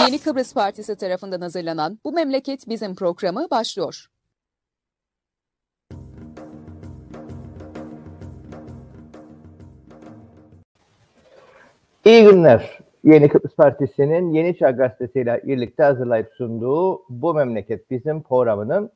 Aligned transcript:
Yeni 0.00 0.18
Kıbrıs 0.18 0.54
Partisi 0.54 0.96
tarafından 0.96 1.40
hazırlanan 1.40 1.98
Bu 2.04 2.12
Memleket 2.12 2.68
Bizim 2.68 2.94
programı 2.94 3.46
başlıyor. 3.50 4.06
İyi 12.04 12.24
günler. 12.24 12.78
Yeni 13.04 13.28
Kıbrıs 13.28 13.54
Partisi'nin 13.54 14.32
Yeni 14.32 14.58
Çağ 14.58 14.70
Gazetesi 14.70 15.20
ile 15.20 15.42
birlikte 15.44 15.82
hazırlayıp 15.82 16.32
sunduğu 16.36 17.02
Bu 17.08 17.34
Memleket 17.34 17.90
Bizim 17.90 18.22
programının 18.22 18.90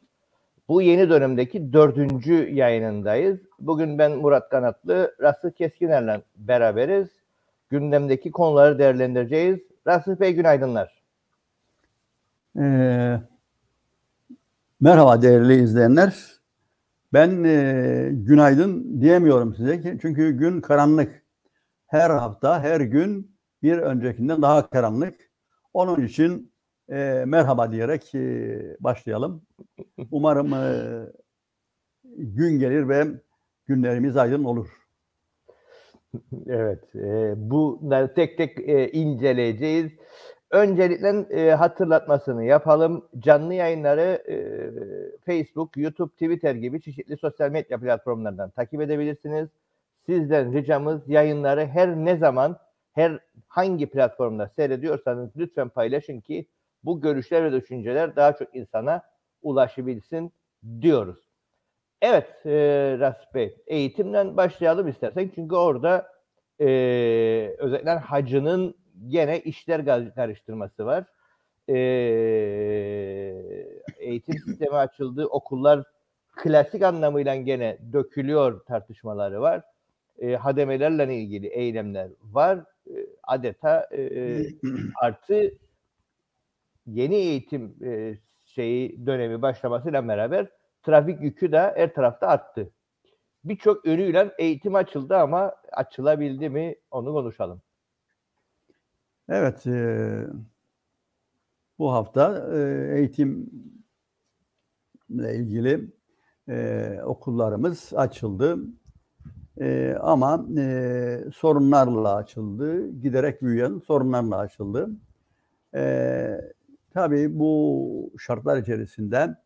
bu 0.69 0.83
yeni 0.83 1.11
dönemdeki 1.11 1.73
dördüncü 1.73 2.51
yayınındayız. 2.51 3.39
Bugün 3.59 3.99
ben 3.99 4.13
Murat 4.13 4.49
Kanatlı, 4.49 5.15
Rasıh 5.21 5.51
Keskiner'le 5.51 6.21
beraberiz. 6.37 7.09
Gündemdeki 7.71 8.31
konuları 8.31 8.79
değerlendireceğiz. 8.79 9.70
Rasıh 9.87 10.21
Bey 10.21 10.35
günaydınlar. 10.35 11.03
Ee, 12.59 13.21
merhaba 14.81 15.23
değerli 15.23 15.63
izleyenler. 15.63 16.41
Ben 17.13 17.45
e, 17.45 18.09
günaydın 18.13 19.01
diyemiyorum 19.01 19.55
size 19.55 19.81
ki 19.81 19.99
çünkü 20.03 20.31
gün 20.31 20.61
karanlık. 20.61 21.23
Her 21.87 22.11
hafta, 22.11 22.63
her 22.63 22.81
gün 22.81 23.37
bir 23.63 23.79
öncekinden 23.79 24.43
daha 24.43 24.71
karanlık. 24.71 25.15
Onun 25.75 26.07
için 26.07 26.53
e, 26.89 27.25
merhaba 27.27 27.73
diyerek 27.73 28.15
e, 28.15 28.77
başlayalım. 28.81 29.43
Umarım 30.11 30.55
e, 30.55 30.85
gün 32.17 32.59
gelir 32.59 32.89
ve 32.89 33.07
günlerimiz 33.67 34.17
aydın 34.17 34.45
olur. 34.45 34.80
Evet, 36.47 36.95
e, 36.95 37.35
bunları 37.51 38.15
tek 38.15 38.39
tek 38.39 38.69
e, 38.69 38.91
inceleyeceğiz. 38.91 39.93
Öncelikle 40.51 41.09
e, 41.31 41.55
hatırlatmasını 41.55 42.45
yapalım. 42.45 43.09
Canlı 43.19 43.55
yayınları 43.55 44.23
e, 44.29 44.37
Facebook, 45.27 45.77
YouTube, 45.77 46.13
Twitter 46.13 46.55
gibi 46.55 46.83
çeşitli 46.83 47.17
sosyal 47.17 47.51
medya 47.51 47.81
platformlarından 47.81 48.51
takip 48.51 48.81
edebilirsiniz. 48.81 49.49
Sizden 50.07 50.53
ricamız 50.53 51.09
yayınları 51.09 51.67
her 51.67 51.97
ne 51.97 52.17
zaman, 52.17 52.57
her 52.93 53.19
hangi 53.49 53.87
platformda 53.91 54.49
seyrediyorsanız 54.49 55.31
lütfen 55.37 55.69
paylaşın 55.69 56.21
ki 56.21 56.47
bu 56.85 57.01
görüşler 57.01 57.45
ve 57.45 57.53
düşünceler 57.53 58.17
daha 58.17 58.37
çok 58.37 58.57
insana 58.57 59.03
ulaşabilsin 59.43 60.33
diyoruz. 60.81 61.30
Evet 62.03 62.47
e, 62.47 62.51
Rasip 63.01 63.35
Bey, 63.35 63.57
eğitimden 63.67 64.37
başlayalım 64.37 64.89
istersen. 64.89 65.31
Çünkü 65.35 65.55
orada 65.55 66.13
e, 66.61 66.67
özellikle 67.59 67.91
hacının 67.91 68.75
gene 69.09 69.41
işler 69.41 69.85
karıştırması 70.15 70.87
var. 70.87 71.05
E, 71.69 71.75
eğitim 73.99 74.39
sistemi 74.39 74.77
açıldı, 74.77 75.27
okullar 75.27 75.85
klasik 76.37 76.83
anlamıyla 76.83 77.37
gene 77.37 77.79
dökülüyor 77.93 78.65
tartışmaları 78.65 79.41
var. 79.41 79.63
E, 80.19 80.37
hademelerle 80.37 81.15
ilgili 81.15 81.47
eylemler 81.47 82.11
var. 82.23 82.59
E, 82.87 82.93
adeta 83.23 83.89
e, 83.93 84.39
artı 85.03 85.53
yeni 86.87 87.15
eğitim 87.15 87.75
e, 87.85 88.19
şeyi 88.47 89.07
dönemi 89.07 89.43
başlamasıyla 89.43 90.09
beraber 90.09 90.47
trafik 90.83 91.23
yükü 91.23 91.53
de 91.53 91.59
her 91.59 91.95
tarafta 91.95 92.27
arttı. 92.27 92.71
Birçok 93.45 93.87
önüyle 93.87 94.35
eğitim 94.39 94.75
açıldı 94.75 95.17
ama 95.17 95.55
açılabildi 95.73 96.49
mi 96.49 96.77
onu 96.91 97.13
konuşalım. 97.13 97.63
Evet, 99.29 99.67
e, 99.67 100.27
bu 101.79 101.93
hafta 101.93 102.49
e, 102.57 102.59
eğitimle 102.99 103.47
ilgili 105.37 105.93
e, 106.49 107.01
okullarımız 107.05 107.93
açıldı. 107.95 108.59
E, 109.61 109.97
ama 110.01 110.47
e, 110.59 111.19
sorunlarla 111.35 112.15
açıldı, 112.15 112.91
giderek 113.01 113.43
büyüyen 113.43 113.79
sorunlarla 113.79 114.39
açıldı. 114.39 114.91
E, 115.75 116.41
tabii 116.91 117.39
bu 117.39 118.13
şartlar 118.19 118.57
içerisinde 118.57 119.37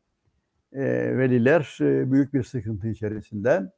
e, 0.74 1.18
veliler 1.18 1.78
e, 1.80 2.12
büyük 2.12 2.34
bir 2.34 2.42
sıkıntı 2.42 2.88
içerisinde 2.88 3.72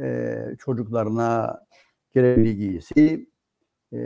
e, 0.00 0.36
çocuklarına 0.58 1.60
gerekli 2.14 2.56
giysi 2.56 3.26
e, 3.92 3.98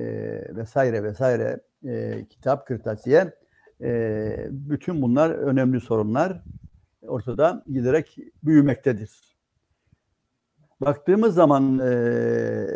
vesaire 0.56 1.02
vesaire 1.02 1.60
e, 1.84 2.26
kitap, 2.30 2.66
kırtasiye 2.66 3.32
e, 3.80 4.48
bütün 4.50 5.02
bunlar 5.02 5.30
önemli 5.30 5.80
sorunlar 5.80 6.42
ortada 7.02 7.64
giderek 7.72 8.19
büyümektedir. 8.44 9.36
Baktığımız 10.80 11.34
zaman 11.34 11.78
e, 11.78 11.91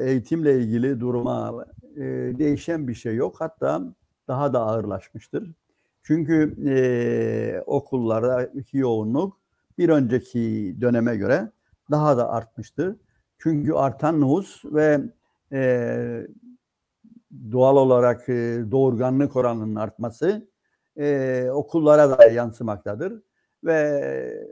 eğitimle 0.00 0.58
ilgili 0.58 1.00
duruma 1.00 1.66
e, 1.96 2.00
değişen 2.38 2.88
bir 2.88 2.94
şey 2.94 3.14
yok. 3.14 3.36
Hatta 3.40 3.82
daha 4.28 4.52
da 4.52 4.60
ağırlaşmıştır. 4.60 5.52
Çünkü 6.02 6.56
e, 6.68 7.62
okullardaki 7.66 8.78
yoğunluk 8.78 9.39
bir 9.78 9.88
önceki 9.88 10.76
döneme 10.80 11.16
göre 11.16 11.52
daha 11.90 12.16
da 12.16 12.30
artmıştır. 12.30 12.96
Çünkü 13.38 13.72
artan 13.72 14.20
nüfus 14.20 14.64
ve 14.64 15.00
e, 15.52 16.26
doğal 17.52 17.76
olarak 17.76 18.28
e, 18.28 18.64
doğurganlık 18.70 19.36
oranının 19.36 19.74
artması 19.74 20.48
e, 20.96 21.46
okullara 21.52 22.18
da 22.18 22.24
yansımaktadır 22.24 23.22
ve 23.64 24.50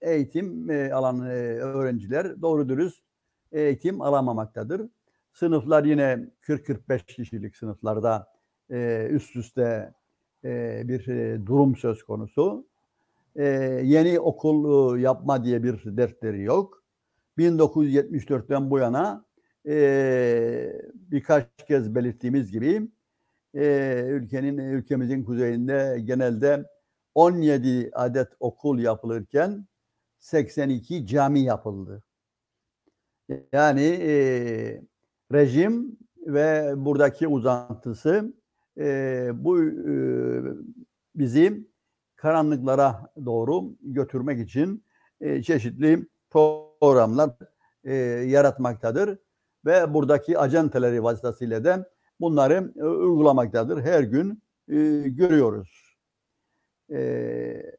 eğitim 0.00 0.70
e, 0.70 0.92
alan 0.92 1.20
e, 1.20 1.32
öğrenciler 1.58 2.42
doğru 2.42 2.68
dürüst 2.68 3.04
eğitim 3.52 4.00
alamamaktadır. 4.00 4.88
Sınıflar 5.32 5.84
yine 5.84 6.30
40-45 6.42 7.06
kişilik 7.06 7.56
sınıflarda 7.56 8.28
e, 8.70 9.08
üst 9.10 9.36
üste 9.36 9.94
e, 10.44 10.82
bir 10.84 11.08
e, 11.08 11.46
durum 11.46 11.76
söz 11.76 12.02
konusu. 12.02 12.66
E, 13.36 13.44
yeni 13.84 14.20
okul 14.20 14.96
e, 14.96 15.00
yapma 15.00 15.44
diye 15.44 15.62
bir 15.62 15.96
dertleri 15.96 16.42
yok. 16.42 16.84
1974'ten 17.38 18.70
bu 18.70 18.78
yana 18.78 19.24
e, 19.68 20.72
birkaç 20.94 21.46
kez 21.68 21.94
belirttiğimiz 21.94 22.50
gibi 22.50 22.88
e, 23.54 24.02
ülkenin 24.08 24.58
ülkemizin 24.58 25.24
kuzeyinde 25.24 26.00
genelde 26.04 26.64
17 27.14 27.90
adet 27.92 28.28
okul 28.40 28.78
yapılırken 28.78 29.66
82 30.18 31.06
cami 31.06 31.40
yapıldı. 31.40 32.02
Yani 33.52 33.82
e, 33.82 34.82
rejim 35.32 35.98
ve 36.26 36.74
buradaki 36.76 37.28
uzantısı 37.28 38.34
e, 38.78 39.30
bu 39.34 39.62
e, 39.62 39.94
bizi 41.14 41.66
karanlıklara 42.16 43.12
doğru 43.24 43.76
götürmek 43.82 44.48
için 44.48 44.84
e, 45.20 45.42
çeşitli 45.42 46.06
programlar 46.30 47.30
e, 47.84 47.94
yaratmaktadır 47.94 49.18
ve 49.66 49.94
buradaki 49.94 50.38
acenteleri 50.38 51.02
vasıtasıyla 51.02 51.64
da 51.64 51.90
bunları 52.20 52.72
e, 52.76 52.82
uygulamaktadır. 52.82 53.82
Her 53.82 54.02
gün 54.02 54.42
e, 54.68 54.74
görüyoruz. 55.06 55.96
E, 56.92 57.76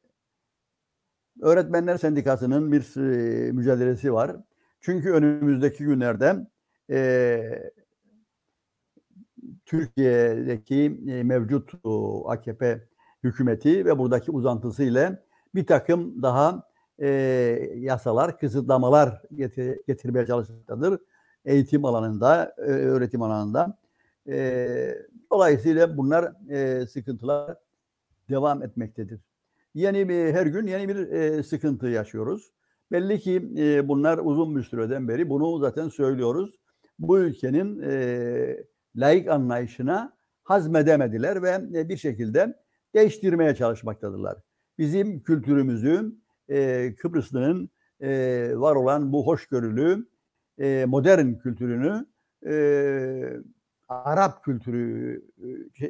Öğretmenler 1.41 1.97
Sendikası'nın 1.97 2.71
bir 2.71 2.97
e, 2.97 3.51
mücadelesi 3.51 4.13
var. 4.13 4.35
Çünkü 4.81 5.11
önümüzdeki 5.11 5.83
günlerde 5.83 6.47
e, 6.89 7.71
Türkiye'deki 9.65 11.01
e, 11.07 11.23
mevcut 11.23 11.71
o, 11.83 12.23
AKP 12.29 12.87
hükümeti 13.23 13.85
ve 13.85 13.97
buradaki 13.97 14.31
uzantısı 14.31 14.83
ile 14.83 15.23
bir 15.55 15.65
takım 15.65 16.21
daha 16.21 16.63
e, 16.99 17.07
yasalar, 17.75 18.39
kısıtlamalar 18.39 19.21
getir, 19.35 19.79
getirmeye 19.87 20.25
çalışmaktadır. 20.25 20.99
Eğitim 21.45 21.85
alanında, 21.85 22.55
e, 22.57 22.61
öğretim 22.61 23.21
alanında. 23.21 23.77
E, 24.29 24.95
dolayısıyla 25.31 25.97
bunlar 25.97 26.51
e, 26.51 26.87
sıkıntılar 26.87 27.57
devam 28.29 28.63
etmektedir. 28.63 29.21
Yeni 29.73 30.09
bir 30.09 30.33
her 30.33 30.45
gün 30.45 30.67
yeni 30.67 30.89
bir 30.89 30.95
e, 30.95 31.43
sıkıntı 31.43 31.87
yaşıyoruz. 31.87 32.51
Belli 32.91 33.19
ki 33.19 33.49
e, 33.57 33.87
bunlar 33.87 34.17
uzun 34.17 34.55
bir 34.55 34.63
süreden 34.63 35.07
beri 35.07 35.29
bunu 35.29 35.59
zaten 35.59 35.89
söylüyoruz. 35.89 36.59
Bu 36.99 37.19
ülkenin 37.19 37.81
e, 37.81 38.63
laik 38.95 39.27
anlayışına 39.27 40.17
hazmedemediler 40.43 41.43
ve 41.43 41.61
e, 41.73 41.89
bir 41.89 41.97
şekilde 41.97 42.53
değiştirmeye 42.95 43.55
çalışmaktadırlar. 43.55 44.37
Bizim 44.77 45.23
kültürümüzü 45.23 46.15
e, 46.49 46.95
Kıbrıslı'nın 46.95 47.69
e, 48.01 48.51
var 48.55 48.75
olan 48.75 49.13
bu 49.13 49.27
hoşgörülü 49.27 50.07
e, 50.59 50.85
modern 50.87 51.33
kültürünü 51.33 52.05
e, 52.47 53.33
Arap 53.89 54.43
kültürü 54.43 55.21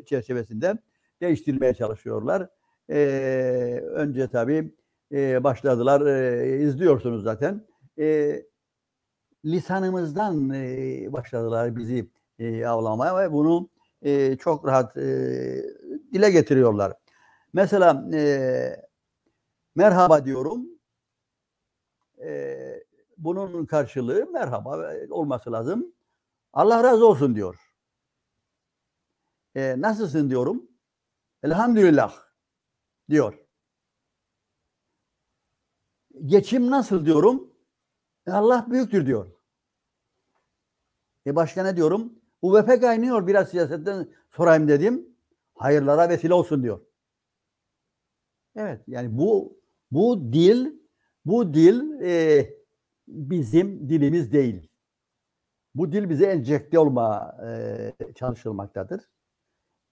çerçevesinde 0.05 0.77
değiştirmeye 1.21 1.73
çalışıyorlar. 1.73 2.49
E, 2.89 2.97
önce 3.91 4.27
tabii 4.27 4.73
e, 5.11 5.43
başladılar, 5.43 6.05
e, 6.05 6.59
izliyorsunuz 6.59 7.23
zaten. 7.23 7.67
E, 7.99 8.41
lisanımızdan 9.45 10.49
e, 10.49 11.13
başladılar 11.13 11.75
bizi 11.75 12.09
e, 12.39 12.65
avlamaya 12.65 13.17
ve 13.17 13.31
bunu 13.31 13.69
e, 14.01 14.35
çok 14.35 14.67
rahat 14.67 14.97
e, 14.97 15.63
dile 16.13 16.31
getiriyorlar. 16.31 16.93
Mesela 17.53 18.09
e, 18.13 18.21
merhaba 19.75 20.25
diyorum. 20.25 20.65
E, 22.21 22.57
bunun 23.17 23.65
karşılığı 23.65 24.29
merhaba 24.31 24.93
olması 25.09 25.51
lazım. 25.51 25.93
Allah 26.53 26.83
razı 26.83 27.07
olsun 27.07 27.35
diyor. 27.35 27.73
E, 29.55 29.81
nasılsın 29.81 30.29
diyorum. 30.29 30.67
Elhamdülillah 31.43 32.15
diyor. 33.09 33.39
Geçim 36.25 36.71
nasıl 36.71 37.05
diyorum. 37.05 37.53
E, 38.27 38.31
Allah 38.31 38.65
büyüktür 38.69 39.05
diyor. 39.05 39.31
E 41.25 41.35
başka 41.35 41.63
ne 41.63 41.75
diyorum? 41.75 42.13
UVP 42.41 42.81
kaynıyor 42.81 43.27
biraz 43.27 43.49
siyasetten 43.49 44.07
sorayım 44.29 44.67
dedim. 44.67 45.16
Hayırlara 45.57 46.09
vesile 46.09 46.33
olsun 46.33 46.63
diyor. 46.63 46.79
Evet 48.55 48.81
yani 48.87 49.17
bu 49.17 49.59
bu 49.91 50.33
dil 50.33 50.67
bu 51.25 51.53
dil 51.53 52.01
e, 52.01 52.49
bizim 53.07 53.89
dilimiz 53.89 54.31
değil. 54.31 54.69
Bu 55.75 55.91
dil 55.91 56.09
bize 56.09 56.25
enjekte 56.25 56.79
olma 56.79 57.37
e, 57.47 58.13
çalışılmaktadır. 58.15 59.09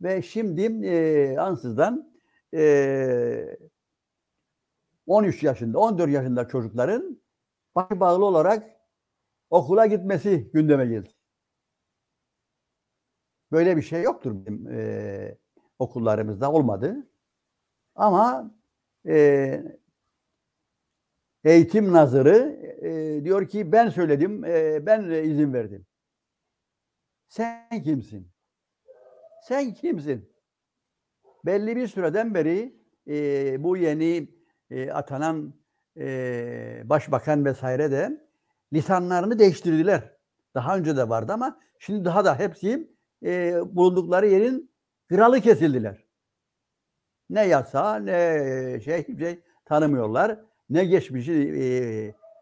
Ve 0.02 0.22
şimdi 0.22 0.88
e, 0.88 1.38
ansızdan 1.38 2.14
e, 2.54 3.58
13 5.08 5.44
yaşında, 5.44 5.80
14 5.80 6.12
yaşında 6.12 6.48
çocukların 6.48 7.22
başı 7.76 8.00
bağlı 8.00 8.26
olarak 8.26 8.70
okula 9.50 9.86
gitmesi 9.86 10.52
gündeme 10.54 10.86
geldi. 10.86 11.10
Böyle 13.52 13.78
bir 13.78 13.82
şey 13.82 14.02
yoktur 14.04 14.36
bizim 14.36 14.68
e, 14.68 15.38
okullarımızda 15.80 16.52
olmadı. 16.52 17.08
Ama 17.96 18.52
e, 19.08 19.64
eğitim 21.44 21.94
nazırı 21.94 22.38
e, 22.82 23.24
diyor 23.24 23.48
ki 23.48 23.72
ben 23.72 23.90
söyledim, 23.90 24.46
e, 24.46 24.86
ben 24.86 25.04
izin 25.04 25.54
verdim. 25.54 25.86
Sen 27.28 27.84
kimsin? 27.84 28.28
Sen 29.42 29.74
kimsin? 29.74 30.30
Belli 31.46 31.76
bir 31.76 31.88
süreden 31.88 32.34
beri 32.34 32.76
e, 33.08 33.64
bu 33.64 33.78
yeni 33.78 34.30
e, 34.70 34.92
atanan 34.92 35.54
e, 35.98 36.82
başbakan 36.86 37.46
vesaire 37.46 37.92
de 37.92 38.28
lisanlarını 38.74 39.40
değiştirdiler. 39.40 40.16
Daha 40.56 40.78
önce 40.78 40.98
de 40.98 41.10
vardı 41.10 41.34
ama 41.34 41.60
şimdi 41.80 42.06
daha 42.06 42.26
da 42.26 42.40
hepsi 42.40 42.96
e, 43.26 43.60
bulundukları 43.76 44.28
yerin 44.28 44.75
kralı 45.10 45.42
kesildiler. 45.42 46.06
Ne 47.30 47.48
yasa 47.48 47.96
ne 47.96 48.80
şey, 48.84 49.18
şey 49.18 49.40
tanımıyorlar. 49.66 50.40
Ne 50.70 50.86
geçmişi 50.86 51.34
e, 51.34 51.66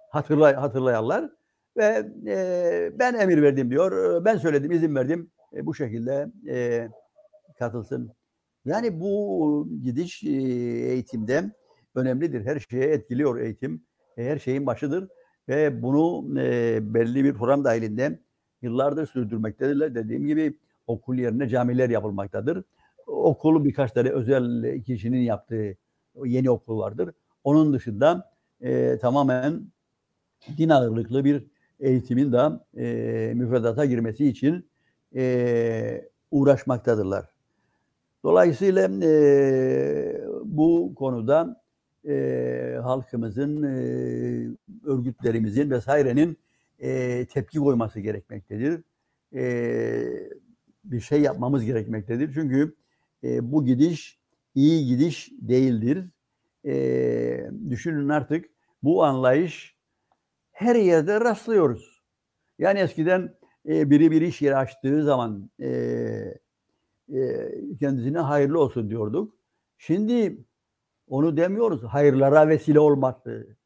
hatırlay 0.09 0.53
hatırlayanlar 0.53 1.29
ve 1.77 2.07
e, 2.27 2.91
ben 2.99 3.13
emir 3.13 3.41
verdim 3.41 3.71
diyor. 3.71 4.25
Ben 4.25 4.37
söyledim, 4.37 4.71
izin 4.71 4.95
verdim. 4.95 5.31
E, 5.55 5.65
bu 5.65 5.75
şekilde 5.75 6.31
e, 6.47 6.87
katılsın. 7.59 8.11
Yani 8.65 8.99
bu 8.99 9.67
gidiş 9.83 10.23
e, 10.23 10.29
eğitimde 10.29 11.51
önemlidir. 11.95 12.45
Her 12.45 12.59
şeye 12.59 12.85
etkiliyor 12.85 13.39
eğitim. 13.39 13.83
E, 14.17 14.25
her 14.25 14.39
şeyin 14.39 14.65
başıdır 14.65 15.07
ve 15.49 15.81
bunu 15.81 16.39
e, 16.39 16.79
belli 16.93 17.23
bir 17.23 17.33
program 17.33 17.63
dahilinde 17.63 18.19
yıllardır 18.61 19.07
sürdürmektedirler. 19.07 19.95
Dediğim 19.95 20.27
gibi 20.27 20.59
okul 20.87 21.17
yerine 21.17 21.49
camiler 21.49 21.89
yapılmaktadır. 21.89 22.63
Okulu 23.07 23.65
birkaç 23.65 23.91
tane 23.91 24.09
özel 24.09 24.81
kişinin 24.83 25.21
yaptığı 25.21 25.77
yeni 26.25 26.49
okul 26.49 26.79
vardır. 26.79 27.09
Onun 27.43 27.73
dışında 27.73 28.31
e, 28.61 28.97
tamamen 28.97 29.61
din 30.57 30.69
ağırlıklı 30.69 31.25
bir 31.25 31.47
eğitimin 31.79 32.31
de 32.31 32.49
e, 32.77 33.33
müfredata 33.33 33.85
girmesi 33.85 34.27
için 34.27 34.69
e, 35.15 36.09
uğraşmaktadırlar. 36.31 37.25
Dolayısıyla 38.23 38.89
e, 39.03 40.21
bu 40.43 40.93
konuda 40.95 41.61
e, 42.07 42.79
halkımızın, 42.83 43.63
e, 43.63 43.77
örgütlerimizin 44.83 45.71
vesairenin 45.71 46.37
e, 46.79 47.25
tepki 47.25 47.59
koyması 47.59 47.99
gerekmektedir. 47.99 48.81
E, 49.35 49.43
bir 50.83 50.99
şey 50.99 51.21
yapmamız 51.21 51.65
gerekmektedir. 51.65 52.33
Çünkü 52.33 52.75
e, 53.23 53.51
bu 53.51 53.65
gidiş 53.65 54.19
iyi 54.55 54.87
gidiş 54.87 55.31
değildir. 55.41 56.09
E, 56.65 57.51
düşünün 57.69 58.09
artık 58.09 58.45
bu 58.83 59.03
anlayış 59.03 59.77
her 60.51 60.75
yerde 60.75 61.21
rastlıyoruz. 61.21 62.03
Yani 62.59 62.79
eskiden 62.79 63.35
e, 63.67 63.89
biri 63.89 64.11
bir 64.11 64.21
iş 64.21 64.41
yeri 64.41 64.55
açtığı 64.55 65.03
zaman 65.03 65.49
e, 65.59 65.67
e, 67.13 67.49
kendisine 67.79 68.19
hayırlı 68.19 68.59
olsun 68.59 68.89
diyorduk. 68.89 69.37
Şimdi 69.77 70.45
onu 71.07 71.37
demiyoruz. 71.37 71.83
Hayırlara 71.83 72.47
vesile 72.47 72.79
olması. 72.79 73.57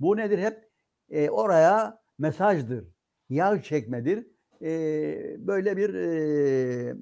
Bu 0.00 0.16
nedir? 0.16 0.38
Hep 0.38 0.70
e, 1.10 1.30
oraya 1.30 2.02
mesajdır. 2.18 2.84
Yağ 3.28 3.62
çekmedir. 3.62 4.26
E, 4.62 5.46
böyle 5.46 5.76
bir 5.76 5.94
e, 5.94 6.94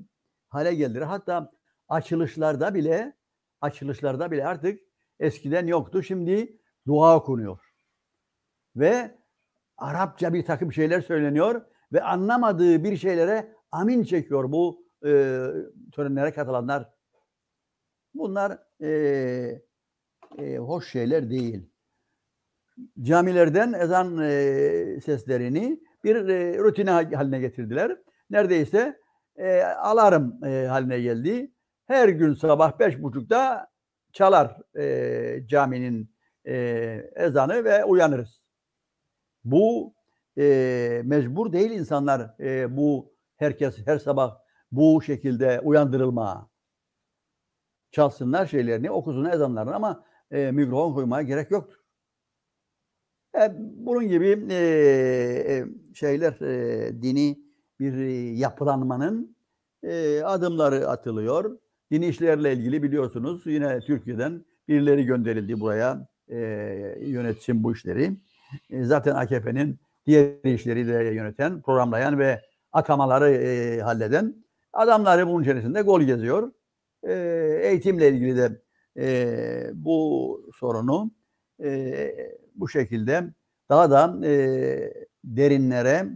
hale 0.48 0.74
geldi. 0.74 0.98
Hatta 0.98 1.52
açılışlarda 1.88 2.74
bile 2.74 3.16
açılışlarda 3.60 4.30
bile 4.30 4.46
artık 4.46 4.80
eskiden 5.20 5.66
yoktu. 5.66 6.02
Şimdi 6.02 6.58
dua 6.86 7.16
okunuyor. 7.16 7.60
Ve 8.76 9.20
Arapça 9.78 10.34
bir 10.34 10.44
takım 10.44 10.72
şeyler 10.72 11.00
söyleniyor 11.00 11.62
ve 11.92 12.02
anlamadığı 12.02 12.84
bir 12.84 12.96
şeylere 12.96 13.56
amin 13.72 14.04
çekiyor 14.04 14.52
bu 14.52 14.86
e, 15.04 15.10
törenlere 15.92 16.32
katılanlar. 16.32 16.90
Bunlar 18.14 18.58
e, 18.82 18.90
e, 20.38 20.56
hoş 20.56 20.90
şeyler 20.90 21.30
değil. 21.30 21.70
Camilerden 23.02 23.72
ezan 23.72 24.18
e, 24.18 25.00
seslerini 25.04 25.80
bir 26.04 26.28
e, 26.28 26.58
rutine 26.58 26.90
haline 26.90 27.40
getirdiler. 27.40 27.98
Neredeyse 28.30 29.00
e, 29.36 29.62
alarm 29.62 30.44
e, 30.44 30.66
haline 30.66 31.00
geldi. 31.00 31.52
Her 31.86 32.08
gün 32.08 32.34
sabah 32.34 32.78
beş 32.78 33.02
buçukta 33.02 33.68
çalar 34.12 34.56
e, 34.78 35.46
caminin 35.46 36.14
e, 36.44 36.54
ezanı 37.16 37.64
ve 37.64 37.84
uyanırız. 37.84 38.42
Bu 39.44 39.94
e, 40.38 41.02
mecbur 41.04 41.52
değil 41.52 41.70
insanlar 41.70 42.40
e, 42.40 42.76
bu 42.76 43.14
herkes 43.36 43.86
her 43.86 43.98
sabah 43.98 44.38
bu 44.72 45.02
şekilde 45.02 45.60
uyandırılma. 45.60 46.50
Çalsınlar 47.90 48.46
şeylerini, 48.46 48.90
okusunlar 48.90 49.32
ezanlarını 49.32 49.74
ama 49.74 50.04
e, 50.30 50.50
mikrofon 50.50 50.94
koymaya 50.94 51.22
gerek 51.22 51.50
yoktur. 51.50 51.79
E, 53.38 53.52
bunun 53.58 54.08
gibi 54.08 54.46
e, 54.50 54.54
e, 54.54 55.64
şeyler 55.94 56.40
dini 57.02 57.38
bir 57.80 57.92
yapılanmanın 58.32 59.36
adımları 60.24 60.88
atılıyor. 60.88 61.58
Dini 61.90 62.06
işlerle 62.06 62.52
ilgili 62.52 62.82
biliyorsunuz 62.82 63.42
yine 63.46 63.80
Türkiye'den 63.80 64.44
birileri 64.68 65.04
gönderildi 65.04 65.60
buraya 65.60 66.08
e, 66.28 66.36
yönetsin 67.00 67.64
bu 67.64 67.72
işleri. 67.72 68.16
Zaten 68.82 69.14
AKP'nin 69.14 69.78
diğer 70.06 70.44
işleri 70.44 70.88
de 70.88 70.92
yöneten, 70.92 71.62
programlayan 71.62 72.18
ve 72.18 72.40
atamaları 72.72 73.80
halleden 73.82 74.44
adamları 74.72 75.26
bunun 75.28 75.42
içerisinde 75.42 75.82
gol 75.82 76.00
geziyor. 76.00 76.52
Eğitimle 77.62 78.08
ilgili 78.08 78.36
de 78.36 78.60
bu 79.74 80.50
sorunu 80.54 81.10
bu 82.60 82.68
şekilde 82.68 83.24
daha 83.68 83.90
da 83.90 84.26
e, 84.26 84.92
derinlere 85.24 86.08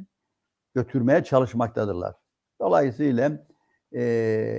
götürmeye 0.74 1.24
çalışmaktadırlar. 1.24 2.14
Dolayısıyla 2.60 3.46
e, 3.92 4.02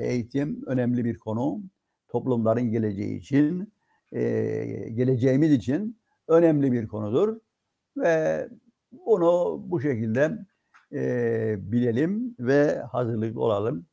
eğitim 0.04 0.63
önemli 0.68 1.06
bir 1.06 1.20
konu. 1.20 1.62
Toplumların 2.08 2.72
geleceği 2.72 3.20
için, 3.20 3.74
e, 4.12 4.22
geleceğimiz 4.89 5.51
için 5.51 6.00
önemli 6.27 6.72
bir 6.72 6.88
konudur. 6.88 7.39
Ve 7.98 8.50
bunu 8.92 9.62
bu 9.65 9.82
şekilde 9.82 10.38
e, 10.94 11.56
bilelim 11.72 12.36
ve 12.39 12.80
hazırlıklı 12.80 13.42
olalım. 13.42 13.86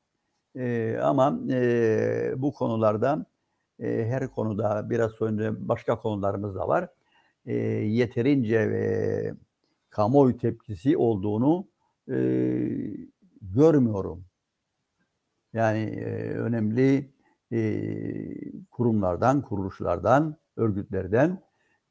E, 0.57 0.97
ama 1.03 1.41
e, 1.51 2.33
bu 2.37 2.53
konularda 2.53 3.27
e, 3.79 4.07
her 4.07 4.29
konuda 4.29 4.91
biraz 4.91 5.13
sonra 5.13 5.69
başka 5.69 5.99
konularımız 5.99 6.55
da 6.55 6.69
var. 6.69 6.89
E, 7.47 7.55
yeterince 7.55 8.57
e, 8.57 8.85
kamuoyu 9.91 10.37
tepkisi 10.37 10.97
olduğunu 10.97 11.69
e, 12.09 12.15
görmüyorum. 13.43 14.25
Yani 15.53 15.79
e, 15.79 16.31
önemli 16.31 17.11
e, 17.53 17.61
kurumlardan, 18.71 19.43
kuruluşlardan, 19.43 20.37
örgütlerden 20.57 21.43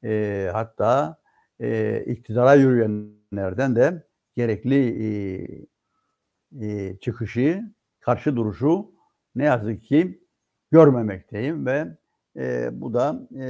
e, 0.03 0.50
hatta 0.53 1.22
e, 1.60 2.00
iktidara 2.08 2.53
yürüyenlerden 2.53 3.75
de 3.75 4.08
gerekli 4.36 4.75
e, 5.03 6.67
e, 6.67 6.98
çıkışı, 6.98 7.62
karşı 8.00 8.36
duruşu 8.36 8.91
ne 9.36 9.43
yazık 9.43 9.84
ki 9.84 10.24
görmemekteyim 10.72 11.65
ve 11.65 11.98
e, 12.38 12.70
bu 12.81 12.93
da 12.93 13.27
e, 13.36 13.46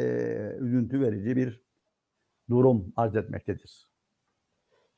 üzüntü 0.60 1.02
verici 1.02 1.36
bir 1.36 1.62
durum 2.52 2.94
arz 2.98 3.16
etmektedir. 3.16 3.88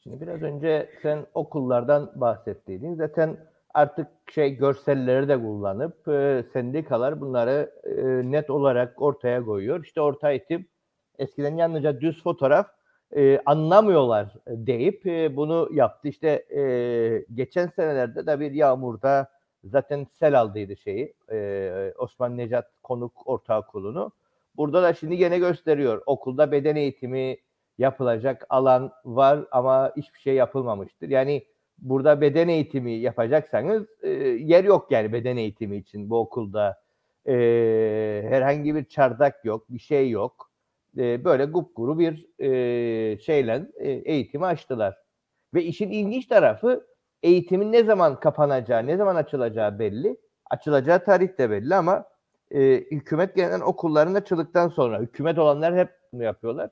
Şimdi 0.04 0.22
biraz 0.22 0.42
önce 0.42 0.90
sen 1.02 1.26
okullardan 1.34 2.12
bahsettiydin. 2.16 2.96
Zaten 2.96 3.38
artık 3.74 4.08
şey 4.32 4.56
görselleri 4.56 5.28
de 5.28 5.42
kullanıp 5.42 6.08
e, 6.08 6.44
sendikalar 6.54 7.22
bunları 7.22 7.72
e, 7.84 8.32
net 8.32 8.50
olarak 8.50 9.02
ortaya 9.02 9.46
koyuyor. 9.46 9.84
İşte 9.84 10.02
orta 10.02 10.32
eğitim 10.32 10.68
eskiden 11.18 11.56
yalnızca 11.56 12.02
düz 12.02 12.24
fotoğraf 12.24 12.68
e, 13.16 13.40
anlamıyorlar 13.46 14.34
deyip 14.48 15.08
e, 15.08 15.36
bunu 15.36 15.70
yaptı. 15.72 16.08
İşte 16.08 16.28
e, 16.30 16.62
geçen 17.34 17.68
senelerde 17.68 18.28
de 18.28 18.40
bir 18.40 18.52
yağmurda 18.52 19.30
zaten 19.64 20.08
sel 20.14 20.40
aldıydı 20.40 20.78
şeyi 20.78 21.14
e, 21.32 21.94
Osman 21.98 22.38
Necat 22.38 22.72
Konuk 22.84 23.28
Ortaokulu'nu. 23.28 24.12
Burada 24.58 24.84
da 24.84 24.94
şimdi 24.94 25.18
gene 25.18 25.40
gösteriyor. 25.40 26.02
Okulda 26.06 26.52
beden 26.52 26.76
eğitimi 26.76 27.38
yapılacak 27.78 28.46
alan 28.50 28.92
var 29.06 29.40
ama 29.52 29.94
hiçbir 29.98 30.20
şey 30.20 30.36
yapılmamıştır. 30.36 31.10
Yani 31.10 31.46
burada 31.78 32.22
beden 32.22 32.48
eğitimi 32.48 32.92
yapacaksanız 32.92 33.88
e, 34.02 34.10
yer 34.10 34.64
yok 34.64 34.92
yani 34.92 35.14
beden 35.14 35.38
eğitimi 35.38 35.78
için 35.78 36.10
bu 36.10 36.20
okulda. 36.20 36.84
E, 37.28 37.34
herhangi 38.30 38.76
bir 38.76 38.86
çardak 38.86 39.46
yok, 39.46 39.66
bir 39.70 39.80
şey 39.80 40.10
yok. 40.10 40.52
E, 40.98 41.26
böyle 41.26 41.46
gupguru 41.46 42.00
bir 42.00 42.30
e, 42.40 43.20
şeyle 43.20 43.68
e, 43.78 43.92
eğitimi 43.92 44.46
açtılar. 44.46 44.98
Ve 45.54 45.64
işin 45.64 45.90
ilginç 45.90 46.26
tarafı 46.28 46.88
eğitimin 47.24 47.72
ne 47.72 47.84
zaman 47.84 48.20
kapanacağı, 48.20 48.88
ne 48.88 48.98
zaman 48.98 49.16
açılacağı 49.16 49.80
belli. 49.80 50.18
Açılacağı 50.50 51.06
tarih 51.06 51.38
de 51.38 51.50
belli 51.50 51.76
ama 51.76 52.06
e, 52.54 52.60
hükümet 52.92 53.36
genel 53.36 53.62
okulların 53.62 54.14
açıldıktan 54.14 54.70
sonra 54.70 55.00
hükümet 55.00 55.40
olanlar 55.40 55.78
hep 55.78 55.90
bunu 56.14 56.24
yapıyorlar 56.24 56.70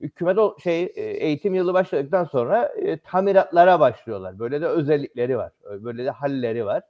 hükümet 0.00 0.38
o 0.38 0.56
şey 0.62 0.82
e, 0.82 1.02
eğitim 1.02 1.54
yılı 1.54 1.74
başladıktan 1.74 2.24
sonra 2.24 2.64
e, 2.64 2.98
tamiratlara 2.98 3.80
başlıyorlar. 3.80 4.38
Böyle 4.38 4.60
de 4.60 4.66
özellikleri 4.66 5.36
var. 5.36 5.52
Böyle 5.64 6.04
de 6.04 6.10
halleri 6.10 6.66
var. 6.66 6.82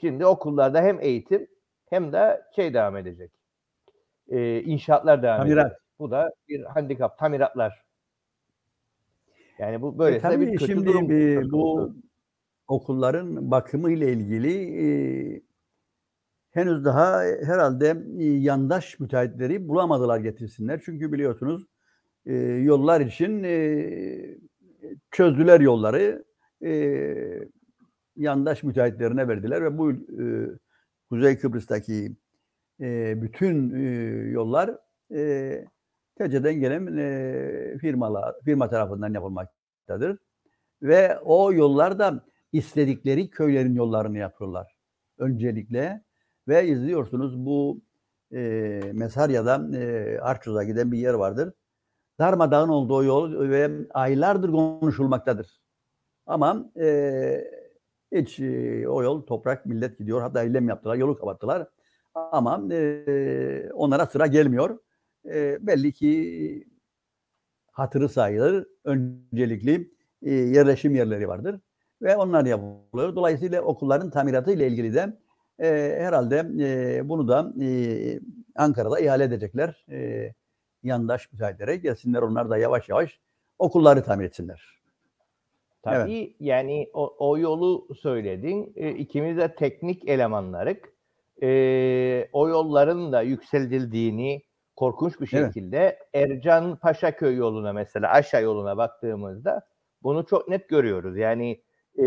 Şimdi 0.00 0.26
okullarda 0.26 0.82
hem 0.82 1.00
eğitim 1.00 1.46
hem 1.90 2.12
de 2.12 2.42
şey 2.56 2.74
devam 2.74 2.96
edecek. 2.96 3.30
E, 4.28 4.62
inşaatlar 4.62 5.22
devam 5.22 5.38
Tamirat. 5.38 5.66
edecek. 5.66 5.82
Bu 5.98 6.10
da 6.10 6.34
bir 6.48 6.64
handikap. 6.64 7.18
Tamiratlar. 7.18 7.82
Yani 9.58 9.82
bu 9.82 9.98
böyle 9.98 10.16
e, 10.16 10.40
bir 10.40 10.52
kötü 10.52 10.66
şimdi 10.66 10.86
durum. 10.86 11.10
E, 11.10 11.50
bu 11.52 11.92
okulların 12.68 13.50
bakımı 13.50 13.90
ile 13.90 14.12
ilgili 14.12 14.52
e, 14.84 15.40
henüz 16.56 16.84
daha 16.84 17.22
herhalde 17.22 18.02
e, 18.18 18.24
yandaş 18.24 19.00
müteahhitleri 19.00 19.68
bulamadılar 19.68 20.18
getirsinler. 20.18 20.80
Çünkü 20.84 21.12
biliyorsunuz 21.12 21.66
e, 22.26 22.34
yollar 22.38 23.00
için 23.00 23.44
e, 23.44 24.38
çözdüler 25.10 25.60
yolları. 25.60 26.24
E, 26.64 27.48
yandaş 28.16 28.62
müteahhitlerine 28.62 29.28
verdiler 29.28 29.62
ve 29.62 29.78
bu 29.78 29.92
e, 29.92 29.96
Kuzey 31.08 31.38
Kıbrıs'taki 31.38 32.16
e, 32.80 33.22
bütün 33.22 33.74
e, 33.74 33.82
yollar 34.30 34.78
e, 35.14 35.64
TC'den 36.18 36.60
gelen 36.60 36.96
e, 36.96 37.78
firmalar, 37.78 38.34
firma 38.44 38.68
tarafından 38.68 39.14
yapılmaktadır. 39.14 40.18
Ve 40.82 41.18
o 41.18 41.52
yollar 41.52 41.98
da 41.98 42.24
istedikleri 42.52 43.30
köylerin 43.30 43.74
yollarını 43.74 44.18
yapıyorlar 44.18 44.76
öncelikle. 45.18 46.05
Ve 46.48 46.66
izliyorsunuz 46.68 47.46
bu 47.46 47.80
e, 48.32 48.40
Mesarya'dan 48.94 49.72
e, 49.72 50.18
Arçuz'a 50.20 50.64
giden 50.64 50.92
bir 50.92 50.98
yer 50.98 51.14
vardır 51.14 51.52
darmadağın 52.18 52.68
olduğu 52.68 53.04
yol 53.04 53.50
ve 53.50 53.70
aylardır 53.94 54.50
konuşulmaktadır. 54.50 55.60
Ama 56.26 56.70
e, 56.80 57.44
hiç 58.12 58.40
e, 58.40 58.88
o 58.88 59.02
yol 59.02 59.22
toprak 59.22 59.66
millet 59.66 59.98
gidiyor. 59.98 60.20
Hatta 60.20 60.42
eylem 60.42 60.68
yaptılar, 60.68 60.96
yolu 60.96 61.18
kapattılar. 61.18 61.68
Ama 62.14 62.74
e, 62.74 63.70
onlara 63.74 64.06
sıra 64.06 64.26
gelmiyor. 64.26 64.78
E, 65.26 65.66
belli 65.66 65.92
ki 65.92 66.68
hatırı 67.72 68.08
sayılır. 68.08 68.66
Öncelikli 68.84 69.90
e, 70.22 70.32
yerleşim 70.32 70.94
yerleri 70.94 71.28
vardır. 71.28 71.60
Ve 72.02 72.16
onlar 72.16 72.44
yapılıyor. 72.44 73.16
Dolayısıyla 73.16 73.62
okulların 73.62 74.10
tamiratı 74.10 74.52
ile 74.52 74.68
ilgili 74.68 74.94
de 74.94 75.18
e, 75.58 75.96
herhalde 75.98 76.46
e, 76.60 77.08
bunu 77.08 77.28
da 77.28 77.52
e, 77.64 77.68
Ankara'da 78.56 79.00
ihale 79.00 79.24
edecekler. 79.24 79.84
E, 79.90 80.32
yandaş 80.82 81.32
müteahhitlere 81.32 81.76
gelsinler 81.76 82.22
onlar 82.22 82.50
da 82.50 82.58
yavaş 82.58 82.88
yavaş 82.88 83.20
okulları 83.58 84.02
tamir 84.02 84.24
etsinler. 84.24 84.76
Tabii 85.82 86.20
evet. 86.20 86.36
yani 86.40 86.90
o, 86.94 87.14
o 87.18 87.38
yolu 87.38 87.88
söyledin. 88.00 88.72
E, 88.76 88.90
ikimiz 88.90 89.36
de 89.36 89.54
teknik 89.54 90.08
elemanlarık. 90.08 90.92
E, 91.42 91.48
o 92.32 92.48
yolların 92.48 93.12
da 93.12 93.22
yükseltildiğini 93.22 94.42
korkunç 94.76 95.20
bir 95.20 95.26
şekilde 95.26 95.98
evet. 96.14 96.30
Ercan 96.30 96.76
Paşaköy 96.76 97.36
yoluna 97.36 97.72
mesela 97.72 98.10
aşağı 98.10 98.42
yoluna 98.42 98.76
baktığımızda 98.76 99.66
bunu 100.02 100.26
çok 100.26 100.48
net 100.48 100.68
görüyoruz. 100.68 101.16
Yani 101.16 101.62
e, 101.98 102.06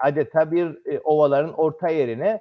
adeta 0.00 0.52
bir 0.52 0.92
e, 0.92 1.00
ovaların 1.00 1.52
orta 1.52 1.88
yerine 1.88 2.40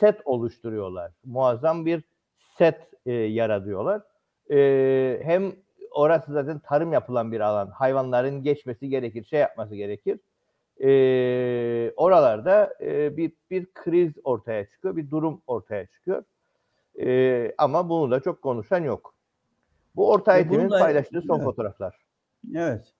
set 0.00 0.20
oluşturuyorlar. 0.24 1.12
Muazzam 1.24 1.86
bir 1.86 2.02
set 2.38 2.90
e, 3.06 3.12
yaratıyorlar 3.12 4.02
e, 4.50 5.20
hem 5.24 5.52
orası 5.90 6.32
zaten 6.32 6.58
tarım 6.58 6.92
yapılan 6.92 7.32
bir 7.32 7.40
alan. 7.40 7.66
Hayvanların 7.66 8.42
geçmesi 8.42 8.88
gerekir, 8.88 9.24
şey 9.24 9.40
yapması 9.40 9.76
gerekir. 9.76 10.20
E, 10.82 11.92
oralarda 11.96 12.74
e, 12.80 13.16
bir, 13.16 13.32
bir 13.50 13.66
kriz 13.74 14.12
ortaya 14.24 14.66
çıkıyor, 14.68 14.96
bir 14.96 15.10
durum 15.10 15.42
ortaya 15.46 15.86
çıkıyor. 15.86 16.24
E, 17.00 17.52
ama 17.58 17.88
bunu 17.88 18.10
da 18.10 18.20
çok 18.20 18.42
konuşan 18.42 18.82
yok. 18.84 19.14
Bu 19.96 20.10
orta 20.10 20.36
eğitimin 20.36 20.68
paylaştığı 20.68 21.22
son 21.22 21.36
evet. 21.36 21.44
fotoğraflar. 21.44 21.96
Evet. 22.54 22.92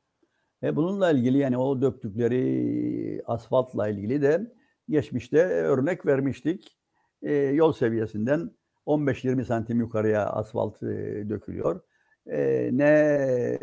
E 0.63 0.77
bununla 0.77 1.11
ilgili 1.11 1.39
yani 1.39 1.59
o 1.59 1.83
döktükleri 1.83 3.23
asfaltla 3.27 3.89
ilgili 3.89 4.23
de 4.23 4.53
geçmişte 4.89 5.45
örnek 5.45 6.07
vermiştik. 6.07 6.80
E, 7.23 7.33
yol 7.35 7.73
seviyesinden 7.73 8.51
15-20 8.87 9.45
santim 9.45 9.81
yukarıya 9.81 10.27
asfalt 10.27 10.83
e, 10.83 10.87
dökülüyor. 11.29 11.81
E, 12.27 12.71
ne 12.73 13.59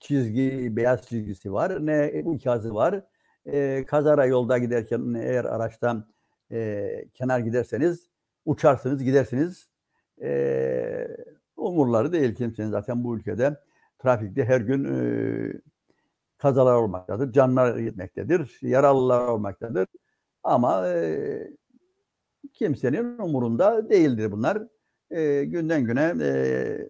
çizgi, 0.00 0.76
beyaz 0.76 1.06
çizgisi 1.08 1.52
var, 1.52 1.86
ne 1.86 2.22
ikazı 2.34 2.74
var. 2.74 3.04
E, 3.46 3.84
kazara 3.86 4.26
yolda 4.26 4.58
giderken 4.58 5.14
eğer 5.14 5.44
araçtan 5.44 6.06
e, 6.52 6.90
kenar 7.14 7.38
giderseniz 7.38 8.08
uçarsınız, 8.44 9.02
gidersiniz. 9.02 9.68
E, 10.22 11.08
umurları 11.56 12.12
değil 12.12 12.34
kimsenin 12.34 12.70
zaten 12.70 13.04
bu 13.04 13.16
ülkede 13.16 13.56
trafikte 13.98 14.44
her 14.44 14.60
gün 14.60 14.84
e, 14.84 15.52
kazalar 16.38 16.74
olmaktadır, 16.74 17.32
canlar 17.32 17.78
gitmektedir, 17.78 18.58
yaralılar 18.62 19.28
olmaktadır. 19.28 19.86
Ama 20.42 20.88
e, 20.88 21.50
kimsenin 22.58 23.18
umurunda 23.18 23.90
değildir 23.90 24.32
bunlar. 24.32 24.62
E, 25.10 25.44
günden 25.44 25.84
güne 25.84 26.14
e, 26.22 26.88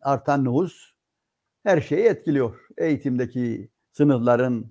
artan 0.00 0.44
nüfus 0.44 0.92
her 1.62 1.80
şeyi 1.80 2.04
etkiliyor. 2.04 2.66
Eğitimdeki 2.78 3.68
sınıfların 3.92 4.66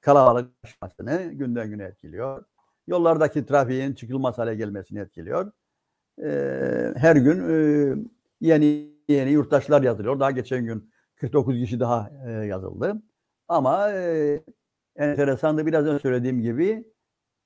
kalabalıklaşmasını 0.00 1.32
günden 1.32 1.70
güne 1.70 1.84
etkiliyor. 1.84 2.44
Yollardaki 2.86 3.46
trafiğin 3.46 3.94
çıkılmaz 3.94 4.38
hale 4.38 4.54
gelmesini 4.54 4.98
etkiliyor. 4.98 5.52
E, 6.22 6.30
her 6.96 7.16
gün 7.16 7.48
e, 7.50 7.96
yeni 8.40 8.90
yeni 9.08 9.30
yurttaşlar 9.30 9.82
yazılıyor. 9.82 10.20
Daha 10.20 10.30
geçen 10.30 10.64
gün 10.64 10.90
49 11.16 11.56
kişi 11.56 11.80
daha 11.80 12.10
e, 12.26 12.30
yazıldı. 12.30 13.02
Ama 13.48 13.92
e, 13.92 14.40
enteresan 14.96 15.58
da 15.58 15.66
biraz 15.66 15.86
önce 15.86 15.98
söylediğim 15.98 16.40
gibi 16.42 16.84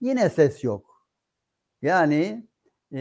yine 0.00 0.28
ses 0.28 0.64
yok. 0.64 0.93
Yani 1.84 2.48
e, 2.92 3.00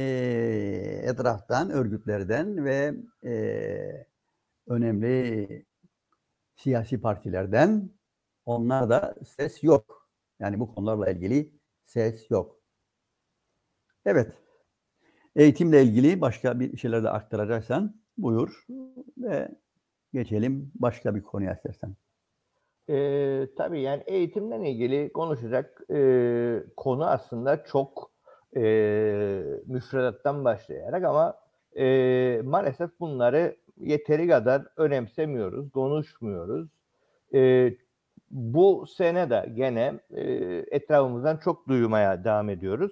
etraftan, 1.04 1.70
örgütlerden 1.70 2.66
ve 2.66 2.94
e, 3.25 3.34
önemli 4.68 5.66
siyasi 6.56 7.02
partilerden 7.02 7.90
onlar 8.46 8.90
da 8.90 9.16
ses 9.25 9.63
yok. 9.63 10.10
Yani 10.40 10.60
bu 10.60 10.75
konularla 10.75 11.10
ilgili 11.12 11.54
ses 11.84 12.32
yok. 12.32 12.60
Evet. 14.06 14.34
Eğitimle 15.36 15.84
ilgili 15.84 16.22
başka 16.22 16.60
bir 16.60 16.78
şeyler 16.78 17.04
de 17.04 17.10
aktaracaksan 17.10 18.02
buyur 18.18 18.66
ve 19.18 19.50
geçelim 20.13 20.72
başka 20.75 21.16
bir 21.16 21.24
konuya 21.24 21.54
istersen. 21.54 21.96
Ee, 22.90 23.48
tabii 23.58 23.82
yani 23.82 24.04
eğitimle 24.06 24.72
ilgili 24.72 25.13
konuşacak 25.13 25.82
e, 25.92 26.63
konu 26.78 27.06
aslında 27.06 27.63
çok 27.63 28.12
e, 28.56 28.62
müfredattan 29.66 30.46
başlayarak 30.46 31.04
ama 31.04 31.38
e, 31.78 32.42
maalesef 32.44 33.00
bunları 33.00 33.56
yeteri 33.78 34.28
kadar 34.28 34.62
önemsemiyoruz, 34.78 35.72
konuşmuyoruz. 35.72 36.70
E, 37.34 37.74
bu 38.32 38.86
sene 38.88 39.30
de 39.30 39.50
gene 39.56 40.00
e, 40.12 40.24
etrafımızdan 40.72 41.38
çok 41.38 41.68
duymaya 41.68 42.24
devam 42.24 42.50
ediyoruz. 42.50 42.92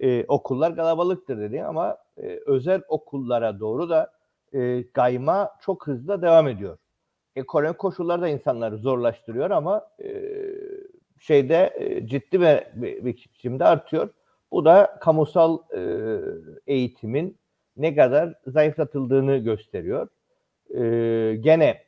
E, 0.00 0.24
okullar 0.24 0.76
kalabalıktır 0.76 1.38
dedi 1.38 1.64
ama 1.64 1.98
e, 2.16 2.40
özel 2.46 2.82
okullara 2.88 3.60
doğru 3.60 3.90
da 3.90 4.12
e, 4.52 4.90
kayma 4.92 5.50
çok 5.60 5.86
hızlı 5.86 6.22
devam 6.22 6.48
ediyor. 6.48 6.78
Ekonomik 7.36 7.78
koşullar 7.78 8.22
da 8.22 8.28
insanları 8.28 8.78
zorlaştırıyor 8.78 9.50
ama 9.50 9.88
e, 10.04 10.10
şeyde 11.20 11.72
e, 11.76 12.06
ciddi 12.06 12.40
bir, 12.40 13.04
biçimde 13.04 13.64
artıyor. 13.64 14.08
Bu 14.52 14.64
da 14.64 14.98
kamusal 15.00 15.58
e, 15.76 15.80
eğitimin 16.66 17.38
ne 17.76 17.94
kadar 17.94 18.34
zayıflatıldığını 18.46 19.36
gösteriyor. 19.36 20.08
E, 20.74 21.36
gene 21.36 21.82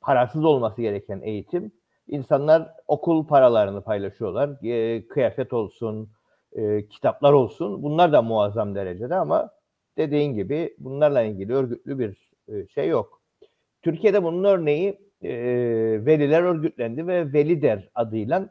parasız 0.00 0.44
olması 0.44 0.82
gereken 0.82 1.20
eğitim. 1.22 1.72
İnsanlar 2.08 2.70
okul 2.88 3.26
paralarını 3.26 3.82
paylaşıyorlar. 3.82 4.64
E, 4.64 5.08
kıyafet 5.08 5.52
olsun, 5.52 6.08
e, 6.52 6.88
kitaplar 6.88 7.32
olsun. 7.32 7.82
Bunlar 7.82 8.12
da 8.12 8.22
muazzam 8.22 8.74
derecede 8.74 9.14
ama 9.14 9.50
dediğin 9.96 10.34
gibi 10.34 10.74
bunlarla 10.78 11.22
ilgili 11.22 11.54
örgütlü 11.54 11.98
bir 11.98 12.30
e, 12.48 12.66
şey 12.66 12.88
yok. 12.88 13.22
Türkiye'de 13.82 14.22
bunun 14.22 14.44
örneği 14.44 14.98
e, 15.22 15.32
veliler 16.06 16.42
örgütlendi 16.42 17.06
ve 17.06 17.32
Velider 17.32 17.88
adıyla 17.94 18.48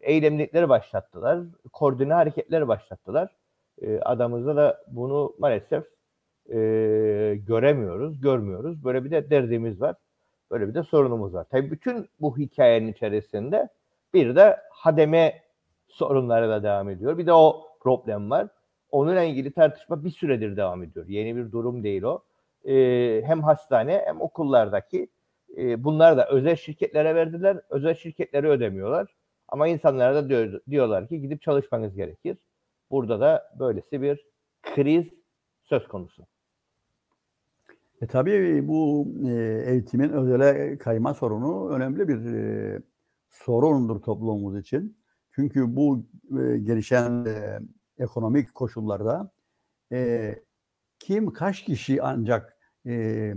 eylemlikleri 0.00 0.68
başlattılar. 0.68 1.40
Koordine 1.72 2.12
hareketleri 2.12 2.68
başlattılar. 2.68 3.36
E, 3.82 4.00
adamızda 4.00 4.56
da 4.56 4.84
bunu 4.88 5.34
maalesef 5.38 5.84
e, 6.48 6.58
göremiyoruz, 7.46 8.20
görmüyoruz. 8.20 8.84
Böyle 8.84 9.04
bir 9.04 9.10
de 9.10 9.30
derdimiz 9.30 9.80
var. 9.80 9.96
Böyle 10.50 10.68
bir 10.68 10.74
de 10.74 10.82
sorunumuz 10.82 11.34
var. 11.34 11.46
Tabii 11.50 11.70
bütün 11.70 12.08
bu 12.20 12.38
hikayenin 12.38 12.92
içerisinde 12.92 13.68
bir 14.14 14.36
de 14.36 14.56
hademe 14.70 15.42
sorunları 15.88 16.48
da 16.48 16.62
devam 16.62 16.88
ediyor. 16.88 17.18
Bir 17.18 17.26
de 17.26 17.32
o 17.32 17.66
problem 17.80 18.30
var. 18.30 18.48
Onunla 18.90 19.22
ilgili 19.22 19.52
tartışma 19.52 20.04
bir 20.04 20.10
süredir 20.10 20.56
devam 20.56 20.82
ediyor. 20.82 21.06
Yeni 21.08 21.36
bir 21.36 21.52
durum 21.52 21.84
değil 21.84 22.02
o. 22.02 22.22
Ee, 22.64 23.22
hem 23.24 23.42
hastane 23.42 24.02
hem 24.06 24.20
okullardaki 24.20 25.08
e, 25.56 25.84
bunlar 25.84 26.16
da 26.16 26.28
özel 26.28 26.56
şirketlere 26.56 27.14
verdiler. 27.14 27.60
Özel 27.70 27.94
şirketleri 27.94 28.48
ödemiyorlar. 28.48 29.19
Ama 29.50 29.68
insanlara 29.68 30.14
da 30.14 30.28
diyor, 30.28 30.60
diyorlar 30.70 31.08
ki 31.08 31.20
gidip 31.20 31.42
çalışmanız 31.42 31.94
gerekir. 31.94 32.38
Burada 32.90 33.20
da 33.20 33.50
böylesi 33.58 34.02
bir 34.02 34.26
kriz 34.62 35.06
söz 35.62 35.88
konusu. 35.88 36.26
E 38.00 38.06
tabii 38.06 38.68
bu 38.68 39.08
e, 39.28 39.62
eğitimin 39.66 40.10
özele 40.10 40.78
kayma 40.78 41.14
sorunu 41.14 41.68
önemli 41.68 42.08
bir 42.08 42.34
e, 42.34 42.82
sorundur 43.30 44.02
toplumumuz 44.02 44.60
için. 44.60 44.98
Çünkü 45.30 45.76
bu 45.76 46.06
e, 46.30 46.58
gelişen 46.58 47.24
e, 47.24 47.60
ekonomik 47.98 48.54
koşullarda 48.54 49.30
e, 49.92 50.34
kim 50.98 51.32
kaç 51.32 51.64
kişi 51.64 52.02
ancak 52.02 52.56
e, 52.86 53.34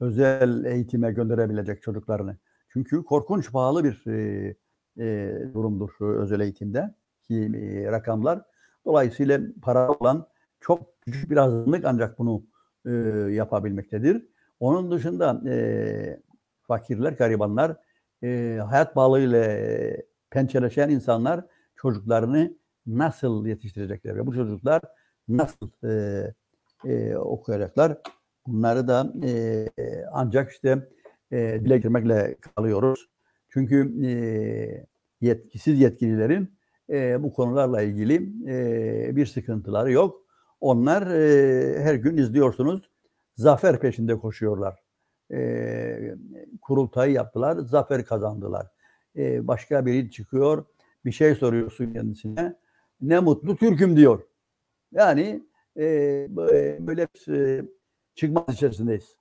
özel 0.00 0.64
eğitime 0.64 1.12
gönderebilecek 1.12 1.82
çocuklarını? 1.82 2.36
Çünkü 2.68 3.04
korkunç 3.04 3.52
pahalı 3.52 3.84
bir 3.84 4.06
e, 4.06 4.54
e, 4.98 5.38
durumdur 5.54 5.90
özel 6.00 6.40
eğitimde 6.40 6.94
ki 7.22 7.50
e, 7.54 7.92
rakamlar. 7.92 8.42
Dolayısıyla 8.84 9.40
para 9.62 9.88
olan 9.90 10.26
çok 10.60 11.00
küçük 11.00 11.30
bir 11.30 11.36
azınlık 11.36 11.84
ancak 11.84 12.18
bunu 12.18 12.42
e, 12.86 12.90
yapabilmektedir. 13.30 14.26
Onun 14.60 14.90
dışında 14.90 15.50
e, 15.50 16.20
fakirler, 16.62 17.12
garibanlar, 17.12 17.76
e, 18.22 18.58
hayat 18.68 18.96
bağlığıyla 18.96 19.44
e, 19.44 20.06
pençeleşen 20.30 20.88
insanlar 20.88 21.44
çocuklarını 21.76 22.54
nasıl 22.86 23.46
yetiştirecekler 23.46 24.16
ve 24.16 24.26
bu 24.26 24.34
çocuklar 24.34 24.82
nasıl 25.28 25.70
e, 25.84 26.24
e, 26.84 27.16
okuyacaklar? 27.16 27.98
Bunları 28.46 28.88
da 28.88 29.12
e, 29.24 29.68
ancak 30.12 30.50
işte 30.50 30.88
e, 31.32 31.60
dile 31.64 31.78
girmekle 31.78 32.36
kalıyoruz. 32.56 33.08
Çünkü 33.48 34.06
e, 34.06 34.10
yetkisiz 35.20 35.80
yetkililerin 35.80 36.58
e, 36.90 37.22
bu 37.22 37.32
konularla 37.32 37.82
ilgili 37.82 38.32
e, 38.46 39.16
bir 39.16 39.26
sıkıntıları 39.26 39.92
yok. 39.92 40.26
Onlar 40.60 41.06
e, 41.06 41.82
her 41.82 41.94
gün 41.94 42.16
izliyorsunuz 42.16 42.90
zafer 43.34 43.80
peşinde 43.80 44.18
koşuyorlar. 44.18 44.82
E, 45.32 46.14
kurultayı 46.62 47.12
yaptılar, 47.12 47.56
zafer 47.56 48.04
kazandılar. 48.04 48.66
E, 49.16 49.48
başka 49.48 49.86
biri 49.86 50.10
çıkıyor, 50.10 50.64
bir 51.04 51.12
şey 51.12 51.34
soruyorsun 51.34 51.92
kendisine. 51.92 52.56
Ne 53.00 53.20
mutlu 53.20 53.56
Türk'üm 53.56 53.96
diyor. 53.96 54.22
Yani 54.92 55.42
e, 55.76 56.26
böyle 56.86 57.08
e, 57.28 57.62
çıkmaz 58.14 58.44
içerisindeyiz. 58.48 59.16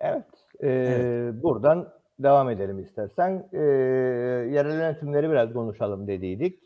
Evet, 0.00 0.24
e, 0.60 0.68
evet. 0.68 1.42
Buradan 1.42 1.97
devam 2.18 2.50
edelim 2.50 2.78
istersen. 2.78 3.48
E, 3.52 3.58
yerel 4.52 4.74
yönetimleri 4.74 5.30
biraz 5.30 5.52
konuşalım 5.52 6.06
dediydik. 6.06 6.60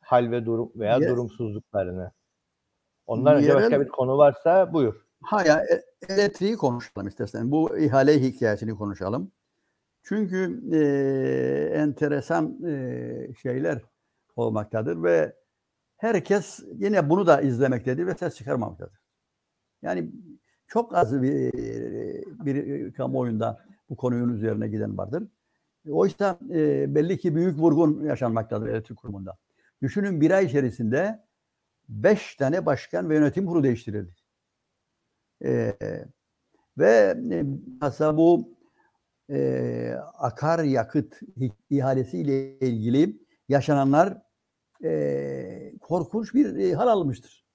Hal 0.00 0.30
ve 0.30 0.46
durum 0.46 0.72
veya 0.76 0.96
yes. 0.96 1.08
durumsuzluklarını. 1.08 2.12
Ondan 3.06 3.36
önce 3.36 3.46
yerel... 3.46 3.62
başka 3.62 3.80
bir 3.80 3.88
konu 3.88 4.18
varsa 4.18 4.72
buyur. 4.72 4.94
Ha 5.22 5.44
ya 5.44 5.60
e, 5.60 5.82
elektriği 6.14 6.56
konuşalım 6.56 7.08
istersen. 7.08 7.50
Bu 7.50 7.78
ihale 7.78 8.22
hikayesini 8.22 8.74
konuşalım. 8.74 9.32
Çünkü 10.02 10.60
e, 10.72 10.80
enteresan 11.78 12.64
e, 12.66 13.34
şeyler 13.42 13.82
olmaktadır 14.36 15.02
ve 15.02 15.36
herkes 15.96 16.60
yine 16.74 17.10
bunu 17.10 17.26
da 17.26 17.40
izlemektedir 17.40 18.06
ve 18.06 18.14
ses 18.14 18.36
çıkarmamaktadır. 18.36 18.98
Yani 19.82 20.10
çok 20.66 20.94
az 20.94 21.22
bir, 21.22 21.52
bir 22.44 22.92
kamuoyunda 22.92 23.64
bu 23.90 23.96
konunun 23.96 24.34
üzerine 24.34 24.68
giden 24.68 24.98
vardır. 24.98 25.28
Oysa 25.90 26.38
e, 26.50 26.94
belli 26.94 27.18
ki 27.18 27.34
büyük 27.34 27.58
vurgun 27.58 28.04
yaşanmaktadır 28.04 28.68
elektrik 28.68 28.98
kurumunda. 28.98 29.38
Düşünün 29.82 30.20
bir 30.20 30.30
ay 30.30 30.44
içerisinde 30.44 31.24
beş 31.88 32.34
tane 32.36 32.66
başkan 32.66 33.10
ve 33.10 33.14
yönetim 33.14 33.46
kurulu 33.46 33.64
değiştirildi. 33.64 34.14
E, 35.44 35.76
ve 36.78 37.16
e, 37.32 37.44
aslında 37.80 38.16
bu 38.16 38.58
e, 39.30 39.94
akaryakıt 40.14 41.20
ihalesiyle 41.70 42.58
ilgili 42.58 43.16
yaşananlar 43.48 44.18
e, 44.84 45.72
korkunç 45.80 46.34
bir 46.34 46.56
e, 46.56 46.74
hal 46.74 46.88
almıştır. 46.88 47.46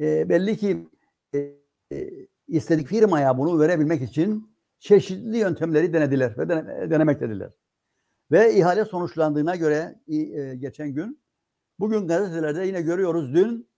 E, 0.00 0.28
belli 0.28 0.56
ki 0.56 0.88
e, 1.34 1.38
e, 1.92 2.10
istedik 2.48 2.88
firmaya 2.88 3.38
bunu 3.38 3.60
verebilmek 3.60 4.02
için 4.02 4.50
çeşitli 4.80 5.38
yöntemleri 5.38 5.92
denediler 5.92 6.38
ve 6.38 6.48
dene, 6.48 6.90
denemektediler. 6.90 7.52
Ve 8.30 8.54
ihale 8.54 8.84
sonuçlandığına 8.84 9.56
göre 9.56 10.00
e, 10.08 10.54
geçen 10.54 10.94
gün 10.94 11.22
bugün 11.78 12.08
gazetelerde 12.08 12.66
yine 12.66 12.82
görüyoruz 12.82 13.34
dün 13.34 13.70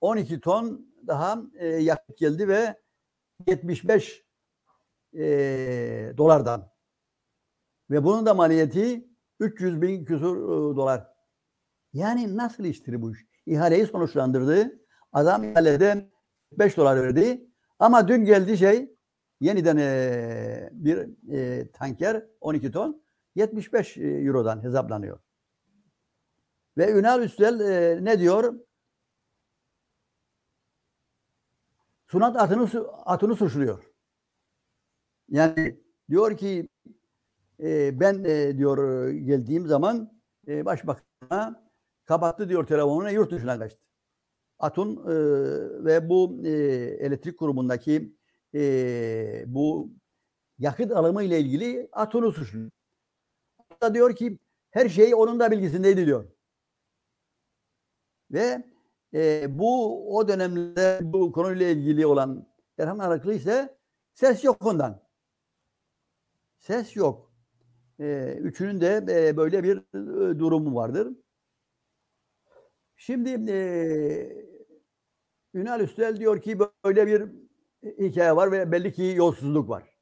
12 0.00 0.40
ton 0.40 0.94
daha 1.06 1.42
e, 1.54 1.66
yakıt 1.66 2.18
geldi 2.18 2.48
ve 2.48 2.80
75 3.46 4.24
e, 5.14 5.20
dolardan. 6.16 6.70
Ve 7.90 8.04
bunun 8.04 8.26
da 8.26 8.34
maliyeti 8.34 9.08
300 9.40 9.82
bin 9.82 10.04
küsur 10.04 10.36
dolar. 10.76 11.06
Yani 11.92 12.36
nasıl 12.36 12.64
iştir 12.64 13.02
bu 13.02 13.12
iş? 13.12 13.26
İhaleyi 13.46 13.86
sonuçlandırdı. 13.86 14.80
Adam 15.12 15.44
ihalede 15.44 16.10
5 16.52 16.76
dolar 16.76 17.02
verdi. 17.02 17.46
Ama 17.78 18.08
dün 18.08 18.24
geldi 18.24 18.58
şey 18.58 18.99
yeniden 19.40 19.76
e, 19.76 20.70
bir 20.72 21.08
e, 21.32 21.70
tanker 21.70 22.26
12 22.40 22.70
ton 22.70 23.02
75 23.34 23.96
Euro'dan 23.96 24.62
hesaplanıyor. 24.62 25.18
Ve 26.78 26.92
Ünal 26.92 27.22
Üstel 27.22 27.60
e, 27.60 28.04
ne 28.04 28.18
diyor? 28.18 28.54
Sunat 32.06 32.36
atını, 32.36 32.88
atını 32.90 33.36
suçluyor. 33.36 33.84
Yani 35.28 35.80
diyor 36.10 36.36
ki 36.36 36.68
e, 37.60 38.00
ben 38.00 38.24
e, 38.24 38.58
diyor 38.58 39.08
geldiğim 39.10 39.66
zaman 39.66 40.20
e, 40.48 40.64
başbakan'a 40.64 41.70
kapattı 42.04 42.48
diyor 42.48 42.66
telefonunu 42.66 43.10
yurt 43.10 43.30
dışına 43.32 43.58
kaçtı. 43.58 43.80
Atun 44.58 44.96
e, 44.96 45.14
ve 45.84 46.08
bu 46.08 46.40
e, 46.44 46.50
elektrik 47.00 47.38
kurumundaki 47.38 48.19
e, 48.54 49.44
bu 49.46 49.90
yakıt 50.58 50.92
alımı 50.92 51.22
ile 51.22 51.40
ilgili 51.40 51.88
Atun'u 51.92 52.32
suçluyor. 52.32 52.70
Da 53.82 53.94
diyor 53.94 54.16
ki 54.16 54.38
her 54.70 54.88
şey 54.88 55.14
onun 55.14 55.40
da 55.40 55.50
bilgisindeydi 55.50 56.06
diyor. 56.06 56.28
Ve 58.30 58.64
e, 59.14 59.46
bu 59.58 60.16
o 60.16 60.28
dönemde 60.28 60.98
bu 61.02 61.32
konuyla 61.32 61.68
ilgili 61.68 62.06
olan 62.06 62.46
Erhan 62.78 62.98
Araklı 62.98 63.34
ise 63.34 63.78
ses 64.14 64.44
yok 64.44 64.66
ondan. 64.66 65.02
Ses 66.58 66.96
yok. 66.96 67.32
E, 68.00 68.36
üçünün 68.40 68.80
de 68.80 69.04
e, 69.08 69.36
böyle 69.36 69.62
bir 69.62 69.76
e, 69.78 70.38
durumu 70.38 70.74
vardır. 70.74 71.08
Şimdi 72.96 73.50
e, 73.52 73.60
Ünal 75.54 75.80
Üstel 75.80 76.16
diyor 76.16 76.42
ki 76.42 76.58
böyle 76.84 77.06
bir 77.06 77.30
hikaye 77.82 78.36
var 78.36 78.52
ve 78.52 78.72
belli 78.72 78.92
ki 78.92 79.02
yolsuzluk 79.16 79.68
var. 79.68 79.96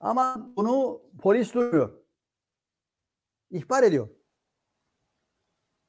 Ama 0.00 0.52
bunu 0.56 1.02
polis 1.20 1.54
duymuyor. 1.54 2.02
İhbar 3.50 3.82
ediyor. 3.82 4.08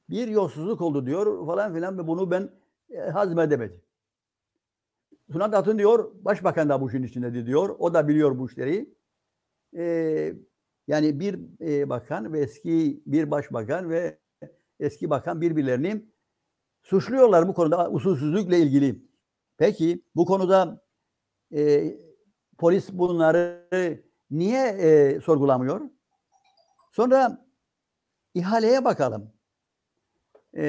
Bir 0.10 0.28
yolsuzluk 0.28 0.82
oldu 0.82 1.06
diyor 1.06 1.46
falan 1.46 1.74
filan 1.74 1.98
ve 1.98 2.08
bunu 2.08 2.32
ben 2.32 2.50
e, 2.90 3.00
hazmedemedim. 3.00 3.82
Sunat 5.32 5.54
Atın 5.54 5.78
diyor, 5.78 6.12
başbakan 6.14 6.70
da 6.70 6.82
bu 6.82 6.90
işin 6.90 7.04
içinde 7.04 7.46
diyor. 7.46 7.76
O 7.80 7.94
da 7.94 8.08
biliyor 8.08 8.38
bu 8.38 8.48
işleri. 8.48 8.96
E, 9.78 9.84
yani 10.88 11.20
bir 11.20 11.40
e, 11.62 11.90
bakan 11.90 12.34
ve 12.34 12.40
eski 12.40 13.04
bir 13.06 13.32
başbakan 13.32 13.90
ve 13.90 14.20
eski 14.80 15.10
bakan 15.10 15.42
birbirlerini 15.42 16.06
suçluyorlar 16.84 17.48
bu 17.48 17.54
konuda 17.54 17.92
usulsüzlükle 17.92 18.60
ilgili. 18.60 19.13
Peki 19.58 20.04
bu 20.16 20.26
konuda 20.26 20.82
e, 21.56 21.94
polis 22.58 22.90
bunları 22.94 23.70
niye 24.32 24.68
e, 24.68 25.20
sorgulamıyor? 25.22 25.82
Sonra 26.92 27.46
ihaleye 28.34 28.86
bakalım. 28.86 29.34
E, 30.58 30.64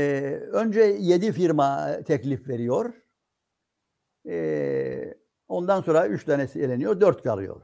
önce 0.53 0.81
yedi 0.81 1.33
firma 1.33 1.99
teklif 2.07 2.49
veriyor. 2.49 2.95
E, 4.29 5.15
ondan 5.49 5.83
sonra 5.83 6.09
üç 6.09 6.25
tanesi 6.25 6.61
eleniyor, 6.61 7.01
dört 7.01 7.23
kalıyor. 7.23 7.63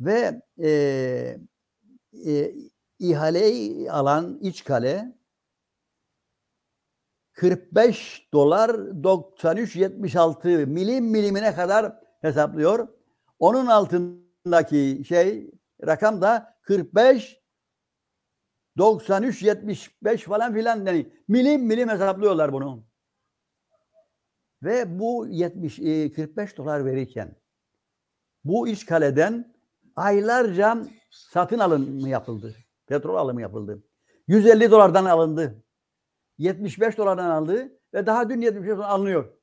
Ve 0.00 0.42
e, 0.62 0.70
e, 2.26 2.54
ihaleyi 2.98 3.92
alan 3.92 4.38
iç 4.42 4.64
kale 4.64 5.17
45 7.38 8.28
dolar 8.32 8.70
93.76 8.70 10.66
milim 10.66 11.04
milimine 11.04 11.54
kadar 11.54 11.98
hesaplıyor. 12.20 12.88
Onun 13.38 13.66
altındaki 13.66 15.02
şey 15.08 15.50
rakam 15.86 16.22
da 16.22 16.58
45 16.62 17.40
93 18.78 19.42
75 19.42 20.22
falan 20.22 20.54
filan 20.54 20.86
yani 20.86 21.12
milim 21.28 21.66
milim 21.66 21.88
hesaplıyorlar 21.88 22.52
bunu. 22.52 22.84
Ve 24.62 24.98
bu 24.98 25.26
70 25.28 25.78
e, 25.78 26.12
45 26.12 26.56
dolar 26.56 26.84
verirken 26.84 27.36
bu 28.44 28.68
iç 28.68 28.86
kaleden 28.86 29.54
aylarca 29.96 30.86
satın 31.10 31.58
alımı 31.58 32.08
yapıldı. 32.08 32.54
Petrol 32.86 33.16
alımı 33.16 33.40
yapıldı. 33.40 33.82
150 34.28 34.70
dolardan 34.70 35.04
alındı. 35.04 35.64
75 36.38 36.98
dolardan 36.98 37.30
aldı 37.30 37.78
ve 37.94 38.06
daha 38.06 38.30
dün 38.30 38.40
75 38.40 38.70
dolar 38.70 38.88
alınıyor. 38.88 39.38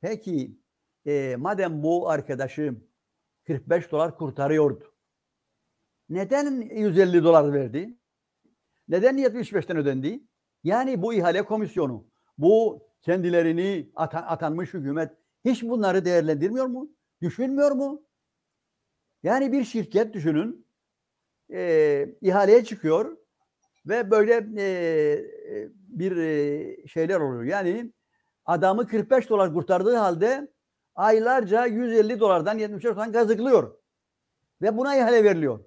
Peki 0.00 0.58
e, 1.06 1.36
madem 1.36 1.82
bu 1.82 2.08
arkadaşı 2.08 2.74
45 3.46 3.90
dolar 3.90 4.16
kurtarıyordu. 4.16 4.94
Neden 6.08 6.60
150 6.60 7.24
dolar 7.24 7.52
verdi? 7.52 7.98
Neden 8.88 9.18
75'ten 9.18 9.76
ödendi? 9.76 10.24
Yani 10.64 11.02
bu 11.02 11.14
ihale 11.14 11.44
komisyonu, 11.44 12.06
bu 12.38 12.82
kendilerini 13.02 13.90
atan, 13.94 14.22
atanmış 14.22 14.74
hükümet 14.74 15.12
hiç 15.44 15.62
bunları 15.62 16.04
değerlendirmiyor 16.04 16.66
mu? 16.66 16.90
Düşünmüyor 17.22 17.70
mu? 17.70 18.06
Yani 19.22 19.52
bir 19.52 19.64
şirket 19.64 20.14
düşünün, 20.14 20.66
e, 21.52 22.16
ihaleye 22.20 22.64
çıkıyor 22.64 23.23
ve 23.86 24.10
böyle 24.10 24.46
e, 24.58 25.24
bir 25.88 26.16
e, 26.16 26.86
şeyler 26.86 27.20
oluyor. 27.20 27.44
Yani 27.44 27.92
adamı 28.44 28.86
45 28.86 29.30
dolar 29.30 29.54
kurtardığı 29.54 29.96
halde 29.96 30.48
aylarca 30.94 31.66
150 31.66 32.20
dolardan 32.20 32.58
70 32.58 32.84
dolardan 32.84 33.12
kazıklıyor. 33.12 33.76
Ve 34.62 34.76
buna 34.76 34.96
ihale 34.96 35.24
veriliyor. 35.24 35.64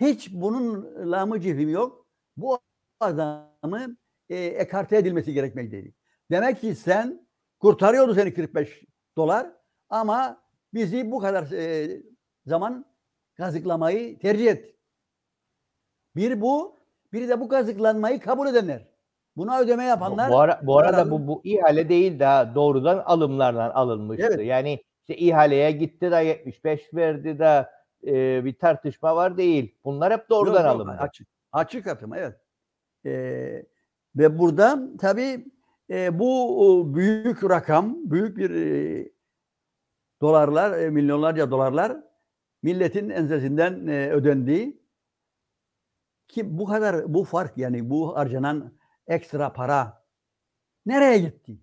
Hiç 0.00 0.32
bunun 0.32 0.94
lamı 1.12 1.40
cifimi 1.40 1.72
yok. 1.72 2.06
Bu 2.36 2.58
adamı 3.00 3.96
e, 4.28 4.36
ekarte 4.36 4.96
edilmesi 4.96 5.32
gerekmekteydi. 5.32 5.94
Demek 6.30 6.60
ki 6.60 6.74
sen 6.74 7.28
kurtarıyordu 7.58 8.14
seni 8.14 8.34
45 8.34 8.84
dolar 9.16 9.52
ama 9.88 10.42
bizi 10.74 11.10
bu 11.10 11.18
kadar 11.18 11.52
e, 11.52 11.88
zaman 12.46 12.84
kazıklamayı 13.36 14.18
tercih 14.18 14.46
et. 14.46 14.76
Bir 16.16 16.40
bu, 16.40 16.76
biri 17.16 17.28
de 17.28 17.40
bu 17.40 17.48
kazıklanmayı 17.48 18.20
kabul 18.20 18.46
edenler. 18.46 18.82
Buna 19.36 19.60
ödeme 19.60 19.84
yapanlar. 19.84 20.30
Bu, 20.30 20.38
ara, 20.38 20.60
bu 20.62 20.78
arada 20.78 21.10
bu, 21.10 21.26
bu 21.26 21.40
ihale 21.44 21.88
değil 21.88 22.18
daha 22.20 22.54
doğrudan 22.54 22.98
alımlardan 22.98 23.70
alınmıştı. 23.70 24.26
Evet. 24.26 24.46
Yani 24.46 24.82
işte 25.00 25.16
ihaleye 25.16 25.70
gitti 25.70 26.10
de 26.10 26.16
75 26.16 26.94
verdi 26.94 27.38
de 27.38 27.68
e, 28.06 28.44
bir 28.44 28.58
tartışma 28.58 29.16
var 29.16 29.36
değil. 29.36 29.74
Bunlar 29.84 30.12
hep 30.12 30.30
doğrudan 30.30 30.64
Yok, 30.64 30.64
yok, 30.64 30.74
alındı. 30.74 30.96
Açık, 31.00 31.28
açık 31.52 31.86
atım 31.86 32.14
evet. 32.14 32.36
Ee, 33.06 33.62
ve 34.16 34.38
burada 34.38 34.78
tabii 35.00 35.46
e, 35.90 36.18
bu 36.18 36.94
büyük 36.94 37.44
rakam, 37.44 37.96
büyük 38.10 38.36
bir 38.36 38.50
e, 38.50 39.08
dolarlar, 40.20 40.78
e, 40.78 40.90
milyonlarca 40.90 41.50
dolarlar 41.50 41.96
milletin 42.62 43.10
ensesinden 43.10 43.86
e, 43.86 44.10
ödendiği 44.10 44.85
ki 46.28 46.58
bu 46.58 46.64
kadar 46.66 47.14
bu 47.14 47.24
fark 47.24 47.58
yani 47.58 47.90
bu 47.90 48.16
harcanan 48.16 48.78
ekstra 49.06 49.52
para 49.52 50.06
nereye 50.86 51.18
gitti? 51.18 51.60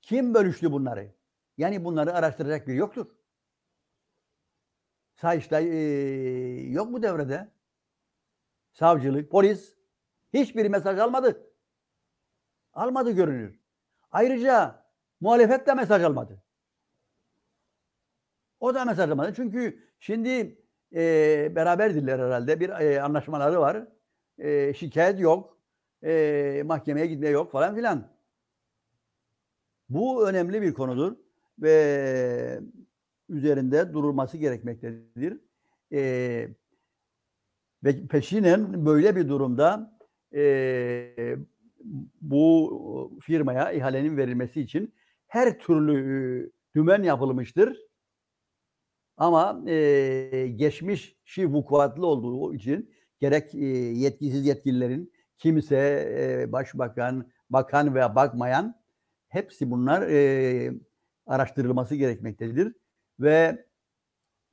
Kim 0.00 0.34
bölüştü 0.34 0.72
bunları? 0.72 1.14
Yani 1.56 1.84
bunları 1.84 2.14
araştıracak 2.14 2.68
biri 2.68 2.76
yoktur. 2.76 3.06
Sayıştay 5.14 5.68
e, 5.68 6.70
yok 6.70 6.90
mu 6.90 7.02
devrede? 7.02 7.48
Savcılık, 8.72 9.30
polis 9.30 9.74
hiçbir 10.32 10.68
mesaj 10.68 10.98
almadı. 10.98 11.50
Almadı 12.72 13.10
görünür. 13.10 13.60
Ayrıca 14.10 14.84
muhalefet 15.20 15.66
de 15.66 15.74
mesaj 15.74 16.02
almadı. 16.02 16.42
O 18.60 18.74
da 18.74 18.84
mesaj 18.84 19.10
almadı. 19.10 19.32
Çünkü 19.36 19.88
şimdi 20.00 20.62
e, 20.94 21.52
beraberdirler 21.56 22.18
herhalde. 22.18 22.60
Bir 22.60 22.68
e, 22.68 23.02
anlaşmaları 23.02 23.60
var. 23.60 23.88
E, 24.38 24.74
şikayet 24.74 25.20
yok. 25.20 25.58
E, 26.04 26.62
mahkemeye 26.66 27.06
gitmeye 27.06 27.30
yok 27.30 27.52
falan 27.52 27.74
filan. 27.74 28.08
Bu 29.88 30.28
önemli 30.28 30.62
bir 30.62 30.74
konudur 30.74 31.16
ve 31.58 32.60
üzerinde 33.28 33.92
durulması 33.92 34.36
gerekmektedir. 34.36 35.40
E, 35.92 36.48
ve 37.84 38.06
peşinen 38.06 38.86
böyle 38.86 39.16
bir 39.16 39.28
durumda 39.28 39.98
e, 40.34 41.36
bu 42.20 43.18
firmaya 43.22 43.72
ihalenin 43.72 44.16
verilmesi 44.16 44.60
için 44.60 44.94
her 45.26 45.58
türlü 45.58 46.52
dümen 46.74 47.02
yapılmıştır. 47.02 47.78
Ama 49.16 49.70
e, 49.70 50.52
geçmiş 50.56 51.16
şi 51.24 51.52
vukuatlı 51.52 52.06
olduğu 52.06 52.54
için 52.54 52.90
gerek 53.20 53.54
e, 53.54 53.66
yetkisiz 53.66 54.46
yetkililerin 54.46 55.12
kimse 55.38 55.76
e, 56.18 56.52
başbakan, 56.52 57.30
bakan 57.50 57.94
veya 57.94 58.14
bakmayan 58.14 58.80
hepsi 59.28 59.70
bunlar 59.70 60.02
e, 60.02 60.72
araştırılması 61.26 61.94
gerekmektedir 61.94 62.74
ve 63.20 63.66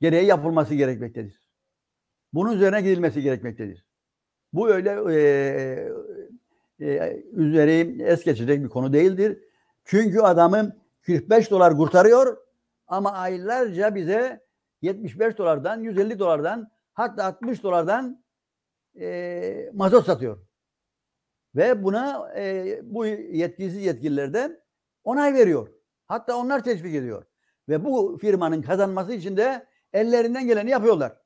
gereği 0.00 0.26
yapılması 0.26 0.74
gerekmektedir. 0.74 1.40
Bunun 2.32 2.52
üzerine 2.56 2.80
gidilmesi 2.80 3.22
gerekmektedir. 3.22 3.86
Bu 4.52 4.70
öyle 4.70 4.90
e, 5.14 5.88
e, 6.80 7.22
üzeri 7.32 8.02
es 8.02 8.24
geçecek 8.24 8.64
bir 8.64 8.68
konu 8.68 8.92
değildir. 8.92 9.38
Çünkü 9.84 10.20
adamın 10.20 10.80
45 11.02 11.50
dolar 11.50 11.76
kurtarıyor 11.76 12.36
ama 12.86 13.12
aylarca 13.12 13.94
bize 13.94 14.46
75 14.82 15.38
dolardan, 15.38 15.80
150 15.80 16.18
dolardan 16.18 16.70
hatta 16.92 17.24
60 17.24 17.62
dolardan 17.62 18.24
e, 19.00 19.70
mazot 19.74 20.06
satıyor. 20.06 20.46
Ve 21.56 21.84
buna 21.84 22.34
e, 22.36 22.80
bu 22.82 23.06
yetkisiz 23.06 23.84
yetkililer 23.84 24.34
de 24.34 24.60
onay 25.04 25.34
veriyor. 25.34 25.68
Hatta 26.06 26.36
onlar 26.36 26.64
teşvik 26.64 26.94
ediyor. 26.94 27.24
Ve 27.68 27.84
bu 27.84 28.18
firmanın 28.20 28.62
kazanması 28.62 29.12
için 29.12 29.36
de 29.36 29.66
ellerinden 29.92 30.46
geleni 30.46 30.70
yapıyorlar. 30.70 31.20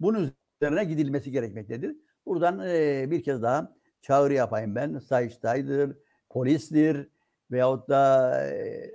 Bunun 0.00 0.32
üzerine 0.62 0.84
gidilmesi 0.84 1.30
gerekmektedir. 1.30 1.96
Buradan 2.26 2.60
e, 2.68 3.06
bir 3.10 3.22
kez 3.22 3.42
daha 3.42 3.76
çağrı 4.00 4.34
yapayım 4.34 4.74
ben. 4.74 4.98
Sayıştay'dır, 4.98 5.96
polistir 6.30 7.08
veyahut 7.50 7.88
da 7.88 8.32
e, 8.46 8.92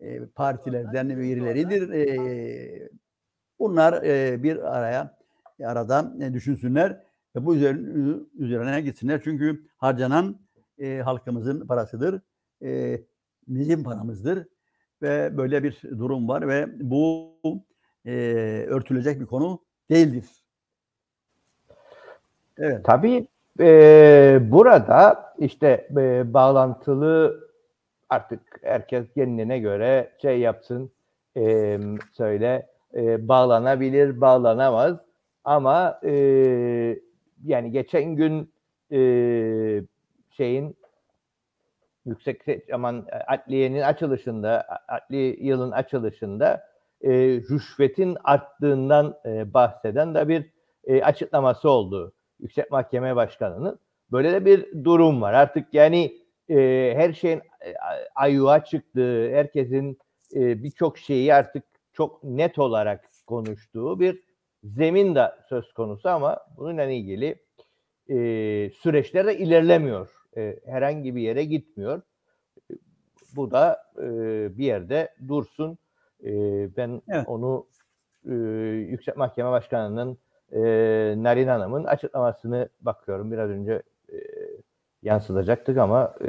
e, 0.00 0.26
partilerden 0.26 1.08
birileridir. 1.08 1.90
E, 1.90 2.88
bunlar 3.58 4.02
e, 4.02 4.42
bir 4.42 4.76
araya 4.76 5.17
arada 5.64 6.14
e, 6.20 6.34
düşünsünler 6.34 7.00
ve 7.36 7.46
bu 7.46 7.56
üzerine, 8.38 8.80
gitsinler. 8.80 9.20
Çünkü 9.24 9.66
harcanan 9.76 10.36
e, 10.78 10.98
halkımızın 10.98 11.66
parasıdır. 11.66 12.20
E, 12.62 13.00
bizim 13.48 13.84
paramızdır 13.84 14.46
ve 15.02 15.36
böyle 15.36 15.62
bir 15.62 15.80
durum 15.98 16.28
var 16.28 16.48
ve 16.48 16.68
bu 16.90 17.32
e, 18.06 18.12
örtülecek 18.68 19.20
bir 19.20 19.26
konu 19.26 19.60
değildir. 19.90 20.24
Evet. 22.58 22.84
Tabii 22.84 23.26
e, 23.60 24.38
burada 24.42 25.24
işte 25.38 25.88
e, 25.96 26.34
bağlantılı 26.34 27.40
artık 28.08 28.40
herkes 28.62 29.12
kendine 29.14 29.58
göre 29.58 30.12
şey 30.22 30.38
yapsın 30.38 30.90
e, 31.36 31.78
söyle 32.12 32.66
e, 32.94 33.28
bağlanabilir 33.28 34.20
bağlanamaz 34.20 34.96
ama 35.48 36.00
e, 36.04 36.12
yani 37.44 37.70
geçen 37.70 38.16
gün 38.16 38.52
e, 38.92 39.00
şeyin 40.30 40.76
yüksek 42.06 42.40
aman 42.72 43.06
adliyenin 43.26 43.80
açılışında 43.80 44.66
adli 44.88 45.46
yılın 45.46 45.70
açılışında 45.70 46.64
e, 47.02 47.10
rüşvetin 47.50 48.16
arttığından 48.24 49.18
e, 49.26 49.54
bahseden 49.54 50.14
de 50.14 50.28
bir 50.28 50.50
e, 50.84 51.02
açıklaması 51.02 51.70
oldu 51.70 52.12
Yüksek 52.40 52.70
Mahkeme 52.70 53.16
Başkanı'nın. 53.16 53.78
Böyle 54.12 54.32
de 54.32 54.44
bir 54.44 54.84
durum 54.84 55.22
var. 55.22 55.32
Artık 55.32 55.74
yani 55.74 56.18
e, 56.48 56.92
her 56.96 57.12
şeyin 57.12 57.38
e, 57.38 57.74
ayuğa 58.14 58.64
çıktığı, 58.64 59.30
herkesin 59.30 59.98
e, 60.34 60.62
birçok 60.62 60.98
şeyi 60.98 61.34
artık 61.34 61.64
çok 61.92 62.24
net 62.24 62.58
olarak 62.58 63.04
konuştuğu 63.26 64.00
bir 64.00 64.27
zemin 64.64 65.14
de 65.14 65.32
söz 65.48 65.72
konusu 65.72 66.08
ama 66.08 66.38
bununla 66.56 66.84
ilgili 66.84 67.42
e, 68.08 68.16
süreçler 68.70 69.26
de 69.26 69.38
ilerlemiyor. 69.38 70.10
E, 70.36 70.58
herhangi 70.66 71.16
bir 71.16 71.20
yere 71.20 71.44
gitmiyor. 71.44 72.02
Bu 73.36 73.50
da 73.50 73.82
e, 73.98 74.06
bir 74.58 74.64
yerde 74.64 75.14
dursun. 75.28 75.78
E, 76.24 76.30
ben 76.76 77.02
evet. 77.08 77.28
onu 77.28 77.66
e, 78.26 78.34
Yüksek 78.90 79.16
Mahkeme 79.16 79.50
Başkanı'nın 79.50 80.18
e, 80.52 80.60
Narin 81.22 81.48
Hanım'ın 81.48 81.84
açıklamasını 81.84 82.68
bakıyorum. 82.80 83.32
Biraz 83.32 83.50
önce 83.50 83.82
e, 84.12 84.16
yansıtacaktık 85.02 85.78
ama 85.78 86.14
e, 86.24 86.28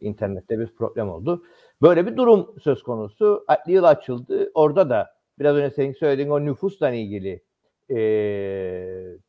internette 0.00 0.58
bir 0.58 0.74
problem 0.74 1.08
oldu. 1.10 1.42
Böyle 1.82 2.06
bir 2.06 2.16
durum 2.16 2.54
söz 2.62 2.82
konusu. 2.82 3.44
Adli 3.48 3.72
yıl 3.72 3.84
açıldı. 3.84 4.50
Orada 4.54 4.90
da 4.90 5.17
biraz 5.38 5.56
önce 5.56 5.74
senin 5.74 5.92
söylediğin 5.92 6.30
o 6.30 6.44
nüfusla 6.44 6.90
ilgili 6.90 7.44
e, 7.90 7.98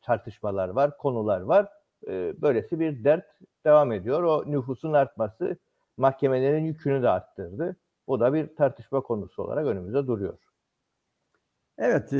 tartışmalar 0.02 0.68
var, 0.68 0.96
konular 0.96 1.40
var. 1.40 1.68
E, 2.08 2.42
böylesi 2.42 2.80
bir 2.80 3.04
dert 3.04 3.26
devam 3.64 3.92
ediyor. 3.92 4.22
O 4.22 4.44
nüfusun 4.52 4.92
artması 4.92 5.56
mahkemelerin 5.96 6.64
yükünü 6.64 7.02
de 7.02 7.08
arttırdı. 7.08 7.76
O 8.06 8.20
da 8.20 8.34
bir 8.34 8.56
tartışma 8.56 9.00
konusu 9.00 9.42
olarak 9.42 9.66
önümüzde 9.66 10.06
duruyor. 10.06 10.38
Evet, 11.78 12.12
e, 12.12 12.16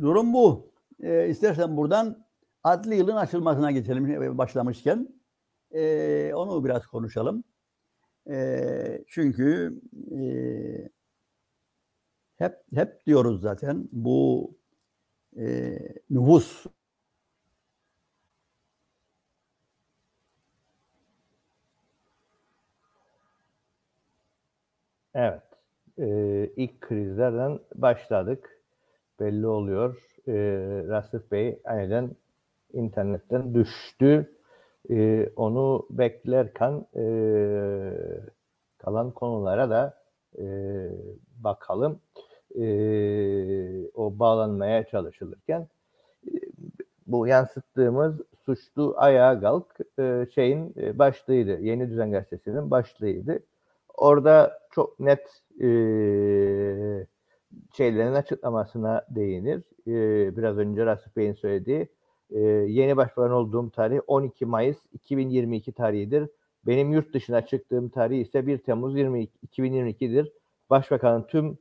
durum 0.00 0.32
bu. 0.32 0.72
E, 1.02 1.28
istersen 1.28 1.76
buradan 1.76 2.26
adli 2.64 2.94
yılın 2.94 3.16
açılmasına 3.16 3.70
geçelim 3.70 4.38
başlamışken. 4.38 5.08
E, 5.70 6.32
onu 6.34 6.64
biraz 6.64 6.86
konuşalım. 6.86 7.44
E, 8.30 9.04
çünkü 9.08 9.80
e, 10.12 10.20
hep 12.40 12.62
hep 12.74 13.06
diyoruz 13.06 13.40
zaten 13.40 13.88
bu 13.92 14.50
e, 15.38 15.78
nüfus 16.10 16.66
Evet. 25.14 25.42
Ee, 25.98 26.50
ilk 26.56 26.80
krizlerden 26.80 27.58
başladık. 27.74 28.60
Belli 29.20 29.46
oluyor. 29.46 29.96
Ee, 30.28 30.32
Rasif 30.88 31.32
Bey 31.32 31.60
aniden 31.64 32.10
internetten 32.72 33.54
düştü. 33.54 34.32
Ee, 34.90 35.30
onu 35.36 35.86
beklerken 35.90 36.86
e, 36.96 37.04
kalan 38.78 39.10
konulara 39.10 39.70
da 39.70 40.02
e, 40.38 40.44
bakalım. 41.38 42.00
E, 42.58 43.88
o 43.94 44.18
bağlanmaya 44.18 44.84
çalışılırken 44.84 45.68
bu 47.06 47.26
yansıttığımız 47.26 48.20
suçlu 48.44 48.94
ayağa 48.96 49.40
kalk 49.40 49.66
e, 49.98 50.26
şeyin 50.34 50.74
başlığıydı. 50.98 51.60
Yeni 51.60 51.90
Düzen 51.90 52.10
Gazetesi'nin 52.10 52.70
başlığıydı. 52.70 53.42
Orada 53.94 54.58
çok 54.70 55.00
net 55.00 55.42
e, 55.60 55.66
şeylerin 57.76 58.14
açıklamasına 58.14 59.06
değinir. 59.10 59.62
E, 59.86 59.92
biraz 60.36 60.58
önce 60.58 60.86
Rasif 60.86 61.16
Bey'in 61.16 61.34
söylediği 61.34 61.88
e, 62.30 62.40
yeni 62.68 62.96
başbakan 62.96 63.30
olduğum 63.32 63.70
tarih 63.70 64.00
12 64.06 64.46
Mayıs 64.46 64.78
2022 64.92 65.72
tarihidir. 65.72 66.28
Benim 66.66 66.92
yurt 66.92 67.14
dışına 67.14 67.46
çıktığım 67.46 67.88
tarih 67.88 68.20
ise 68.20 68.46
1 68.46 68.58
Temmuz 68.58 68.96
22, 68.96 69.32
2022'dir. 69.46 70.32
Başbakanın 70.70 71.22
tüm 71.22 71.58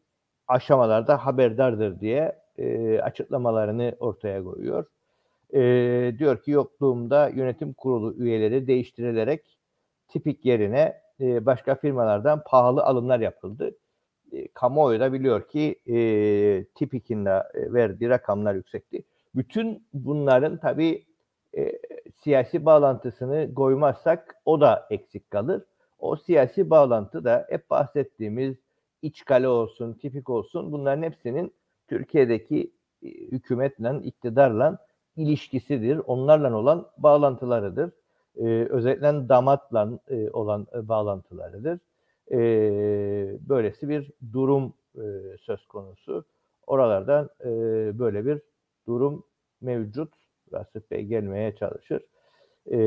aşamalarda 0.50 1.26
haberdardır 1.26 2.00
diye 2.00 2.40
e, 2.58 3.00
açıklamalarını 3.00 3.96
ortaya 4.00 4.44
koyuyor. 4.44 4.86
E, 5.54 5.62
diyor 6.20 6.44
ki 6.44 6.52
yokluğumda 6.52 7.30
yönetim 7.30 7.74
kurulu 7.74 8.14
üyeleri 8.24 8.68
değiştirilerek 8.68 9.58
tipik 10.08 10.46
yerine 10.46 11.02
e, 11.22 11.46
başka 11.46 11.76
firmalardan 11.76 12.44
pahalı 12.48 12.84
alımlar 12.84 13.20
yapıldı. 13.20 13.78
E, 14.32 14.48
kamuoyu 14.48 15.00
da 15.00 15.14
biliyor 15.14 15.48
ki 15.48 15.76
e, 15.88 15.96
tipik'in 16.76 17.26
de 17.26 17.44
e, 17.54 17.74
verdiği 17.74 18.10
rakamlar 18.10 18.56
yüksekti. 18.56 19.04
Bütün 19.36 19.88
bunların 19.94 20.58
tabii 20.58 21.06
e, 21.58 21.72
siyasi 22.24 22.66
bağlantısını 22.66 23.54
koymazsak 23.54 24.36
o 24.46 24.62
da 24.62 24.88
eksik 24.90 25.32
kalır. 25.32 25.64
O 26.00 26.16
siyasi 26.16 26.70
bağlantı 26.70 27.24
da 27.24 27.46
hep 27.50 27.70
bahsettiğimiz 27.70 28.58
iç 29.02 29.26
kale 29.26 29.48
olsun, 29.48 29.94
tipik 29.94 30.30
olsun 30.30 30.72
bunların 30.72 31.04
hepsinin 31.04 31.54
Türkiye'deki 31.88 32.72
e, 33.04 33.08
hükümetle, 33.10 34.00
iktidarla 34.04 34.78
ilişkisidir. 35.16 35.98
Onlarla 35.98 36.58
olan 36.58 36.88
bağlantılarıdır. 36.98 37.92
Ee, 38.36 38.68
özellikle 38.70 39.30
damatla 39.30 40.00
e, 40.08 40.30
olan 40.30 40.68
e, 40.76 40.88
bağlantılarıdır. 40.88 41.80
E, 42.32 42.40
böylesi 43.50 43.90
bir 43.90 44.12
durum 44.34 44.74
e, 44.96 45.38
söz 45.42 45.66
konusu. 45.66 46.26
Oralardan 46.68 47.30
e, 47.46 47.50
böyle 48.00 48.26
bir 48.26 48.42
durum 48.88 49.24
mevcut. 49.62 50.14
Rasip 50.54 50.92
Bey 50.92 51.06
gelmeye 51.06 51.56
çalışır. 51.56 52.02
E, 52.72 52.78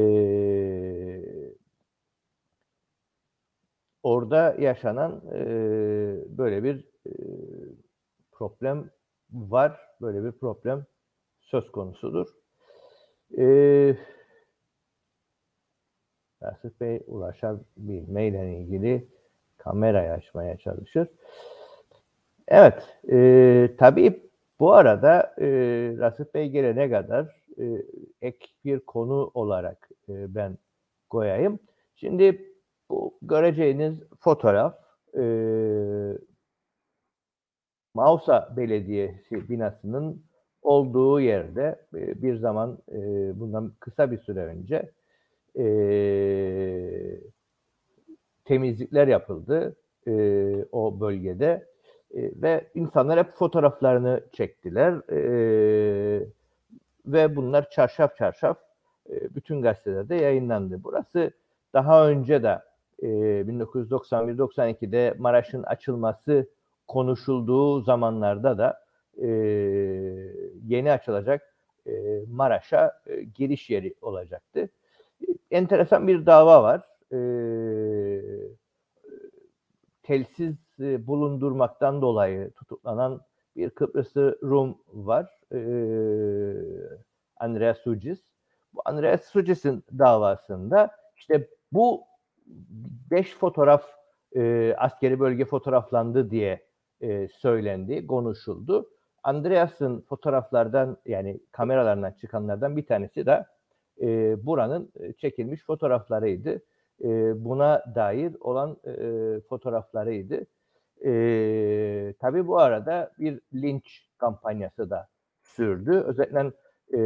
orada 4.02 4.56
yaşanan 4.58 5.22
böyle 6.38 6.64
bir 6.64 6.84
problem 8.32 8.90
var. 9.32 9.80
Böyle 10.00 10.24
bir 10.24 10.32
problem 10.32 10.86
söz 11.40 11.72
konusudur. 11.72 12.28
E, 13.38 13.44
Rasip 16.42 16.80
Bey 16.80 17.02
ulaşabilmeyle 17.06 18.58
ilgili 18.58 19.08
kamerayı 19.58 20.12
açmaya 20.12 20.56
çalışır. 20.56 21.08
Evet, 22.48 22.98
e, 23.12 23.70
tabii 23.78 24.22
bu 24.60 24.72
arada 24.72 25.34
e, 25.38 25.46
Rasip 25.98 26.34
Bey 26.34 26.48
gelene 26.48 26.90
kadar 26.90 27.42
e, 27.58 27.64
ek 28.22 28.46
bir 28.64 28.80
konu 28.80 29.30
olarak 29.34 29.88
e, 30.08 30.34
ben 30.34 30.58
koyayım. 31.10 31.58
Şimdi 31.94 32.51
bu 32.90 33.18
göreceğiniz 33.22 33.98
fotoğraf 34.20 34.74
e, 35.18 35.22
Mausa 37.94 38.54
Belediyesi 38.56 39.48
binasının 39.48 40.22
olduğu 40.62 41.20
yerde 41.20 41.86
e, 41.94 42.22
bir 42.22 42.36
zaman 42.36 42.78
e, 42.92 43.00
bundan 43.40 43.72
kısa 43.80 44.10
bir 44.10 44.18
süre 44.18 44.44
önce 44.44 44.92
e, 45.58 45.64
temizlikler 48.44 49.08
yapıldı 49.08 49.76
e, 50.06 50.12
o 50.72 51.00
bölgede 51.00 51.66
e, 52.14 52.42
ve 52.42 52.66
insanlar 52.74 53.18
hep 53.18 53.32
fotoğraflarını 53.32 54.24
çektiler 54.32 54.92
e, 55.12 56.26
ve 57.06 57.36
bunlar 57.36 57.70
çarşaf 57.70 58.16
çarşaf 58.16 58.58
e, 59.10 59.34
bütün 59.34 59.62
gazetelerde 59.62 60.14
yayınlandı. 60.14 60.84
Burası 60.84 61.30
daha 61.72 62.08
önce 62.08 62.42
de 62.42 62.58
e, 63.02 63.06
1991-92'de 63.06 65.14
Maraş'ın 65.18 65.62
açılması 65.62 66.48
konuşulduğu 66.86 67.80
zamanlarda 67.80 68.58
da 68.58 68.84
e, 69.22 69.28
yeni 70.66 70.92
açılacak 70.92 71.54
e, 71.86 71.92
Maraş'a 72.28 73.00
e, 73.06 73.22
giriş 73.22 73.70
yeri 73.70 73.94
olacaktı. 74.00 74.68
Enteresan 75.50 76.08
bir 76.08 76.26
dava 76.26 76.62
var. 76.62 76.82
E, 77.12 77.18
telsiz 80.02 80.56
e, 80.80 81.06
bulundurmaktan 81.06 82.02
dolayı 82.02 82.50
tutuklanan 82.50 83.20
bir 83.56 83.70
Kıbrıslı 83.70 84.38
Rum 84.42 84.78
var. 84.92 85.38
E, 85.52 85.58
Andreas 87.36 87.78
Sucis. 87.78 88.20
Bu 88.74 88.82
Andreas 88.84 89.24
Sucis'in 89.24 89.84
davasında 89.98 90.90
işte 91.16 91.48
bu 91.72 92.04
beş 93.10 93.34
fotoğraf 93.34 93.84
e, 94.36 94.74
askeri 94.78 95.20
bölge 95.20 95.44
fotoğraflandı 95.44 96.30
diye 96.30 96.66
e, 97.00 97.28
söylendi, 97.28 98.06
konuşuldu. 98.06 98.90
Andreas'ın 99.22 100.00
fotoğraflardan 100.00 100.96
yani 101.06 101.40
kameralarından 101.52 102.12
çıkanlardan 102.12 102.76
bir 102.76 102.86
tanesi 102.86 103.26
de 103.26 103.46
e, 104.00 104.36
buranın 104.46 104.92
çekilmiş 105.18 105.64
fotoğraflarıydı. 105.64 106.62
E, 107.04 107.44
buna 107.44 107.84
dair 107.94 108.36
olan 108.40 108.76
e, 108.84 109.40
fotoğraflarıydı. 109.48 110.46
E, 111.04 112.14
tabii 112.20 112.46
bu 112.46 112.58
arada 112.58 113.12
bir 113.18 113.40
linç 113.54 114.08
kampanyası 114.18 114.90
da 114.90 115.08
sürdü. 115.42 115.90
Özellikle 116.06 116.52
e, 116.94 117.02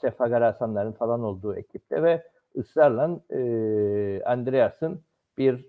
Sefagar 0.00 0.42
Hasanların 0.42 0.92
falan 0.92 1.22
olduğu 1.22 1.56
ekipte 1.56 2.02
ve 2.02 2.22
ısrarla 2.56 3.20
e, 3.30 4.22
Andreas'ın 4.24 5.02
bir 5.38 5.66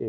e, 0.00 0.08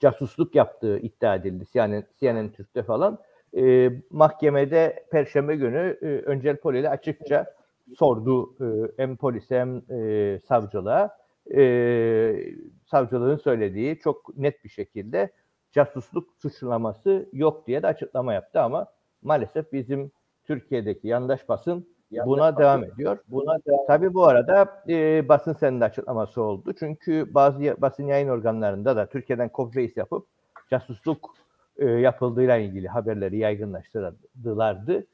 casusluk 0.00 0.54
yaptığı 0.54 0.98
iddia 0.98 1.34
edildi 1.34 1.64
CNN, 1.72 2.04
CNN 2.20 2.48
Türk'te 2.52 2.82
falan. 2.82 3.18
E, 3.56 3.90
mahkemede 4.10 5.06
Perşembe 5.10 5.56
günü 5.56 5.98
e, 6.02 6.06
Öncel 6.06 6.56
Poli 6.56 6.78
ile 6.78 6.88
açıkça 6.88 7.54
sordu 7.96 8.56
e, 8.60 8.92
hem 8.96 9.16
polise 9.16 9.60
hem 9.60 9.82
e, 10.00 10.40
savcılığa. 10.48 11.18
E, 11.56 12.54
savcılığın 12.86 13.36
söylediği 13.36 13.98
çok 13.98 14.38
net 14.38 14.64
bir 14.64 14.68
şekilde 14.68 15.30
casusluk 15.72 16.28
suçlaması 16.38 17.28
yok 17.32 17.66
diye 17.66 17.82
de 17.82 17.86
açıklama 17.86 18.32
yaptı 18.34 18.60
ama 18.60 18.86
maalesef 19.22 19.72
bizim 19.72 20.10
Türkiye'deki 20.44 21.08
yandaş 21.08 21.48
basın 21.48 21.97
buna 22.10 22.56
devam 22.58 22.84
ediyor. 22.84 23.18
Buna 23.28 23.58
devam 23.66 23.86
Tabii 23.86 24.14
bu 24.14 24.24
arada 24.26 24.82
e, 24.88 25.28
basın 25.28 25.52
senin 25.52 25.80
açıklaması 25.80 26.42
oldu. 26.42 26.74
Çünkü 26.78 27.34
bazı 27.34 27.76
basın 27.78 28.06
yayın 28.06 28.28
organlarında 28.28 28.96
da 28.96 29.06
Türkiye'den 29.06 29.50
copy 29.54 29.86
yapıp 29.96 30.26
casusluk 30.70 31.34
e, 31.76 31.86
yapıldığıyla 31.86 32.56
ilgili 32.56 32.88
haberleri 32.88 33.38
yaygınlaştırdılardı. 33.38 35.06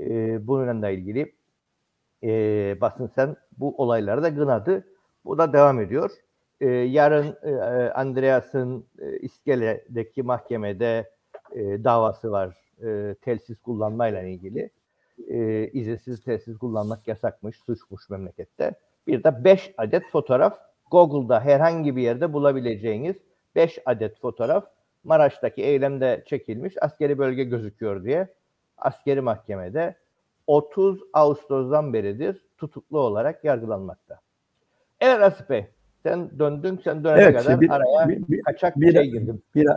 E, 0.00 0.46
bununla 0.46 0.82
da 0.82 0.90
ilgili 0.90 1.32
e, 2.22 2.30
basın 2.80 3.10
sen 3.14 3.36
bu 3.58 3.74
olayları 3.82 4.22
da 4.22 4.28
gınadı. 4.28 4.84
Bu 5.24 5.38
da 5.38 5.52
devam 5.52 5.80
ediyor. 5.80 6.10
E, 6.60 6.66
yarın 6.68 7.36
e, 7.42 7.54
Andreas'ın 7.90 8.84
e, 8.98 9.18
İskele'deki 9.18 10.22
mahkemede 10.22 11.10
e, 11.52 11.84
davası 11.84 12.30
var 12.30 12.56
e, 12.84 13.14
telsiz 13.14 13.60
kullanmayla 13.60 14.22
ilgili 14.22 14.70
e, 15.28 15.68
izinsiz 15.72 16.20
telsiz 16.20 16.58
kullanmak 16.58 17.08
yasakmış, 17.08 17.56
suçmuş 17.56 18.10
memlekette. 18.10 18.74
Bir 19.06 19.24
de 19.24 19.44
5 19.44 19.74
adet 19.78 20.02
fotoğraf 20.12 20.58
Google'da 20.90 21.40
herhangi 21.40 21.96
bir 21.96 22.02
yerde 22.02 22.32
bulabileceğiniz 22.32 23.16
5 23.54 23.78
adet 23.86 24.20
fotoğraf 24.20 24.64
Maraş'taki 25.04 25.62
eylemde 25.62 26.24
çekilmiş 26.26 26.74
askeri 26.80 27.18
bölge 27.18 27.44
gözüküyor 27.44 28.04
diye 28.04 28.28
askeri 28.78 29.20
mahkemede 29.20 29.94
30 30.46 31.00
Ağustos'dan 31.12 31.92
beridir 31.92 32.46
tutuklu 32.58 32.98
olarak 33.00 33.44
yargılanmakta. 33.44 34.20
Evet 35.00 35.22
Asif 35.22 35.50
Bey, 35.50 35.66
sen 36.02 36.38
döndün, 36.38 36.80
sen 36.84 37.04
dönene 37.04 37.22
evet, 37.22 37.42
kadar 37.42 37.60
bir, 37.60 37.70
araya 37.70 38.08
bir, 38.08 38.28
bir, 38.28 38.42
kaçak 38.42 38.80
bir, 38.80 38.92
şey 38.92 39.10
girdim. 39.10 39.42
Bir, 39.54 39.68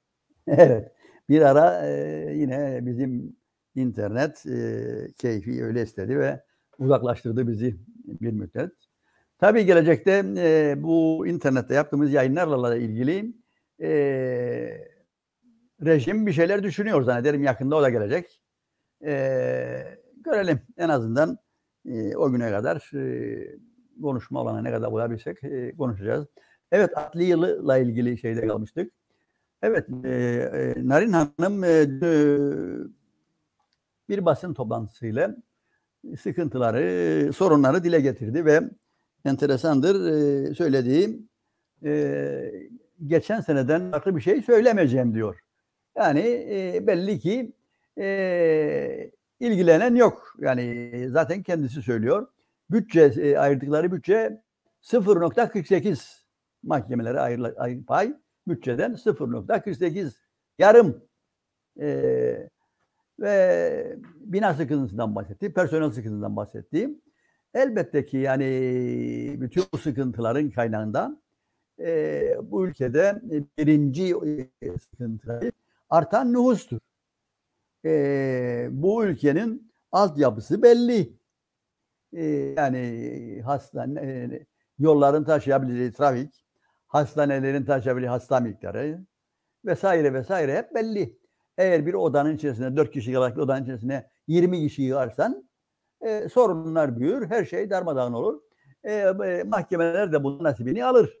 evet, 0.46 0.92
bir 1.28 1.42
ara 1.42 1.86
e, 1.86 1.92
yine 2.34 2.78
bizim 2.82 3.36
internet 3.74 4.46
e, 4.46 5.08
keyfi 5.18 5.64
öyle 5.64 5.82
istedi 5.82 6.18
ve 6.18 6.40
uzaklaştırdı 6.78 7.48
bizi 7.48 7.76
bir 8.04 8.32
müddet. 8.32 8.72
Tabii 9.38 9.66
gelecekte 9.66 10.24
e, 10.36 10.74
bu 10.82 11.26
internette 11.26 11.74
yaptığımız 11.74 12.12
yayınlarla 12.12 12.76
ilgili 12.76 13.34
e, 13.80 13.90
rejim 15.84 16.26
bir 16.26 16.32
şeyler 16.32 16.62
düşünüyor 16.62 17.02
zannederim. 17.02 17.42
Yakında 17.42 17.76
o 17.76 17.82
da 17.82 17.90
gelecek. 17.90 18.40
E, 19.04 19.98
görelim 20.24 20.60
en 20.76 20.88
azından 20.88 21.38
e, 21.88 22.16
o 22.16 22.32
güne 22.32 22.50
kadar 22.50 22.90
e, 22.94 23.56
konuşma 24.02 24.40
alana 24.40 24.62
ne 24.62 24.70
kadar 24.70 24.92
bulabilsek 24.92 25.44
e, 25.44 25.76
konuşacağız. 25.76 26.26
Evet 26.72 26.90
adli 26.96 27.24
yılla 27.24 27.78
ilgili 27.78 28.18
şeyde 28.18 28.46
kalmıştık. 28.46 28.92
Evet 29.62 29.88
e, 30.04 30.08
e, 30.08 30.88
Narin 30.88 31.12
Hanım 31.12 31.64
e, 31.64 32.00
bir 34.12 34.24
basın 34.24 34.54
toplantısıyla 34.54 35.36
sıkıntıları, 36.20 37.32
sorunları 37.32 37.84
dile 37.84 38.00
getirdi 38.00 38.44
ve 38.44 38.60
enteresandır 39.24 39.94
e, 40.04 40.54
söylediğim 40.54 41.28
e, 41.84 42.52
geçen 43.06 43.40
seneden 43.40 43.90
farklı 43.90 44.16
bir 44.16 44.20
şey 44.20 44.42
söylemeyeceğim 44.42 45.14
diyor. 45.14 45.40
Yani 45.96 46.20
e, 46.50 46.86
belli 46.86 47.18
ki 47.18 47.52
e, 47.98 49.10
ilgilenen 49.40 49.94
yok. 49.94 50.36
Yani 50.38 50.90
zaten 51.10 51.42
kendisi 51.42 51.82
söylüyor. 51.82 52.26
Bütçe 52.70 53.00
e, 53.00 53.36
ayırdıkları 53.36 53.92
bütçe 53.92 54.42
0.48 54.82 56.22
mahkemelere 56.62 57.20
ayrı, 57.20 57.84
pay 57.84 58.14
bütçeden 58.48 58.92
0.48 58.92 60.12
yarım 60.58 61.04
e, 61.80 62.50
ve 63.22 63.96
bina 64.20 64.54
sıkıntısından 64.54 65.14
bahsetti, 65.14 65.52
personel 65.52 65.90
sıkıntısından 65.90 66.36
bahsetti. 66.36 66.90
Elbette 67.54 68.04
ki 68.06 68.16
yani 68.16 68.46
bütün 69.40 69.64
bu 69.72 69.78
sıkıntıların 69.78 70.50
kaynağından 70.50 71.22
e, 71.80 72.36
bu 72.42 72.66
ülkede 72.66 73.22
birinci 73.58 74.14
e, 74.62 74.78
sıkıntı 74.78 75.52
artan 75.90 76.32
nüfustur. 76.32 76.78
E, 77.84 78.68
bu 78.70 79.04
ülkenin 79.04 79.72
altyapısı 79.92 80.62
belli. 80.62 81.16
E, 82.12 82.24
yani 82.56 83.42
hastane, 83.44 84.00
e, 84.00 84.46
yolların 84.78 85.24
taşıyabileceği 85.24 85.92
trafik, 85.92 86.44
hastanelerin 86.86 87.64
taşıyabileceği 87.64 88.10
hasta 88.10 88.40
miktarı 88.40 89.00
vesaire 89.64 90.14
vesaire 90.14 90.56
hep 90.56 90.74
belli. 90.74 91.21
Eğer 91.58 91.86
bir 91.86 91.94
odanın 91.94 92.36
içerisinde 92.36 92.76
4 92.76 92.90
kişi 92.90 93.12
bir 93.12 93.16
odanın 93.16 93.62
içerisinde 93.62 94.10
20 94.26 94.60
kişi 94.60 94.82
yığarsan 94.82 95.48
e, 96.00 96.28
sorunlar 96.28 96.98
büyür, 97.00 97.30
her 97.30 97.44
şey 97.44 97.70
darmadağın 97.70 98.12
olur. 98.12 98.40
E, 98.84 98.92
e, 98.94 99.42
mahkemeler 99.46 100.12
de 100.12 100.24
bunun 100.24 100.44
nasibini 100.44 100.84
alır. 100.84 101.18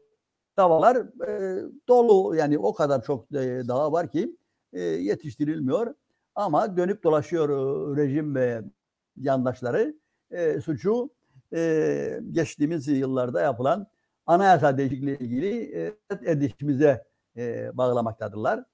Davalar 0.56 0.96
e, 1.28 1.62
dolu 1.88 2.36
yani 2.36 2.58
o 2.58 2.74
kadar 2.74 3.04
çok 3.04 3.32
e, 3.32 3.62
dava 3.68 3.92
var 3.92 4.10
ki 4.10 4.36
e, 4.72 4.80
yetiştirilmiyor. 4.80 5.94
Ama 6.34 6.76
dönüp 6.76 7.04
dolaşıyor 7.04 7.48
e, 7.48 8.02
rejim 8.02 8.34
ve 8.34 8.62
yandaşları 9.16 9.94
e, 10.30 10.60
suçu 10.60 11.10
e, 11.54 12.20
geçtiğimiz 12.32 12.88
yıllarda 12.88 13.40
yapılan 13.40 13.86
anayasa 14.26 14.78
değişikliği 14.78 15.18
ilgili 15.18 15.76
e, 15.76 15.92
edişimize 16.24 17.04
e, 17.36 17.70
bağlamaktadırlar 17.76 18.64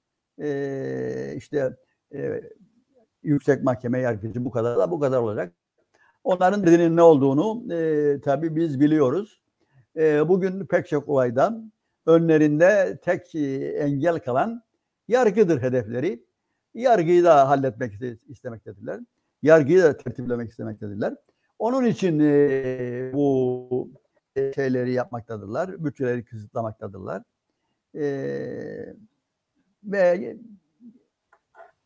e, 0.41 1.33
işte 1.37 1.77
e, 2.13 2.41
yüksek 3.23 3.63
mahkeme 3.63 3.99
yargıcı 3.99 4.45
bu 4.45 4.51
kadar 4.51 4.77
da 4.77 4.91
bu 4.91 4.99
kadar 4.99 5.17
olacak. 5.17 5.53
Onların 6.23 6.63
dediğinin 6.63 6.97
ne 6.97 7.01
olduğunu 7.01 7.73
e, 7.73 8.21
tabii 8.21 8.55
biz 8.55 8.79
biliyoruz. 8.79 9.41
E, 9.95 10.29
bugün 10.29 10.65
pek 10.65 10.87
çok 10.87 11.09
olayda 11.09 11.63
önlerinde 12.05 12.99
tek 13.01 13.35
engel 13.35 14.19
kalan 14.19 14.63
yargıdır 15.07 15.61
hedefleri. 15.61 16.23
Yargıyı 16.73 17.23
da 17.23 17.49
halletmek 17.49 17.93
istemektediler. 18.27 18.99
Yargıyı 19.41 19.83
da 19.83 19.97
tertiplemek 19.97 20.51
istemektediler. 20.51 21.15
Onun 21.59 21.85
için 21.85 22.19
e, 22.19 23.11
bu 23.13 23.91
şeyleri 24.55 24.91
yapmaktadırlar. 24.91 25.85
Bütçeleri 25.85 26.25
kısıtlamaktadırlar. 26.25 27.23
E, 27.95 28.05
ve 29.83 30.37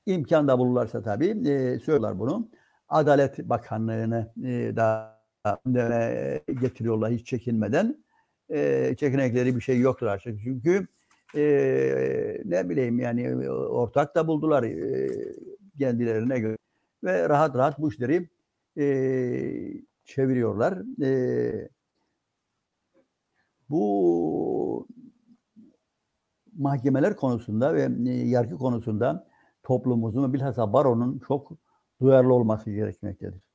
imkan 0.06 0.48
da 0.48 0.60
bulurlarsa 0.60 1.04
tabii 1.04 1.50
e, 1.50 1.80
söylüyorlar 1.80 2.20
bunu. 2.20 2.50
Adalet 2.90 3.40
Bakanlığı'nı 3.40 4.32
e, 4.44 4.76
da 4.76 5.20
gündeme 5.66 6.40
getiriyorlar 6.62 7.12
hiç 7.12 7.28
çekinmeden. 7.28 8.04
E, 8.50 8.96
çekinekleri 9.00 9.56
bir 9.56 9.62
şey 9.62 9.80
yoktur 9.80 10.08
artık. 10.08 10.40
Çünkü 10.44 10.88
e, 11.36 12.42
ne 12.46 12.70
bileyim 12.70 13.00
yani 13.00 13.50
ortak 13.50 14.16
da 14.16 14.28
buldular 14.28 14.64
e, 14.64 15.10
kendilerine 15.80 16.40
göre. 16.40 16.58
Ve 17.04 17.30
rahat 17.30 17.56
rahat 17.56 17.80
bu 17.80 17.90
işleri 17.90 18.30
e, 18.78 18.86
çeviriyorlar. 20.06 21.04
E, 21.04 21.70
bu 23.70 24.88
mahkemeler 26.58 27.16
konusunda 27.16 27.74
ve 27.74 27.90
e, 28.08 28.12
yargı 28.12 28.58
konusunda 28.58 29.28
toplumumuzun 29.64 30.34
bilhassa 30.34 30.74
baronun 30.74 31.20
çok 31.28 31.52
duyarlı 32.02 32.34
olması 32.34 32.72
gerekmektedir. 32.72 33.50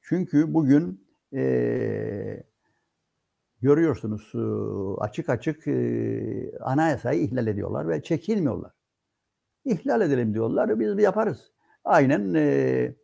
Çünkü 0.00 0.54
bugün 0.54 1.06
e, 1.34 2.42
görüyorsunuz 3.62 4.32
e, 4.34 4.40
açık 5.00 5.28
açık 5.28 5.66
e, 5.66 6.58
anayasayı 6.60 7.20
ihlal 7.20 7.46
ediyorlar 7.46 7.88
ve 7.88 8.02
çekilmiyorlar. 8.02 8.72
İhlal 9.64 10.00
edelim 10.00 10.34
diyorlar, 10.34 10.80
biz 10.80 11.02
yaparız. 11.02 11.52
Aynen 11.84 12.34
e, 12.34 12.94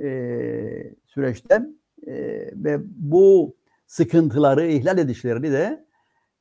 e, 0.00 0.94
süreçte 1.06 1.66
e, 2.06 2.14
ve 2.54 2.80
bu 2.96 3.56
sıkıntıları 3.86 4.66
ihlal 4.66 4.98
edişlerini 4.98 5.52
de 5.52 5.87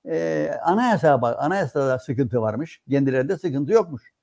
e, 0.08 0.50
anayasa 0.64 1.22
bak 1.22 1.36
anayasada 1.40 2.00
sıkıntı 2.00 2.42
varmış. 2.42 2.82
Kendilerinde 2.90 3.38
sıkıntı 3.38 3.74
yokmuş. 3.74 4.14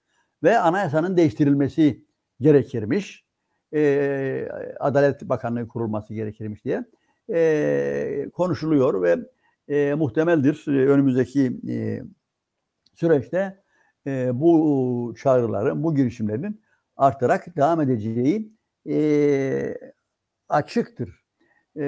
Ve 0.43 0.59
anayasanın 0.59 1.17
değiştirilmesi 1.17 2.05
gerekirmiş. 2.41 3.25
E, 3.75 4.49
Adalet 4.81 5.23
Bakanlığı 5.23 5.69
kurulması 5.69 6.15
gerekirmiş 6.15 6.65
diye 6.65 6.85
e, 7.33 8.29
konuşuluyor 8.33 9.03
ve 9.03 9.17
e, 9.69 9.95
muhtemeldir 9.95 10.65
e, 10.69 10.71
önümüzdeki 10.71 11.61
e, 11.69 12.03
süreçte 12.95 13.63
e, 14.07 14.41
bu 14.41 15.15
çağrıların, 15.23 15.83
bu 15.83 15.95
girişimlerin 15.95 16.63
artarak 16.97 17.57
devam 17.57 17.81
edeceği 17.81 18.53
e, 18.89 19.79
açıktır. 20.49 21.25
E, 21.77 21.83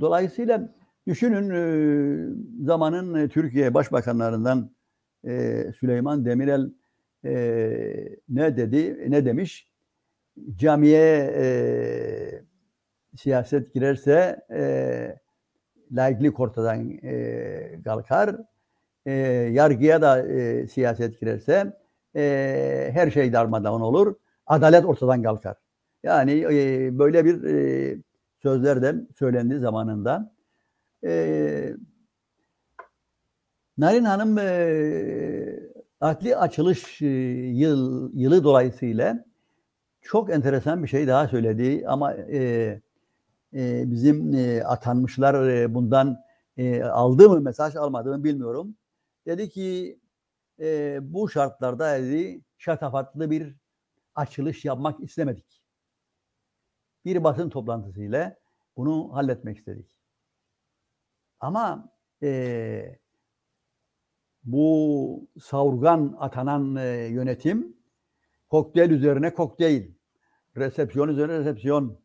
dolayısıyla 0.00 0.74
Düşünün 1.06 1.50
e, 1.50 2.64
zamanın 2.64 3.14
e, 3.14 3.28
Türkiye 3.28 3.74
başbakanlarından 3.74 4.70
e, 5.26 5.64
Süleyman 5.78 6.24
Demirel 6.24 6.70
ne 8.28 8.56
dedi, 8.56 9.10
ne 9.10 9.24
demiş? 9.24 9.68
Camiye 10.56 12.44
siyaset 13.16 13.74
girerse 13.74 14.40
laiklik 15.92 16.40
ortadan 16.40 16.98
kalkar. 17.84 18.36
yargıya 19.50 20.02
da 20.02 20.26
siyaset 20.66 21.20
girerse 21.20 21.72
her 22.92 23.10
şey 23.10 23.32
darmadağın 23.32 23.80
olur. 23.80 24.14
Adalet 24.46 24.84
ortadan 24.84 25.22
kalkar. 25.22 25.56
Yani 26.02 26.42
böyle 26.98 27.24
bir 27.24 27.36
sözler 28.38 28.82
de 28.82 28.94
söylendi 29.18 29.58
zamanında. 29.58 30.32
E, 31.04 31.74
Narin 33.78 34.04
Hanım 34.04 34.38
e, 34.38 35.60
akli 36.00 36.36
açılış 36.36 37.02
e, 37.02 37.06
yıl, 37.06 38.10
yılı 38.14 38.44
dolayısıyla 38.44 39.24
çok 40.02 40.30
enteresan 40.30 40.82
bir 40.82 40.88
şey 40.88 41.06
daha 41.08 41.28
söyledi 41.28 41.84
ama 41.86 42.14
e, 42.14 42.38
e, 43.54 43.90
bizim 43.90 44.34
e, 44.34 44.64
atanmışlar 44.64 45.48
e, 45.48 45.74
bundan 45.74 46.18
e, 46.56 46.82
aldı 46.82 47.30
mı 47.30 47.40
mesaj 47.40 47.76
almadı 47.76 48.18
mı 48.18 48.24
bilmiyorum. 48.24 48.76
Dedi 49.26 49.48
ki 49.48 49.98
e, 50.60 50.98
bu 51.02 51.28
şartlarda 51.28 51.98
dedi 52.02 52.40
şatafatlı 52.58 53.30
bir 53.30 53.56
açılış 54.14 54.64
yapmak 54.64 55.00
istemedik. 55.00 55.62
Bir 57.04 57.24
basın 57.24 57.50
toplantısıyla 57.50 58.36
bunu 58.76 59.14
halletmek 59.14 59.58
istedik. 59.58 60.01
Ama 61.42 61.92
e, 62.22 62.98
bu 64.44 65.28
savurgan 65.40 66.16
atanan 66.18 66.76
e, 66.76 66.82
yönetim 67.06 67.76
kokteyl 68.50 68.90
üzerine 68.90 69.34
kokteyl, 69.34 69.92
resepsiyon 70.56 71.08
üzerine 71.08 71.38
resepsiyon, 71.38 71.98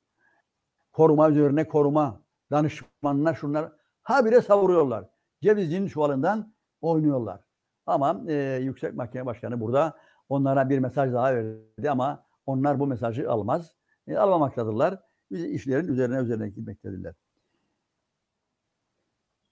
koruma 0.93 1.29
üzerine 1.29 1.67
koruma, 1.67 2.21
danışmanlar 2.51 3.35
şunlar 3.35 3.71
habire 4.01 4.41
savuruyorlar. 4.41 5.09
Cevizin 5.41 5.87
çuvalından 5.87 6.53
oynuyorlar. 6.81 7.41
Ama 7.85 8.23
e, 8.27 8.59
Yüksek 8.61 8.93
Mahkeme 8.93 9.25
Başkanı 9.25 9.59
burada 9.59 9.97
onlara 10.29 10.69
bir 10.69 10.79
mesaj 10.79 11.13
daha 11.13 11.35
verdi 11.35 11.91
ama 11.91 12.25
onlar 12.45 12.79
bu 12.79 12.87
mesajı 12.87 13.31
almaz. 13.31 13.75
E, 14.07 14.17
almamaktadırlar. 14.17 14.99
Biz 15.31 15.43
işlerin 15.43 15.87
üzerine 15.87 16.17
üzerine 16.17 16.49
gitmektedirler. 16.49 17.15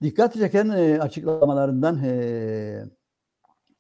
Dikkat 0.02 0.34
çeken 0.34 0.70
e, 0.70 1.00
açıklamalarından 1.00 2.04
e, 2.04 2.86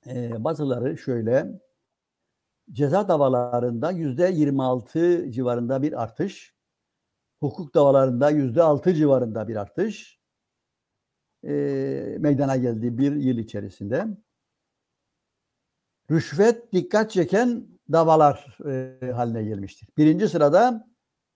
e, 0.07 0.43
bazıları 0.43 0.97
şöyle 0.97 1.61
ceza 2.71 3.07
davalarında 3.07 3.91
yüzde 3.91 4.31
26 4.33 5.31
civarında 5.31 5.81
bir 5.81 6.03
artış, 6.03 6.55
hukuk 7.39 7.73
davalarında 7.75 8.29
yüzde 8.29 8.63
6 8.63 8.93
civarında 8.93 9.47
bir 9.47 9.55
artış 9.55 10.19
e, 11.43 11.51
meydana 12.19 12.55
geldi 12.55 12.97
bir 12.97 13.15
yıl 13.15 13.37
içerisinde. 13.37 14.05
Rüşvet 16.11 16.73
dikkat 16.73 17.11
çeken 17.11 17.67
davalar 17.91 18.57
e, 19.01 19.11
haline 19.11 19.43
gelmiştir. 19.43 19.89
Birinci 19.97 20.29
sırada 20.29 20.87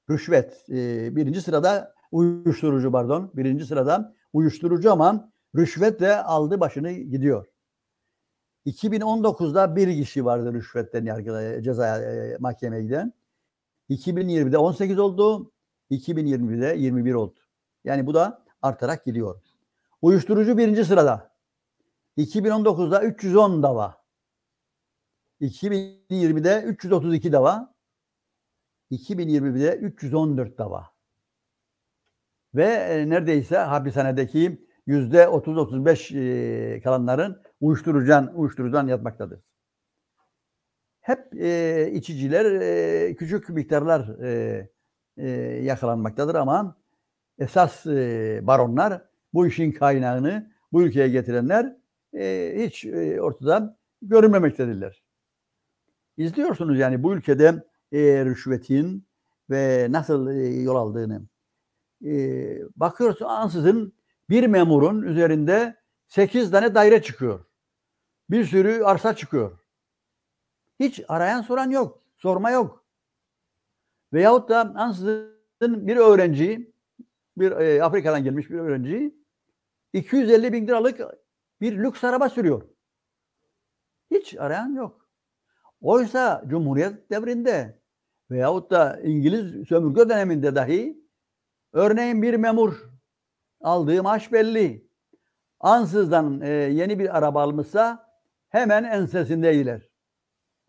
rüşvet, 0.10 0.66
e, 0.70 1.16
birinci 1.16 1.42
sırada 1.42 1.94
uyuşturucu 2.12 2.92
pardon, 2.92 3.32
birinci 3.34 3.66
sırada 3.66 4.16
uyuşturucu 4.34 4.92
ama 4.92 5.32
rüşvetle 5.56 6.24
aldı 6.24 6.60
başını 6.60 6.92
gidiyor. 6.92 7.46
2019'da 8.66 9.76
bir 9.76 10.04
kişi 10.04 10.26
vardı 10.26 10.54
rüşvetten 10.54 11.06
yargıda 11.06 11.62
ceza 11.64 12.02
e, 12.02 12.38
mahkemeye 12.40 12.84
giden. 12.84 13.14
2020'de 13.90 14.58
18 14.58 15.00
oldu. 15.00 15.52
2020'de 15.92 16.78
21 16.78 17.14
oldu. 17.14 17.40
Yani 17.84 18.08
bu 18.08 18.14
da 18.14 18.46
artarak 18.62 19.06
gidiyor. 19.06 19.42
Uyuşturucu 20.02 20.58
birinci 20.58 20.86
sırada. 20.86 21.32
2019'da 22.18 23.04
310 23.04 23.64
dava. 23.64 24.04
2020'de 25.42 26.64
332 26.64 27.32
dava. 27.32 27.74
2021'de 28.92 29.76
314 29.76 30.58
dava 30.58 30.99
ve 32.56 32.66
e, 32.66 33.10
neredeyse 33.10 33.58
hapishanedeki 33.58 34.66
yüzde 34.86 35.24
30-35 35.24 36.76
e, 36.76 36.82
kalanların 36.82 37.41
uyuşturucudan, 37.62 38.39
uyuşturucudan 38.39 38.88
yatmaktadır. 38.88 39.39
Hep 41.02 41.34
e, 41.41 41.91
içiciler 41.93 42.45
e, 42.45 43.16
küçük 43.16 43.50
miktarlar 43.50 44.20
e, 44.24 44.70
e, 45.18 45.30
yakalanmaktadır 45.64 46.36
ama 46.36 46.78
esas 47.39 47.86
e, 47.86 48.39
baronlar 48.43 49.02
bu 49.34 49.47
işin 49.47 49.72
kaynağını 49.72 50.52
bu 50.72 50.84
ülkeye 50.84 51.10
getirenler 51.10 51.76
e, 52.14 52.56
hiç 52.58 52.86
e, 52.86 53.22
ortadan 53.22 53.78
görünmemektedirler. 54.02 55.04
İzliyorsunuz 56.18 56.80
yani 56.80 57.04
bu 57.04 57.14
ülkede 57.14 57.64
e, 57.91 58.26
rüşvetin 58.26 59.08
ve 59.50 59.88
nasıl 59.89 60.30
e, 60.30 60.62
yol 60.62 60.76
aldığını 60.76 61.22
e, 62.06 62.12
bakıyorsun 62.76 63.26
ansızın 63.26 63.93
bir 64.30 64.47
memurun 64.47 65.02
üzerinde 65.02 65.76
8 66.08 66.52
tane 66.52 66.76
daire 66.76 67.02
çıkıyor. 67.02 67.45
Bir 68.30 68.45
sürü 68.45 68.84
arsa 68.84 69.16
çıkıyor. 69.16 69.60
Hiç 70.80 71.02
arayan 71.08 71.41
soran 71.41 71.72
yok. 71.72 72.04
Sorma 72.18 72.52
yok. 72.52 72.86
Veyahut 74.14 74.50
da 74.50 74.74
ansızın 74.76 75.88
bir 75.88 75.97
öğrenci, 75.97 76.74
bir 77.38 77.52
e, 77.52 77.84
Afrika'dan 77.84 78.24
gelmiş 78.24 78.50
bir 78.50 78.60
öğrenci 78.60 79.16
250 79.93 80.54
bin 80.54 80.68
liralık 80.68 81.02
bir 81.62 81.78
lüks 81.78 82.04
araba 82.04 82.30
sürüyor. 82.30 82.62
Hiç 84.12 84.36
arayan 84.38 84.74
yok. 84.74 85.10
Oysa 85.82 86.43
Cumhuriyet 86.47 87.10
devrinde 87.12 87.80
veyahut 88.32 88.72
da 88.72 89.00
İngiliz 89.04 89.68
sömürge 89.68 90.10
döneminde 90.10 90.56
dahi 90.56 91.09
örneğin 91.74 92.22
bir 92.22 92.34
memur 92.34 92.90
aldığı 93.62 94.04
maaş 94.04 94.32
belli. 94.32 94.90
Ansızdan 95.60 96.42
e, 96.42 96.50
yeni 96.50 97.00
bir 97.00 97.18
araba 97.18 97.42
almışsa 97.42 98.10
hemen 98.50 98.84
ensesindeydiler. 98.84 99.90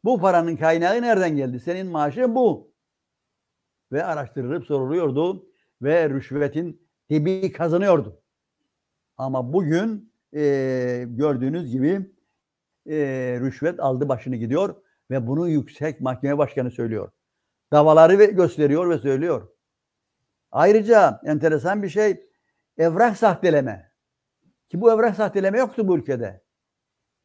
Bu 0.05 0.21
paranın 0.21 0.57
kaynağı 0.57 1.03
nereden 1.03 1.37
geldi? 1.37 1.61
Senin 1.61 1.87
maaşın 1.87 2.35
bu. 2.35 2.75
Ve 3.93 4.05
araştırılıp 4.05 4.67
soruluyordu 4.67 5.47
ve 5.83 6.11
rüşvetin 6.11 6.89
dibi 7.11 7.53
kazanıyordu. 7.53 8.23
Ama 9.17 9.53
bugün 9.53 10.13
e, 10.35 11.05
gördüğünüz 11.09 11.71
gibi 11.71 12.15
e, 12.87 12.97
rüşvet 13.41 13.81
aldı 13.81 14.09
başını 14.09 14.37
gidiyor 14.37 14.75
ve 15.11 15.27
bunu 15.27 15.49
yüksek 15.49 16.01
mahkeme 16.01 16.39
başkanı 16.39 16.71
söylüyor. 16.71 17.11
Davaları 17.73 18.25
gösteriyor 18.25 18.91
ve 18.91 18.99
söylüyor. 18.99 19.49
Ayrıca 20.53 21.21
enteresan 21.25 21.83
bir 21.83 21.89
şey 21.89 22.27
evrak 22.79 23.17
sahteleme. 23.17 23.93
Ki 24.69 24.81
bu 24.81 24.93
evrak 24.93 25.17
sahteleme 25.17 25.59
yoktu 25.59 25.89
bu 25.89 25.99
ülkede. 25.99 26.43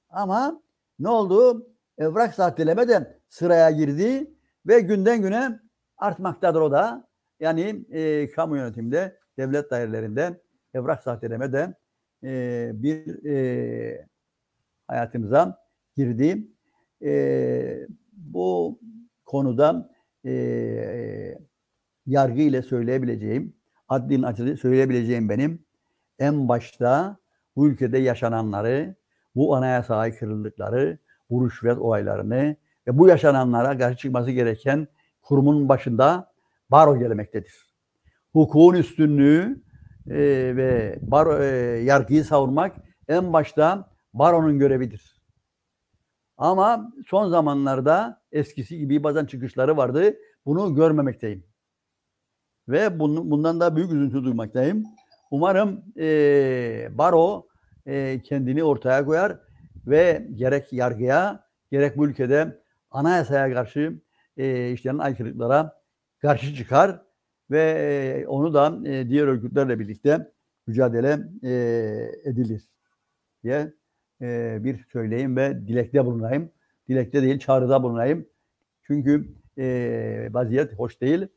Ama 0.10 0.62
ne 1.00 1.10
oldu? 1.10 1.68
Evrak 1.98 2.34
sahteleme 2.34 2.88
de 2.88 3.20
sıraya 3.28 3.72
girdi 3.72 4.34
ve 4.68 4.80
günden 4.80 5.22
güne 5.22 5.60
artmaktadır 5.98 6.62
o 6.62 6.72
da. 6.72 7.08
Yani 7.40 7.86
e, 7.92 8.32
kamu 8.32 8.58
yönetimde, 8.58 9.20
devlet 9.38 9.72
dairelerinde 9.72 10.42
evrak 10.74 11.02
sahteleme 11.02 11.54
de 11.54 11.74
e, 12.24 12.72
bir 12.74 13.26
e, 13.26 14.08
hayatımıza 14.88 15.66
girdi. 15.96 16.48
E, 17.02 17.88
bu 18.14 18.80
konuda 19.26 19.90
e, 20.26 21.38
yargı 22.06 22.42
ile 22.42 22.62
söyleyebileceğim, 22.62 23.54
adlin 23.90 24.24
açılı 24.24 24.58
söyleyebileceğim 24.58 25.30
benim 25.30 25.66
en 26.20 26.48
başta 26.48 27.18
bu 27.56 27.68
ülkede 27.68 27.98
yaşananları, 27.98 28.96
bu 29.36 29.56
anayasa 29.56 29.98
aykırılıkları, 29.98 30.98
bu 31.30 31.46
rüşvet 31.46 31.78
olaylarını 31.78 32.56
ve 32.88 32.98
bu 32.98 33.08
yaşananlara 33.08 33.78
karşı 33.78 33.98
çıkması 33.98 34.32
gereken 34.32 34.88
kurumun 35.22 35.70
başında 35.70 36.32
baro 36.72 37.00
gelmektedir. 37.00 37.54
Hukukun 38.34 38.76
üstünlüğü 38.76 39.62
e, 40.08 40.18
ve 40.56 41.00
baro, 41.02 41.44
e, 41.44 41.46
yargıyı 41.84 42.24
savunmak 42.24 42.76
en 43.08 43.34
başta 43.34 43.90
baronun 44.14 44.60
görevidir. 44.60 45.22
Ama 46.38 46.94
son 47.08 47.30
zamanlarda 47.30 48.22
eskisi 48.32 48.78
gibi 48.78 49.04
bazen 49.04 49.26
çıkışları 49.26 49.78
vardı. 49.78 50.16
Bunu 50.46 50.76
görmemekteyim. 50.76 51.44
Ve 52.68 53.00
bunu, 53.00 53.32
bundan 53.32 53.60
da 53.60 53.76
büyük 53.76 53.92
üzüntü 53.92 54.24
duymaktayım. 54.24 54.84
Umarım 55.32 55.84
e, 55.98 56.90
baro 56.92 57.48
e, 57.86 58.22
kendini 58.24 58.64
ortaya 58.64 59.06
koyar 59.06 59.40
ve 59.88 60.28
gerek 60.36 60.74
yargıya 60.74 61.46
gerek 61.72 61.98
bu 61.98 62.08
ülkede 62.08 62.62
anayasaya 62.92 63.54
karşı 63.54 64.00
e, 64.38 64.72
işlenen 64.72 64.98
aykırılıklara 64.98 65.82
karşı 66.22 66.56
çıkar 66.56 67.02
ve 67.52 67.62
e, 67.62 68.28
onu 68.28 68.54
da 68.54 68.90
e, 68.90 69.10
diğer 69.10 69.28
örgütlerle 69.28 69.80
birlikte 69.80 70.32
mücadele 70.68 71.20
e, 71.44 71.52
edilir 72.24 72.68
diye 73.44 73.74
e, 74.22 74.58
bir 74.64 74.86
söyleyeyim 74.92 75.38
ve 75.38 75.68
dilekte 75.68 76.06
bulunayım. 76.06 76.52
Dilekte 76.90 77.22
değil 77.22 77.40
çağrıda 77.40 77.84
bulunayım. 77.84 78.28
Çünkü 78.84 79.36
e, 79.58 80.30
vaziyet 80.32 80.74
hoş 80.74 81.02
değil. 81.02 81.28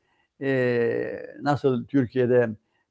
E, 0.41 1.26
nasıl 1.43 1.86
Türkiye'de 1.86 2.49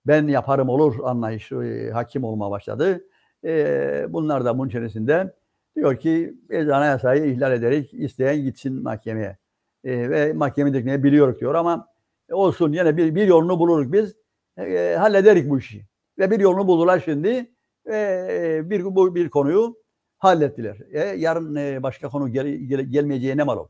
ben 0.07 0.27
yaparım 0.27 0.69
olur 0.69 0.95
anlayışı 1.03 1.55
e, 1.55 1.91
hakim 1.91 2.23
olmaya 2.23 2.51
başladı. 2.51 3.05
E, 3.43 4.05
bunlar 4.09 4.45
da 4.45 4.57
bunun 4.57 4.69
içerisinde 4.69 5.33
diyor 5.75 5.99
ki 5.99 6.33
biz 6.49 6.69
anayasayı 6.69 7.25
ihlal 7.25 7.53
ederek 7.53 7.93
isteyen 7.93 8.41
gitsin 8.41 8.83
mahkemeye. 8.83 9.37
E, 9.83 10.09
ve 10.09 10.33
mahkemedeki 10.33 11.03
biliyoruz 11.03 11.39
diyor 11.39 11.55
ama 11.55 11.87
olsun 12.31 12.73
yine 12.73 12.97
bir, 12.97 13.15
bir 13.15 13.27
yolunu 13.27 13.59
buluruz 13.59 13.93
biz. 13.93 14.15
E, 14.57 14.95
hallederik 14.99 15.49
bu 15.49 15.59
işi. 15.59 15.85
Ve 16.19 16.31
bir 16.31 16.39
yolunu 16.39 16.67
buldular 16.67 17.01
şimdi. 17.05 17.51
E, 17.91 18.61
bir, 18.63 18.85
bu, 18.85 19.15
bir 19.15 19.29
konuyu 19.29 19.77
hallettiler. 20.17 20.77
E, 20.91 20.99
yarın 20.99 21.55
e, 21.55 21.83
başka 21.83 22.09
konu 22.09 22.31
gel, 22.31 22.47
gel, 22.47 22.81
gelmeyeceğine 22.81 23.43
malum. 23.43 23.69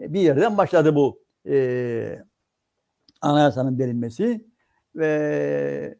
E, 0.00 0.12
bir 0.12 0.20
yerden 0.20 0.58
başladı 0.58 0.94
bu 0.94 1.22
e, 1.48 2.24
anayasanın 3.22 3.78
verilmesi 3.78 4.46
ve 4.94 5.98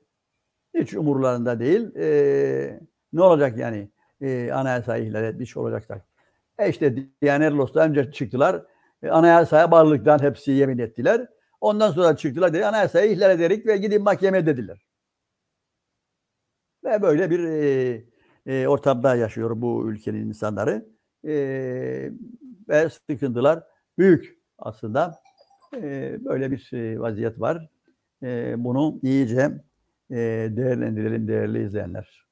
hiç 0.75 0.95
umurlarında 0.95 1.61
değil. 1.61 1.97
E, 1.97 2.81
ne 3.13 3.23
olacak 3.23 3.59
yani? 3.59 3.91
E, 4.21 4.53
anayasayı 4.53 5.05
ihlal 5.07 5.25
etmiş 5.25 5.57
olacaklar. 5.57 6.01
E 6.59 6.69
işte 6.69 6.97
Diyanet 7.23 7.53
Los'ta 7.53 7.81
önce 7.81 8.13
çıktılar. 8.13 8.67
E, 9.03 9.11
anayasaya 9.11 9.71
bağlılıktan 9.71 10.23
hepsi 10.23 10.53
yemin 10.53 10.79
ettiler. 10.79 11.29
Ondan 11.61 11.93
sonra 11.93 12.17
çıktılar 12.17 12.55
dedi 12.55 12.67
anayasayı 12.67 13.13
ihlal 13.13 13.31
ederek 13.31 13.67
ve 13.67 13.77
gidin 13.77 14.03
mahkeme 14.03 14.47
dediler. 14.47 14.87
Ve 16.85 17.03
böyle 17.03 17.31
bir 17.31 17.45
e, 17.45 18.05
e, 18.47 18.67
ortamda 18.69 19.17
yaşıyor 19.17 19.51
bu 19.57 19.91
ülkenin 19.91 20.27
insanları. 20.29 20.87
E, 21.25 21.33
ve 22.69 22.89
sıkıntılar 22.89 23.63
büyük 23.99 24.39
aslında. 24.59 25.23
Böyle 26.25 26.51
bir 26.51 26.97
vaziyet 26.97 27.41
var. 27.41 27.69
Bunu 28.57 29.01
iyice 29.03 29.51
değerlendirelim 30.57 31.29
değerli 31.29 31.65
izleyenler. 31.65 32.27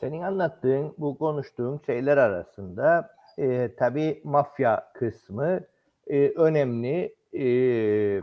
Senin 0.00 0.22
anlattığın, 0.22 0.94
bu 0.98 1.18
konuştuğun 1.18 1.80
şeyler 1.86 2.16
arasında 2.16 3.10
e, 3.38 3.74
tabii 3.76 4.20
mafya 4.24 4.92
kısmı 4.94 5.60
e, 6.06 6.28
önemli. 6.28 7.14
E, 7.34 8.22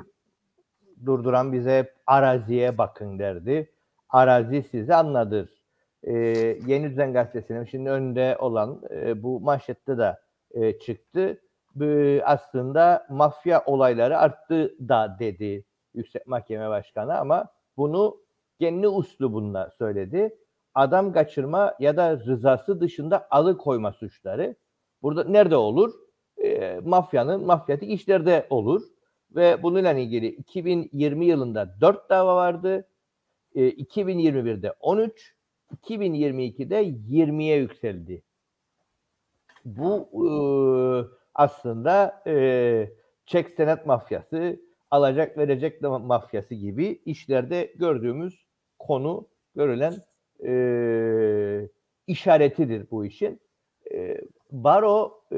durduran 1.06 1.54
bize 1.54 1.94
araziye 2.08 2.78
bakın 2.78 3.20
derdi. 3.20 3.72
Arazi 4.10 4.64
sizi 4.64 4.96
anladır. 4.96 5.50
E, 6.04 6.14
Yeni 6.68 6.90
Düzen 6.90 7.14
Gazetesi'nin 7.14 7.64
şimdi 7.64 7.90
önünde 7.90 8.38
olan 8.40 8.82
e, 8.90 9.24
bu 9.24 9.40
manşette 9.40 9.98
de 9.98 10.18
e, 10.52 10.80
çıktı. 10.80 11.42
Bu, 11.80 12.22
aslında 12.26 13.08
mafya 13.10 13.64
olayları 13.66 14.18
arttı 14.18 14.76
da 14.90 15.18
dedi 15.20 15.66
Yüksek 15.94 16.28
Mahkeme 16.28 16.70
Başkanı 16.70 17.18
ama 17.18 17.46
bunu 17.78 18.18
kendi 18.60 18.88
uslubunda 18.88 19.72
söyledi. 19.78 20.38
Adam 20.74 21.14
kaçırma 21.14 21.76
ya 21.80 21.98
da 21.98 22.20
rızası 22.20 22.82
dışında 22.82 23.28
alıkoyma 23.32 23.94
suçları 23.94 24.56
burada 25.02 25.24
nerede 25.24 25.56
olur? 25.56 25.94
E, 26.44 26.80
mafyanın 26.86 27.46
mafyatik 27.46 27.92
işlerde 27.92 28.48
olur. 28.50 28.82
Ve 29.36 29.64
bununla 29.64 29.92
ilgili 29.92 30.28
2020 30.28 31.26
yılında 31.26 31.76
4 31.82 32.10
dava 32.10 32.36
vardı. 32.36 32.88
E, 33.56 33.70
2021'de 33.70 34.74
13, 34.80 35.36
2022'de 35.84 36.84
20'ye 36.84 37.58
yükseldi. 37.58 38.24
Bu 39.66 40.10
e, 40.14 40.30
aslında 41.40 42.24
e, 42.28 42.90
çek 43.26 43.50
senet 43.50 43.86
mafyası, 43.86 44.60
alacak 44.92 45.38
verecek 45.38 45.82
mafyası 45.82 46.56
gibi 46.56 47.02
işlerde 47.06 47.74
gördüğümüz 47.76 48.46
konu, 48.80 49.28
görülen 49.56 49.94
e, 50.46 51.70
işaretidir 52.08 52.92
bu 52.92 53.06
işin. 53.06 53.40
E, 53.94 54.22
Baro 54.52 55.24
e, 55.32 55.38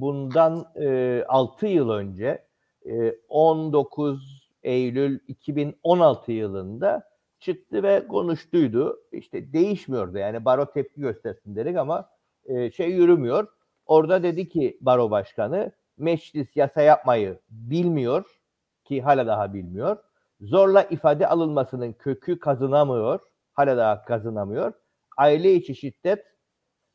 bundan 0.00 0.72
e, 0.80 1.24
6 1.28 1.66
yıl 1.66 1.90
önce 1.90 2.44
e, 2.86 3.14
19 3.28 4.48
Eylül 4.62 5.18
2016 5.28 6.32
yılında 6.32 7.10
çıktı 7.40 7.82
ve 7.82 8.08
konuştuydu. 8.08 9.00
İşte 9.12 9.52
değişmiyordu 9.52 10.18
yani 10.18 10.44
baro 10.44 10.72
tepki 10.72 11.00
göstersin 11.00 11.56
dedik 11.56 11.76
ama 11.76 12.10
e, 12.44 12.70
şey 12.70 12.90
yürümüyor. 12.90 13.48
Orada 13.88 14.22
dedi 14.22 14.48
ki 14.48 14.78
baro 14.80 15.10
başkanı 15.10 15.72
meclis 15.98 16.56
yasa 16.56 16.82
yapmayı 16.82 17.38
bilmiyor 17.50 18.40
ki 18.84 19.02
hala 19.02 19.26
daha 19.26 19.54
bilmiyor. 19.54 19.96
Zorla 20.40 20.82
ifade 20.82 21.26
alınmasının 21.28 21.92
kökü 21.92 22.38
kazınamıyor. 22.38 23.20
Hala 23.54 23.76
daha 23.76 24.04
kazınamıyor. 24.04 24.72
Aile 25.16 25.54
içi 25.54 25.74
şiddet 25.76 26.24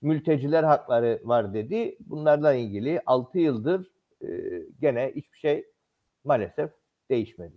mülteciler 0.02 0.64
hakları 0.64 1.22
var 1.24 1.54
dedi. 1.54 1.98
Bunlarla 2.00 2.54
ilgili 2.54 3.02
6 3.06 3.40
yıldır 3.40 3.92
e, 4.22 4.28
gene 4.82 5.12
hiçbir 5.16 5.38
şey 5.38 5.66
maalesef 6.24 6.72
değişmedi. 7.10 7.56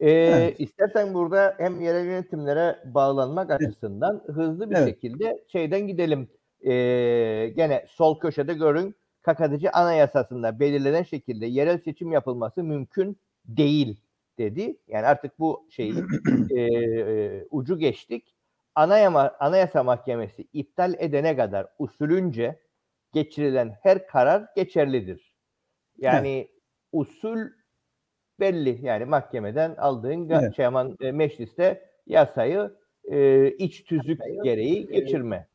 Ee, 0.00 0.10
Evet. 0.10 0.60
İstersen 0.60 1.14
burada 1.14 1.54
hem 1.58 1.80
yerel 1.80 2.06
yönetimlere 2.06 2.78
bağlanmak 2.84 3.50
açısından 3.50 4.22
hızlı 4.26 4.70
bir 4.70 4.76
Evet. 4.76 4.88
şekilde 4.88 5.44
şeyden 5.52 5.86
gidelim. 5.86 6.28
Ee, 6.66 7.52
gene 7.56 7.84
sol 7.88 8.20
köşede 8.20 8.54
görün 8.54 8.94
Kakadıcı 9.22 9.70
Anayasası'nda 9.70 10.60
belirlenen 10.60 11.02
şekilde 11.02 11.46
yerel 11.46 11.78
seçim 11.78 12.12
yapılması 12.12 12.64
mümkün 12.64 13.18
değil 13.44 14.00
dedi. 14.38 14.76
Yani 14.88 15.06
artık 15.06 15.38
bu 15.38 15.66
şeyin 15.70 16.06
e, 16.50 16.60
e, 16.60 17.44
ucu 17.50 17.78
geçtik. 17.78 18.34
Anayama, 18.74 19.36
Anayasa 19.40 19.82
Mahkemesi 19.82 20.46
iptal 20.52 20.94
edene 20.98 21.36
kadar 21.36 21.66
usulünce 21.78 22.60
geçirilen 23.12 23.76
her 23.82 24.06
karar 24.06 24.46
geçerlidir. 24.56 25.32
Yani 25.98 26.48
usul 26.92 27.38
belli. 28.40 28.78
Yani 28.82 29.04
mahkemeden 29.04 29.74
aldığın 29.76 30.28
Evet. 30.30 30.56
şey 30.56 30.66
aman, 30.66 30.96
e, 31.00 31.12
mecliste 31.12 31.90
yasayı 32.06 32.70
e, 33.10 33.48
iç 33.50 33.84
tüzük 33.84 34.20
gereği 34.44 34.86
geçirme. 34.86 35.46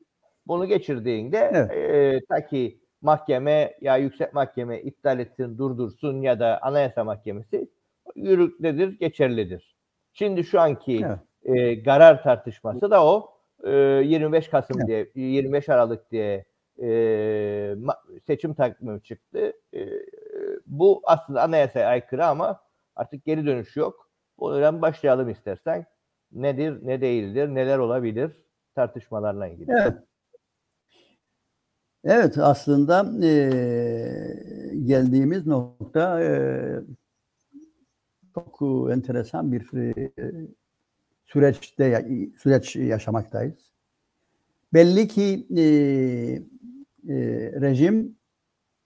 Bunu 0.48 0.66
geçirdiğinde 0.66 1.52
Evet. 1.54 1.72
e, 1.72 2.26
ta 2.30 2.46
ki 2.46 2.80
mahkeme 3.02 3.78
ya 3.82 3.98
yüksek 3.98 4.34
mahkeme 4.34 4.82
iptal 4.82 5.20
etsin, 5.20 5.58
durdursun 5.58 6.22
ya 6.22 6.40
da 6.40 6.60
anayasa 6.62 7.04
mahkemesi 7.04 7.70
yürürlüktür, 8.16 9.00
geçerlidir. 9.00 9.76
Şimdi 10.14 10.44
şu 10.44 10.62
anki 10.62 11.06
Evet. 11.06 11.20
e, 11.44 11.84
karar 11.84 12.24
tartışması 12.24 12.92
da 12.92 13.06
o. 13.06 13.30
E, 13.64 13.72
25 13.72 14.48
Kasım 14.48 14.78
Evet. 14.80 15.16
diye, 15.16 15.28
25 15.28 15.70
Aralık 15.70 16.12
diye 16.12 16.46
e, 16.82 17.76
seçim 18.28 18.54
takvimi 18.54 19.04
çıktı. 19.04 19.54
E, 19.74 19.88
bu 20.66 21.02
aslında 21.04 21.42
anayasaya 21.42 21.88
aykırı 21.88 22.26
ama 22.26 22.62
artık 22.96 23.26
geri 23.26 23.46
dönüş 23.46 23.76
yok. 23.76 24.10
Buradan 24.40 24.82
başlayalım 24.82 25.30
istersen. 25.30 25.86
Nedir, 26.32 26.80
ne 26.84 27.02
değildir, 27.02 27.48
neler 27.48 27.78
olabilir 27.78 28.32
tartışmalarla 28.76 29.48
ilgili. 29.48 29.72
Evet. 29.72 29.94
Evet 32.08 32.40
aslında 32.40 33.14
eee, 33.22 34.76
geldiğimiz 34.86 35.48
nokta 35.48 36.22
eee, 36.24 36.82
çok 38.36 38.60
e, 38.90 38.94
enteresan 38.94 39.52
bir 39.54 39.74
e, 39.78 40.12
süreçte 41.26 42.08
süreç 42.44 42.78
yaşamaktayız. 42.78 43.72
Belli 44.74 45.08
ki 45.08 45.48
eee, 45.50 46.44
eee, 47.08 47.54
rejim 47.62 48.16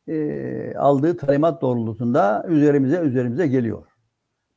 eee, 0.08 0.76
aldığı 0.78 1.18
talimat 1.18 1.64
doğrultusunda 1.64 2.46
üzerimize 2.50 3.02
üzerimize 3.02 3.48
geliyor. 3.48 3.88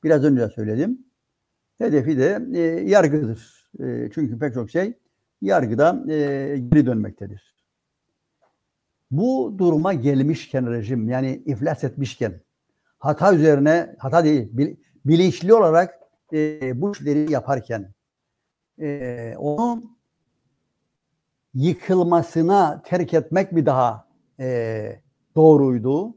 Biraz 0.05 0.25
önce 0.25 0.49
söyledim. 0.51 0.99
Hedefi 1.79 2.19
de 2.19 2.43
eee, 2.53 2.63
yargıdır. 2.91 3.71
Eee, 3.81 4.11
çünkü 4.15 4.41
pek 4.41 4.55
çok 4.55 4.71
şey 4.71 4.95
yargıda 5.43 6.05
eee, 6.09 6.59
geri 6.59 6.87
dönmektedir. 6.87 7.54
Bu 9.11 9.55
duruma 9.59 9.93
gelmişken 9.93 10.71
rejim 10.73 11.09
yani 11.09 11.43
iflas 11.47 11.85
etmişken 11.85 12.41
hata 12.99 13.35
üzerine 13.35 13.97
hata 13.99 14.25
değil 14.25 14.49
bil- 14.53 14.77
bilinçli 15.07 15.55
olarak 15.55 16.01
eee, 16.33 16.73
bu 16.77 16.93
işleri 16.93 17.33
yaparken 17.33 17.95
eee 18.79 19.37
onun 19.39 19.97
yıkılmasına 21.55 22.83
terk 22.85 23.15
etmek 23.15 23.53
mi 23.53 23.67
daha 23.67 24.09
eee, 24.39 25.03
doğruydu? 25.37 26.15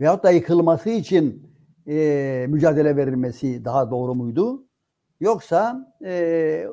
Veyahut 0.00 0.24
da 0.24 0.30
yıkılması 0.30 0.90
için 0.90 1.52
eee, 1.86 2.46
mücadele 2.48 2.96
verilmesi 2.96 3.64
daha 3.64 3.90
doğru 3.92 4.16
muydu? 4.16 4.64
Yoksa 5.20 5.94
eee, 6.02 6.68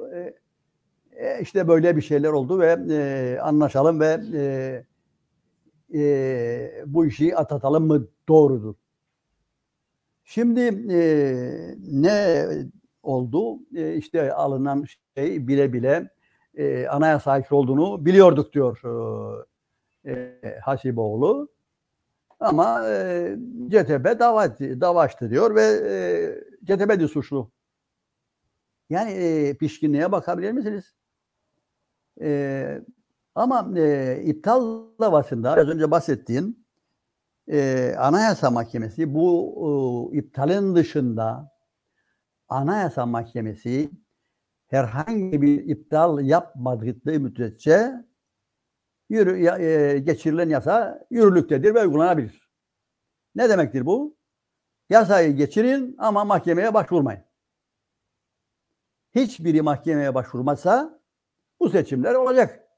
e, 1.11 1.41
işte 1.41 1.67
böyle 1.67 1.97
bir 1.97 2.01
şeyler 2.01 2.29
oldu 2.29 2.59
ve 2.59 2.77
eee, 2.89 3.39
anlaşalım 3.39 3.99
ve 3.99 4.19
eee, 4.33 4.85
eee, 5.89 6.83
bu 6.87 7.05
işi 7.05 7.35
atatalım 7.37 7.87
mı 7.87 8.07
doğrudur? 8.29 8.75
Şimdi 10.25 10.59
eee, 10.93 11.75
ne 11.87 12.45
oldu? 13.03 13.59
Eee, 13.71 13.95
işte 13.95 14.33
alınan 14.33 14.85
şey 15.17 15.47
bile 15.47 15.73
bile 15.73 16.09
eee 16.57 16.87
anayasa 16.87 17.31
aykırı 17.31 17.55
olduğunu 17.55 18.05
biliyorduk 18.05 18.53
diyor 18.53 18.79
eee 20.05 20.59
Hasiboğlu. 20.65 21.49
Ama 22.41 22.89
eee 22.89 23.37
CTP 23.69 24.19
dava, 24.19 24.59
dava 24.59 25.09
diyor 25.31 25.55
ve 25.55 25.63
eee 25.63 26.43
CTP 26.65 27.01
de 27.01 27.07
suçlu. 27.07 27.51
Yani 28.89 29.11
eee 29.11 29.53
pişkinliğe 29.57 30.11
bakabilir 30.11 30.51
misiniz? 30.51 30.93
Eee, 32.21 32.81
ama 33.39 33.71
eee 33.75 34.23
iptal 34.25 34.83
davasında 35.01 35.51
az 35.51 35.69
önce 35.69 35.91
bahsettiğim 35.91 36.57
eee 37.47 37.95
Anayasa 37.95 38.51
Mahkemesi 38.51 39.15
bu 39.15 40.09
eee, 40.13 40.19
iptalin 40.19 40.75
dışında 40.75 41.51
Anayasa 42.49 43.05
Mahkemesi 43.05 43.91
herhangi 44.67 45.41
bir 45.41 45.65
iptal 45.65 46.19
yapmadığı 46.21 47.19
müddetçe 47.19 47.91
yürü, 49.09 49.39
eee, 49.61 49.99
geçirilen 49.99 50.49
yasa 50.49 50.99
yürürlüktedir 51.11 51.75
ve 51.75 51.81
uygulanabilir. 51.81 52.49
Ne 53.35 53.49
demektir 53.49 53.85
bu? 53.85 54.17
Yasayı 54.89 55.35
geçirin 55.37 55.95
ama 55.99 56.25
mahkemeye 56.25 56.73
başvurmayın. 56.73 57.21
Hiçbiri 59.15 59.61
mahkemeye 59.61 60.15
başvurmazsa 60.15 60.99
bu 61.59 61.69
seçimler 61.69 62.15
olacak. 62.15 62.68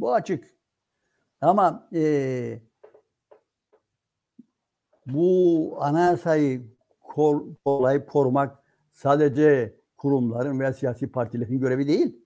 Bu 0.00 0.14
açık. 0.14 0.54
Ama 1.40 1.88
eee, 1.92 2.62
bu 5.06 5.76
anayasayı 5.80 6.62
kol, 7.00 7.54
kolayıp 7.64 8.08
korumak 8.10 8.58
sadece 8.90 9.74
kurumların 9.96 10.60
veya 10.60 10.72
siyasi 10.72 11.12
partilerin 11.12 11.60
görevi 11.60 11.88
değil. 11.88 12.16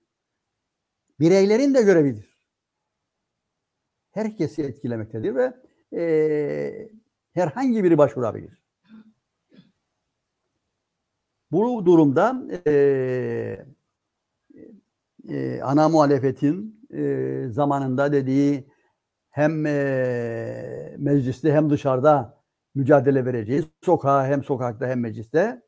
Bireylerin 1.21 1.75
de 1.75 1.83
görevidir. 1.83 2.37
Herkesi 4.13 4.63
etkilemektedir 4.63 5.35
ve 5.35 5.53
eee, 5.93 6.91
herhangi 7.35 7.85
biri 7.85 7.99
başvurabilir. 7.99 8.63
Bu 11.51 11.87
durumda 11.87 12.43
eee 12.67 13.67
eee, 15.25 15.61
ana 15.63 15.89
muhalefetin 15.89 16.82
eee, 16.93 17.49
zamanında 17.51 18.13
dediği 18.13 18.69
hem 19.31 19.67
eee, 19.67 20.97
mecliste 20.99 21.53
hem 21.53 21.71
dışarıda 21.71 22.39
mücadele 22.75 23.25
vereceğiz. 23.27 23.65
Sokağa 23.85 24.27
hem 24.27 24.45
sokakta 24.45 24.87
hem 24.89 25.01
mecliste. 25.01 25.63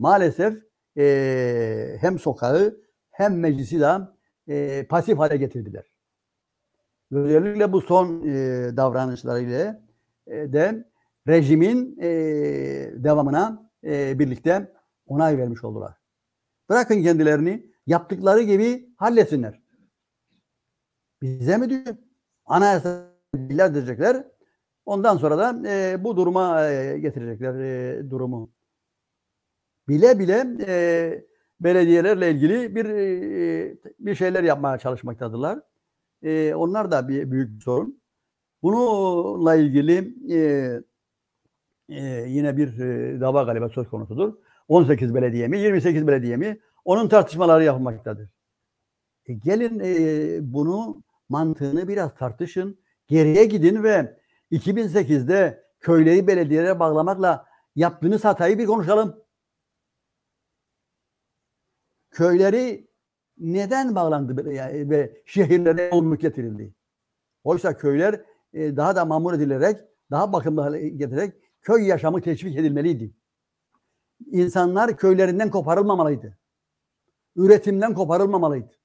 Maalesef 0.00 0.54
eee, 0.96 1.98
hem 2.02 2.18
sokağı 2.20 2.76
hem 3.12 3.40
meclisi 3.40 3.80
de 3.80 4.86
pasif 4.90 5.18
hale 5.18 5.38
getirdiler. 5.38 5.84
Özellikle 7.10 7.72
bu 7.72 7.80
son 7.80 8.22
davranışlarıyla 8.76 9.80
eee, 10.26 10.52
de 10.52 10.84
rejimin 11.28 11.96
devamına 13.04 13.70
birlikte 14.18 14.72
onay 15.06 15.38
vermiş 15.38 15.64
oldular. 15.64 15.94
Bırakın 16.70 17.02
kendilerini 17.04 17.66
yaptıkları 17.88 18.42
gibi 18.42 18.90
halletsinler. 18.98 19.61
Bize 21.22 21.56
mi 21.56 21.70
diyor? 21.70 21.96
Anayasa 22.46 23.12
ihlal 23.34 23.70
edecekler. 23.70 24.24
Ondan 24.86 25.16
sonra 25.16 25.38
da 25.38 25.68
e, 25.68 26.04
bu 26.04 26.16
duruma 26.16 26.70
e, 26.70 26.98
getirecekler 26.98 27.54
e, 27.54 28.10
durumu. 28.10 28.50
Bile 29.88 30.18
bile 30.18 30.46
e, 30.66 31.24
belediyelerle 31.60 32.30
ilgili 32.30 32.74
bir 32.76 32.84
e, 32.86 33.76
bir 33.98 34.14
şeyler 34.14 34.44
yapmaya 34.44 34.78
çalışmaktadırlar. 34.78 35.60
E, 36.22 36.54
onlar 36.54 36.90
da 36.90 37.08
bir 37.08 37.30
büyük 37.30 37.56
bir 37.56 37.60
sorun. 37.60 38.02
Bununla 38.62 39.54
ilgili 39.54 40.14
e, 40.34 40.38
e, 41.88 42.24
yine 42.28 42.56
bir 42.56 42.78
e, 42.78 43.20
dava 43.20 43.42
galiba 43.42 43.68
söz 43.68 43.88
konusudur. 43.88 44.34
18 44.68 45.14
belediye 45.14 45.48
mi, 45.48 45.58
28 45.58 46.06
belediye 46.06 46.36
mi? 46.36 46.58
Onun 46.84 47.08
tartışmaları 47.08 47.64
yapılmaktadır. 47.64 48.28
E, 49.26 49.32
gelin 49.32 49.80
e, 49.84 50.52
bunu 50.52 51.02
mantığını 51.32 51.88
biraz 51.88 52.14
tartışın. 52.14 52.78
Geriye 53.08 53.44
gidin 53.44 53.82
ve 53.82 54.18
2008'de 54.50 55.64
köyleri 55.80 56.26
belediyelere 56.26 56.78
bağlamakla 56.80 57.46
yaptığınız 57.76 58.24
hatayı 58.24 58.58
bir 58.58 58.66
konuşalım. 58.66 59.22
Köyleri 62.10 62.88
neden 63.38 63.94
bağlandı 63.94 64.52
yani 64.52 64.90
ve 64.90 65.22
şehirlere 65.26 65.82
yoğunluk 65.82 66.20
getirildi? 66.20 66.74
Oysa 67.44 67.76
köyler 67.76 68.20
e, 68.52 68.76
daha 68.76 68.96
da 68.96 69.04
mamur 69.04 69.34
edilerek, 69.34 69.80
daha 70.10 70.32
bakımlı 70.32 70.60
hale 70.60 70.88
getirerek 70.88 71.34
köy 71.62 71.86
yaşamı 71.86 72.20
teşvik 72.20 72.56
edilmeliydi. 72.56 73.14
İnsanlar 74.26 74.96
köylerinden 74.96 75.50
koparılmamalıydı. 75.50 76.38
Üretimden 77.36 77.94
koparılmamalıydı. 77.94 78.81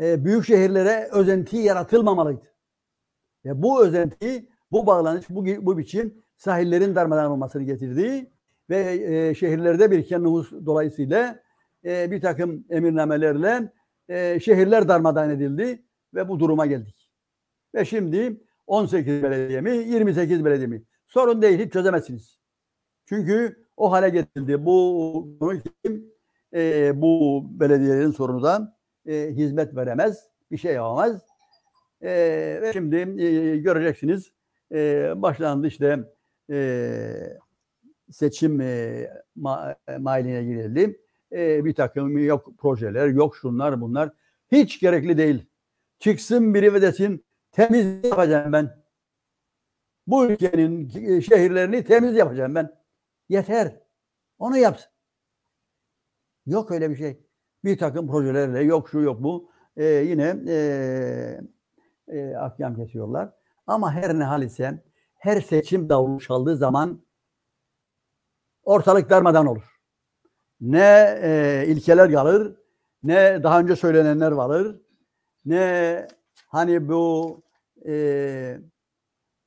E, 0.00 0.24
büyük 0.24 0.44
şehirlere 0.44 1.08
özenti 1.12 1.56
yaratılmamalıydı. 1.56 2.54
Ve 3.44 3.62
bu 3.62 3.84
özenti, 3.84 4.48
bu 4.72 4.86
bağlanış, 4.86 5.30
bu, 5.30 5.46
bu 5.46 5.78
biçim 5.78 6.22
sahillerin 6.36 6.94
darmadan 6.94 7.30
olmasını 7.30 7.62
getirdi 7.62 8.30
ve 8.70 8.78
e, 9.04 9.34
şehirlerde 9.34 9.90
biriken 9.90 10.24
nüfus 10.24 10.52
dolayısıyla 10.66 11.42
e, 11.84 12.10
bir 12.10 12.20
takım 12.20 12.64
emirnamelerle 12.70 13.72
e, 14.08 14.40
şehirler 14.40 14.88
darmadan 14.88 15.30
edildi 15.30 15.84
ve 16.14 16.28
bu 16.28 16.40
duruma 16.40 16.66
geldik. 16.66 17.10
Ve 17.74 17.84
şimdi 17.84 18.40
18 18.66 19.22
belediye 19.22 19.60
mi, 19.60 19.70
28 19.70 20.44
belediye 20.44 20.66
mi? 20.66 20.82
Sorun 21.06 21.42
değil, 21.42 21.66
hiç 21.66 21.72
çözemezsiniz. 21.72 22.40
Çünkü 23.06 23.66
o 23.76 23.92
hale 23.92 24.08
getirildi. 24.08 24.64
Bu? 24.64 25.38
E, 26.54 26.92
bu 27.02 27.42
belediyelerin 27.60 28.10
sorunu 28.10 28.42
da 28.42 28.79
e, 29.06 29.30
hizmet 29.30 29.76
veremez, 29.76 30.28
bir 30.50 30.56
şey 30.56 30.74
yapamaz. 30.74 31.22
E, 32.02 32.10
ve 32.62 32.72
şimdi 32.72 32.96
e, 32.96 33.56
göreceksiniz 33.56 34.32
e, 34.72 35.12
başlandı 35.16 35.66
işte 35.66 35.98
e, 36.50 37.38
seçim 38.10 38.60
e, 38.60 39.08
ma, 39.36 39.76
e, 39.88 39.96
mailine 39.96 40.44
girildi. 40.44 41.00
E, 41.32 41.64
bir 41.64 41.74
takım 41.74 42.18
yok 42.18 42.58
projeler, 42.58 43.06
yok 43.08 43.36
şunlar 43.36 43.80
bunlar. 43.80 44.10
Hiç 44.52 44.80
gerekli 44.80 45.18
değil. 45.18 45.46
Çıksın 45.98 46.54
biri 46.54 46.74
ve 46.74 46.82
desin 46.82 47.24
temiz 47.52 48.04
yapacağım 48.04 48.52
ben. 48.52 48.80
Bu 50.06 50.26
ülkenin 50.26 50.88
şehirlerini 51.20 51.84
temiz 51.84 52.14
yapacağım 52.14 52.54
ben. 52.54 52.80
Yeter. 53.28 53.80
Onu 54.38 54.58
yapsın. 54.58 54.90
Yok 56.46 56.70
öyle 56.70 56.90
bir 56.90 56.96
şey. 56.96 57.29
Bir 57.64 57.78
takım 57.78 58.08
projelerle 58.08 58.62
yok 58.62 58.88
şu 58.88 59.00
yok 59.00 59.22
bu. 59.22 59.50
Ee, 59.76 59.84
yine 59.84 60.36
e, 60.48 61.40
e, 62.08 62.34
ahkam 62.36 62.76
kesiyorlar. 62.76 63.32
Ama 63.66 63.92
her 63.92 64.18
ne 64.18 64.24
hal 64.24 64.42
ise 64.42 64.82
her 65.18 65.40
seçim 65.40 65.88
davulu 65.88 66.20
çaldığı 66.20 66.56
zaman 66.56 67.02
ortalık 68.64 69.10
darmadan 69.10 69.46
olur. 69.46 69.80
Ne 70.60 71.18
e, 71.22 71.64
ilkeler 71.66 72.12
kalır, 72.12 72.56
ne 73.02 73.42
daha 73.42 73.60
önce 73.60 73.76
söylenenler 73.76 74.32
varır, 74.32 74.80
ne 75.44 76.06
hani 76.46 76.88
bu 76.88 77.42
e, 77.86 78.58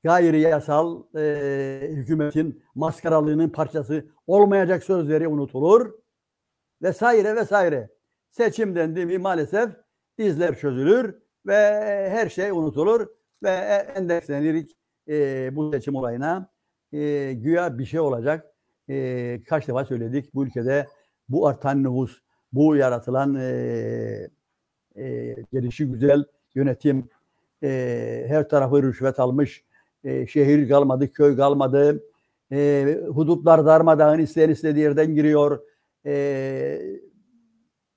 gayri 0.03 0.39
yasal 0.39 1.03
e, 1.15 1.87
hükümetin 1.89 2.63
maskaralığının 2.75 3.49
parçası 3.49 4.05
olmayacak 4.27 4.83
sözleri 4.83 5.27
unutulur 5.27 5.93
vesaire 6.81 7.35
vesaire. 7.35 7.89
Seçim 8.33 8.75
dendi 8.75 9.05
mi 9.05 9.17
maalesef 9.17 9.69
dizler 10.17 10.57
çözülür 10.57 11.15
ve 11.45 11.55
her 12.09 12.29
şey 12.29 12.51
unutulur 12.51 13.07
ve 13.43 13.49
endekslenir 13.95 14.67
e, 15.09 15.55
bu 15.55 15.71
seçim 15.71 15.95
olayına 15.95 16.49
e, 16.93 17.33
güya 17.33 17.77
bir 17.77 17.85
şey 17.85 17.99
olacak. 17.99 18.45
E, 18.89 19.39
kaç 19.49 19.67
defa 19.67 19.85
söyledik 19.85 20.33
bu 20.33 20.45
ülkede 20.45 20.87
bu 21.29 21.47
artan 21.47 21.83
nüfus, 21.83 22.19
bu 22.53 22.75
yaratılan 22.75 23.35
e, 23.35 24.29
e, 24.95 25.35
gelişi 25.53 25.85
güzel 25.85 26.25
yönetim, 26.55 27.09
e, 27.63 28.25
her 28.27 28.49
tarafı 28.49 28.83
rüşvet 28.83 29.19
almış, 29.19 29.65
e, 30.03 30.27
şehir 30.27 30.69
kalmadı, 30.69 31.11
köy 31.11 31.35
kalmadı, 31.35 32.03
e, 32.51 32.97
hudutlar 33.07 33.65
darmadağın 33.65 34.19
isteyen 34.19 34.49
istediği 34.49 34.81
yerden 34.81 35.15
giriyor. 35.15 35.59
E, 36.05 37.03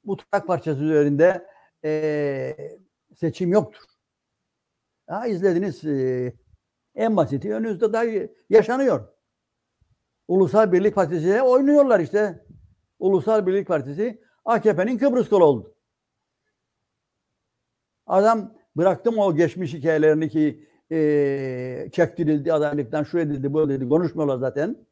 bu 0.07 0.17
toprak 0.17 0.47
parçası 0.47 0.85
üzerinde 0.85 1.47
e, 1.85 2.57
seçim 3.15 3.53
yoktur. 3.53 3.83
Ha, 5.07 5.27
izlediniz 5.27 5.85
e, 5.85 6.33
en 6.95 7.17
basiti 7.17 7.55
önünüzde 7.55 7.93
daha 7.93 8.05
yaşanıyor. 8.51 9.09
Ulusal 10.29 10.73
Birlik 10.73 10.95
Partisi'ne 10.95 11.43
oynuyorlar 11.43 12.01
işte. 12.01 12.47
Ulusal 12.99 13.47
Birlik 13.47 13.69
Partisi 13.69 14.23
AKP'nin 14.45 14.99
Kıbrıs 14.99 15.29
kolu 15.29 15.45
oldu. 15.45 15.75
Adam 18.07 18.55
bıraktım 18.77 19.19
o 19.19 19.37
geçmiş 19.37 19.75
hikayelerini 19.75 20.29
ki 20.29 20.69
e, 20.93 21.89
çektirildi 21.93 22.53
adaylıktan 22.53 23.03
şu 23.03 23.19
edildi 23.19 23.53
bu 23.53 23.63
edildi 23.63 23.89
konuşmuyorlar 23.89 24.39
zaten. 24.39 24.87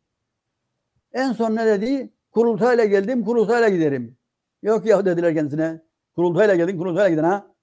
En 1.13 1.33
son 1.33 1.57
ne 1.57 1.67
dedi? 1.67 2.13
Kurultayla 2.31 2.85
geldim 2.85 3.25
kurultayla 3.25 3.69
giderim. 3.69 4.17
Yok 4.65 4.87
ya 4.87 5.07
dediler 5.07 5.35
kendisine. 5.35 5.83
Kurultayla 6.15 6.55
geldin 6.55 6.79
kurultayla 6.79 7.09
gidin 7.09 7.23
ha. 7.23 7.55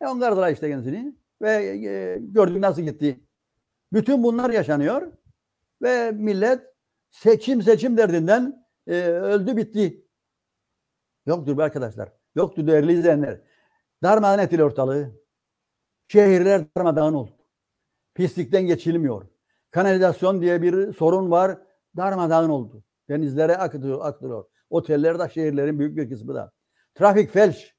E 0.00 0.06
onlardılar 0.06 0.52
işte 0.52 0.68
kendisini. 0.68 1.16
Ve 1.42 1.52
e, 1.52 2.18
gördük 2.20 2.56
nasıl 2.56 2.82
gitti. 2.82 3.20
Bütün 3.92 4.22
bunlar 4.22 4.50
yaşanıyor. 4.50 5.12
Ve 5.82 6.12
millet 6.12 6.60
seçim 7.10 7.62
seçim 7.62 7.96
derdinden 7.96 8.66
e, 8.86 9.00
öldü 9.02 9.56
bitti. 9.56 10.06
Yoktur 11.26 11.58
be 11.58 11.62
arkadaşlar. 11.62 12.12
Yoktur 12.34 12.66
değerli 12.66 12.92
izleyenler. 12.92 13.40
Darmadağın 14.02 14.38
etili 14.38 14.64
ortalığı. 14.64 15.10
Şehirler 16.08 16.64
darmadağın 16.76 17.14
oldu. 17.14 17.36
Pislikten 18.14 18.66
geçilmiyor. 18.66 19.26
Kanalizasyon 19.70 20.40
diye 20.40 20.62
bir 20.62 20.92
sorun 20.92 21.30
var. 21.30 21.58
Darmadağın 21.96 22.48
oldu. 22.48 22.84
Denizlere 23.08 23.56
akıtıyor, 23.56 24.06
akıtıyor. 24.06 24.44
Otellerde 24.70 25.28
şehirlerin 25.28 25.78
büyük 25.78 25.96
bir 25.96 26.08
kısmı 26.08 26.34
da. 26.34 26.52
Trafik 26.94 27.30
felç. 27.30 27.74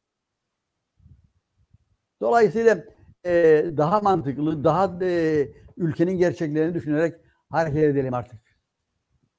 Dolayısıyla 2.22 2.84
e, 3.26 3.66
daha 3.78 4.00
mantıklı, 4.00 4.64
daha 4.64 5.06
e, 5.06 5.48
ülkenin 5.78 6.18
gerçeklerini 6.18 6.74
düşünerek 6.74 7.16
hareket 7.50 7.84
edelim 7.84 8.14
artık. 8.14 8.40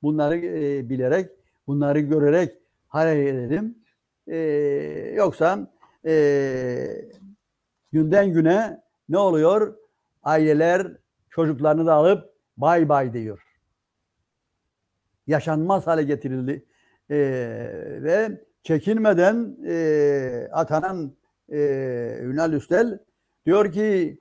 Bunları 0.03 0.37
e, 0.37 0.89
bilerek, 0.89 1.31
bunları 1.67 2.01
görerek 2.01 2.53
hareket 2.89 3.35
edelim. 3.35 3.79
E, 4.27 4.37
yoksa 5.17 5.73
e, 6.07 6.87
günden 7.93 8.33
güne 8.33 8.83
ne 9.09 9.19
oluyor? 9.19 9.77
Aileler 10.23 10.97
çocuklarını 11.31 11.87
da 11.87 11.95
alıp 11.95 12.35
bay 12.57 12.89
bay 12.89 13.13
diyor. 13.13 13.43
Yaşanmaz 15.27 15.87
hale 15.87 16.03
getirildi. 16.03 16.67
E, 17.11 17.17
ve 18.03 18.45
çekinmeden 18.63 19.57
e, 19.67 20.49
atanan 20.53 21.17
e, 21.49 21.59
Ünal 22.23 22.53
Üstel 22.53 22.99
diyor 23.47 23.73
ki 23.73 24.21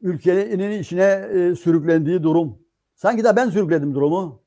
ülkenin 0.00 0.80
içine 0.80 1.28
e, 1.32 1.54
sürüklendiği 1.54 2.22
durum. 2.22 2.58
Sanki 2.94 3.24
de 3.24 3.36
ben 3.36 3.50
sürükledim 3.50 3.94
durumu. 3.94 4.42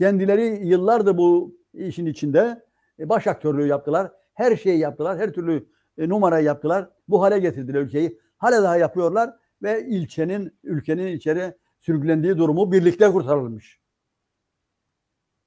Kendileri 0.00 0.66
yıllardır 0.66 1.16
bu 1.16 1.58
işin 1.74 2.06
içinde 2.06 2.64
e, 2.98 3.08
baş 3.08 3.26
aktörlüğü 3.26 3.66
yaptılar. 3.66 4.12
Her 4.34 4.56
şeyi 4.56 4.78
yaptılar. 4.78 5.18
Her 5.18 5.32
türlü 5.32 5.68
e, 5.98 6.08
numara 6.08 6.40
yaptılar. 6.40 6.90
Bu 7.08 7.22
hale 7.22 7.38
getirdiler 7.38 7.80
ülkeyi. 7.80 8.20
Hala 8.36 8.62
daha 8.62 8.76
yapıyorlar 8.76 9.30
ve 9.62 9.86
ilçenin, 9.86 10.58
ülkenin 10.62 11.06
içeri 11.06 11.54
sürüklendiği 11.80 12.38
durumu 12.38 12.72
birlikte 12.72 13.10
kurtarılmış. 13.10 13.80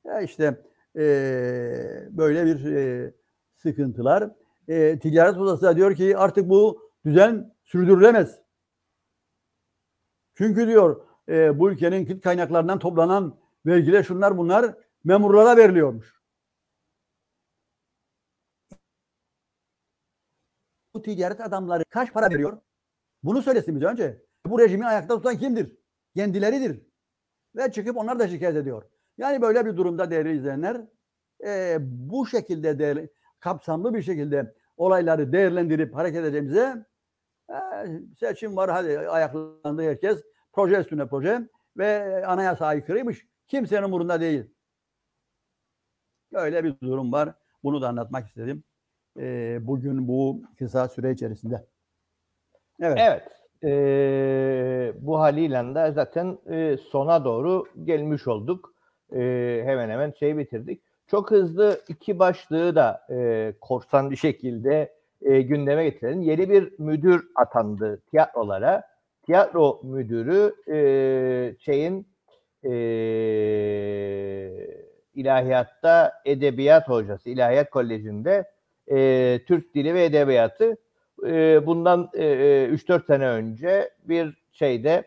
Ya 0.05 0.21
işte 0.21 0.61
e, 0.97 2.07
böyle 2.09 2.45
bir 2.45 2.65
e, 2.75 3.13
sıkıntılar. 3.53 4.31
E, 4.67 4.99
ticaret 4.99 5.37
odası 5.37 5.61
da 5.61 5.75
diyor 5.75 5.95
ki 5.95 6.17
artık 6.17 6.49
bu 6.49 6.91
düzen 7.05 7.55
sürdürülemez. 7.63 8.41
Çünkü 10.35 10.67
diyor 10.67 11.01
e, 11.29 11.59
bu 11.59 11.71
ülkenin 11.71 12.05
kıt 12.05 12.23
kaynaklarından 12.23 12.79
toplanan 12.79 13.39
vergiler 13.65 14.03
şunlar 14.03 14.37
bunlar 14.37 14.75
memurlara 15.03 15.57
veriliyormuş. 15.57 16.17
Bu 20.93 21.01
ticaret 21.01 21.41
adamları 21.41 21.83
kaç 21.89 22.13
para 22.13 22.29
veriyor? 22.29 22.61
Bunu 23.23 23.41
söylesin 23.41 23.75
bize 23.75 23.85
önce. 23.85 24.23
Bu 24.45 24.59
rejimi 24.59 24.85
ayakta 24.85 25.15
tutan 25.15 25.37
kimdir? 25.37 25.77
Kendileridir. 26.15 26.81
Ve 27.55 27.71
çıkıp 27.71 27.97
onlar 27.97 28.19
da 28.19 28.27
şikayet 28.27 28.55
ediyor. 28.55 28.83
Yani 29.17 29.41
böyle 29.41 29.65
bir 29.65 29.77
durumda 29.77 30.11
değerli 30.11 30.37
izleyenler 30.37 30.81
e, 31.45 31.77
bu 31.81 32.27
şekilde 32.27 32.79
değerli, 32.79 33.09
kapsamlı 33.39 33.93
bir 33.93 34.01
şekilde 34.01 34.53
olayları 34.77 35.31
değerlendirip 35.31 35.95
hareket 35.95 36.25
edeceğimize 36.25 36.85
e, 37.49 37.55
seçim 38.19 38.55
var 38.55 38.69
hadi 38.71 38.99
ayaklandı 38.99 39.81
herkes 39.81 40.23
proje 40.53 40.79
üstüne 40.79 41.07
proje 41.07 41.49
ve 41.77 42.25
anayasa 42.25 42.65
aykırıymış. 42.65 43.27
Kimsenin 43.47 43.83
umurunda 43.83 44.21
değil. 44.21 44.45
Öyle 46.33 46.63
bir 46.63 46.79
durum 46.81 47.11
var. 47.11 47.33
Bunu 47.63 47.81
da 47.81 47.87
anlatmak 47.87 48.27
istedim. 48.27 48.63
E, 49.19 49.57
bugün 49.61 50.07
bu 50.07 50.41
kısa 50.59 50.87
süre 50.87 51.11
içerisinde. 51.11 51.65
Evet. 52.79 52.97
evet. 53.01 53.23
e, 53.63 54.93
bu 55.05 55.19
haliyle 55.19 55.75
de 55.75 55.91
zaten 55.91 56.37
e, 56.49 56.77
sona 56.77 57.25
doğru 57.25 57.65
gelmiş 57.83 58.27
olduk. 58.27 58.76
E, 59.15 59.61
hemen 59.65 59.89
hemen 59.89 60.13
şey 60.19 60.37
bitirdik. 60.37 60.81
Çok 61.07 61.31
hızlı 61.31 61.81
iki 61.87 62.19
başlığı 62.19 62.75
da 62.75 63.07
e, 63.09 63.53
korsan 63.61 64.11
bir 64.11 64.15
şekilde 64.15 64.93
e, 65.21 65.41
gündeme 65.41 65.83
getirelim. 65.83 66.21
Yeni 66.21 66.49
bir 66.49 66.73
müdür 66.79 67.27
atandı 67.35 68.01
tiyatrolara. 68.11 68.83
Tiyatro 69.25 69.79
müdürü 69.83 70.55
e, 70.71 71.55
şeyin 71.59 72.07
e, 72.63 72.71
ilahiyatta 75.13 76.13
edebiyat 76.25 76.89
hocası, 76.89 77.29
ilahiyat 77.29 77.69
kolejinde 77.69 78.51
e, 78.91 79.39
Türk 79.47 79.75
Dili 79.75 79.93
ve 79.93 80.05
Edebiyatı 80.05 80.77
e, 81.25 81.65
bundan 81.65 82.09
e, 82.13 82.23
3-4 82.23 83.05
sene 83.05 83.27
önce 83.27 83.89
bir 84.03 84.43
şeyde 84.51 85.03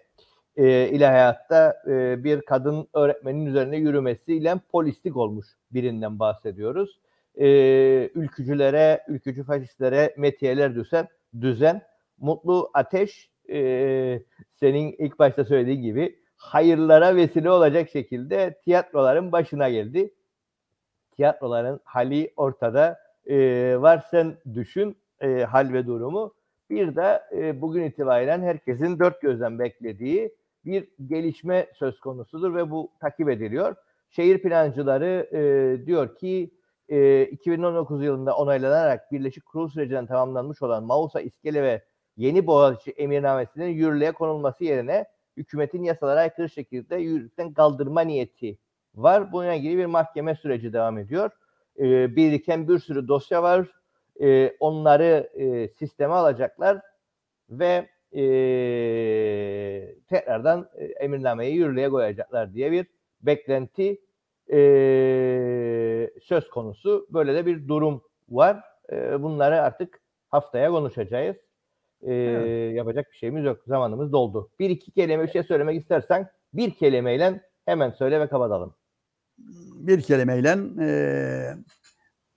e, 0.57 0.89
ilahiyatta 0.89 1.83
e, 1.87 2.25
bir 2.25 2.41
kadın 2.41 2.89
öğretmenin 2.95 3.47
üzerine 3.47 3.77
yürümesiyle 3.77 4.55
polislik 4.73 5.17
olmuş 5.17 5.47
birinden 5.73 6.19
bahsediyoruz. 6.19 7.01
E, 7.37 7.47
ülkücülere, 8.15 9.05
ülkücü 9.09 9.45
faşistlere 9.45 10.15
metiyeler 10.17 10.75
düzen, 10.75 11.09
düzen. 11.41 11.83
Mutlu 12.19 12.71
Ateş 12.75 13.31
e, 13.51 14.23
senin 14.55 14.95
ilk 14.99 15.19
başta 15.19 15.45
söylediğin 15.45 15.83
gibi 15.83 16.19
hayırlara 16.37 17.17
vesile 17.17 17.51
olacak 17.51 17.91
şekilde 17.91 18.59
tiyatroların 18.65 19.33
başına 19.33 19.69
geldi. 19.69 20.15
Tiyatroların 21.17 21.81
hali 21.85 22.33
ortada 22.37 22.99
e, 23.27 23.37
var 23.81 24.05
sen 24.11 24.37
düşün 24.55 24.97
e, 25.21 25.45
hal 25.45 25.73
ve 25.73 25.87
durumu. 25.87 26.35
Bir 26.71 26.97
de 26.97 27.23
e, 27.33 27.61
bugün 27.61 27.85
itibaren 27.85 28.43
herkesin 28.43 28.99
dört 28.99 29.21
gözden 29.23 29.59
beklediği 29.59 30.35
bir 30.65 30.89
gelişme 31.07 31.67
söz 31.75 32.01
konusudur 32.01 32.55
ve 32.55 32.71
bu 32.71 32.93
takip 33.01 33.29
ediliyor. 33.29 33.77
Şehir 34.11 34.43
plancıları 34.43 35.29
e, 35.33 35.87
diyor 35.87 36.17
ki 36.17 36.51
e, 36.89 37.23
2019 37.23 38.05
yılında 38.05 38.37
onaylanarak 38.37 39.13
Birleşik 39.13 39.47
Kurul 39.47 39.69
sürecinden 39.69 40.07
tamamlanmış 40.07 40.63
olan 40.63 40.85
Mausa 40.85 41.21
İskele 41.21 41.63
ve 41.63 41.83
Yeni 42.17 42.47
Boğaziçi 42.47 42.91
emirnamesinin 42.91 43.69
yürürlüğe 43.69 44.13
konulması 44.13 44.65
yerine 44.65 45.05
hükümetin 45.37 45.83
yasalara 45.83 46.21
aykırı 46.21 46.51
şekilde 46.51 46.97
yürürlükten 46.97 47.53
kaldırma 47.53 48.01
niyeti 48.01 48.59
var. 48.95 49.33
Bununla 49.33 49.55
ilgili 49.55 49.79
bir 49.79 49.87
mahkeme 49.87 50.35
süreci 50.35 50.73
devam 50.73 50.99
ediyor. 50.99 51.31
E, 51.79 52.17
biriken 52.17 52.69
bir 52.69 52.79
sürü 52.79 53.09
dosya 53.09 53.43
var. 53.43 53.67
E, 54.23 54.57
onları 54.61 55.31
e, 55.35 55.69
sisteme 55.69 56.15
alacaklar 56.15 56.81
ve 57.51 57.89
e, 58.13 58.23
tekrardan 60.09 60.71
emirnameyi 61.01 61.57
yürürlüğe 61.57 61.89
koyacaklar 61.89 62.55
diye 62.55 62.73
bir 62.73 62.87
beklenti 63.23 64.01
e, 64.53 66.11
söz 66.23 66.51
konusu. 66.51 67.07
Böyle 67.11 67.35
de 67.35 67.47
bir 67.47 67.69
durum 67.69 68.03
var. 68.29 68.61
E, 68.93 69.23
bunları 69.23 69.63
artık 69.63 70.01
haftaya 70.29 70.71
konuşacağız. 70.71 71.37
E, 72.03 72.15
evet. 72.15 72.77
Yapacak 72.77 73.07
bir 73.13 73.17
şeyimiz 73.17 73.45
yok. 73.45 73.61
Zamanımız 73.67 74.13
doldu. 74.13 74.51
Bir 74.59 74.71
iki 74.71 74.91
kelime 74.91 75.23
bir 75.23 75.33
şey 75.33 75.43
söylemek 75.43 75.81
istersen 75.81 76.31
bir 76.55 76.71
kelimeyle 76.71 77.41
hemen 77.65 77.91
söyle 77.91 78.21
ve 78.21 78.27
kapatalım. 78.27 78.75
Bir 79.75 80.03
kelimeyle 80.03 80.57
e, 80.81 80.91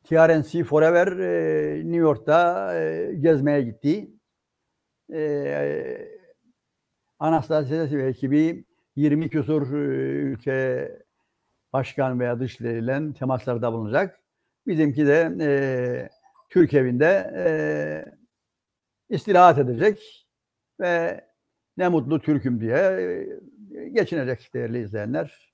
TRNC 0.03 0.63
Forever 0.63 1.07
e, 1.07 1.75
New 1.75 1.97
York'ta 1.97 2.73
e, 2.75 3.13
gezmeye 3.13 3.61
gitti. 3.61 4.11
E, 5.13 6.07
Anastasia 7.19 7.91
ve 7.91 8.07
ekibi 8.07 8.65
20 8.95 9.29
küsur 9.29 9.71
ülke 9.71 10.91
başkan 11.73 12.19
veya 12.19 12.39
dışlarıyla 12.39 13.13
temaslarda 13.13 13.73
bulunacak. 13.73 14.19
Bizimki 14.67 15.07
de 15.07 15.35
e, 15.41 15.49
Türk 16.49 16.73
evinde 16.73 17.33
e, 17.35 17.45
istirahat 19.09 19.57
edecek 19.57 20.27
ve 20.79 21.21
ne 21.77 21.87
mutlu 21.87 22.21
Türk'üm 22.21 22.61
diye 22.61 23.27
geçinecek 23.91 24.53
değerli 24.53 24.83
izleyenler. 24.83 25.53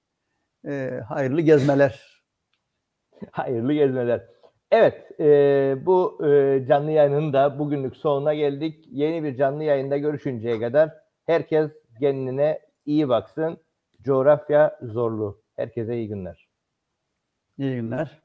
E, 0.68 1.02
hayırlı 1.08 1.42
gezmeler. 1.42 2.24
hayırlı 3.32 3.74
gezmeler. 3.74 4.39
Evet, 4.72 5.20
e, 5.20 5.26
bu 5.86 6.26
e, 6.28 6.66
canlı 6.68 6.92
yayının 6.92 7.34
da 7.34 7.60
bugünlük 7.60 7.96
sonuna 7.96 8.34
geldik. 8.34 8.86
Yeni 8.92 9.24
bir 9.24 9.38
canlı 9.38 9.64
yayında 9.64 9.98
görüşünceye 9.98 10.60
kadar 10.60 10.90
herkes 11.26 11.72
kendine 12.00 12.60
iyi 12.86 13.10
baksın. 13.10 13.58
Coğrafya 14.02 14.80
zorlu. 14.82 15.42
Herkese 15.56 15.96
iyi 15.98 16.08
günler. 16.08 16.48
İyi 17.58 17.76
günler. 17.76 18.22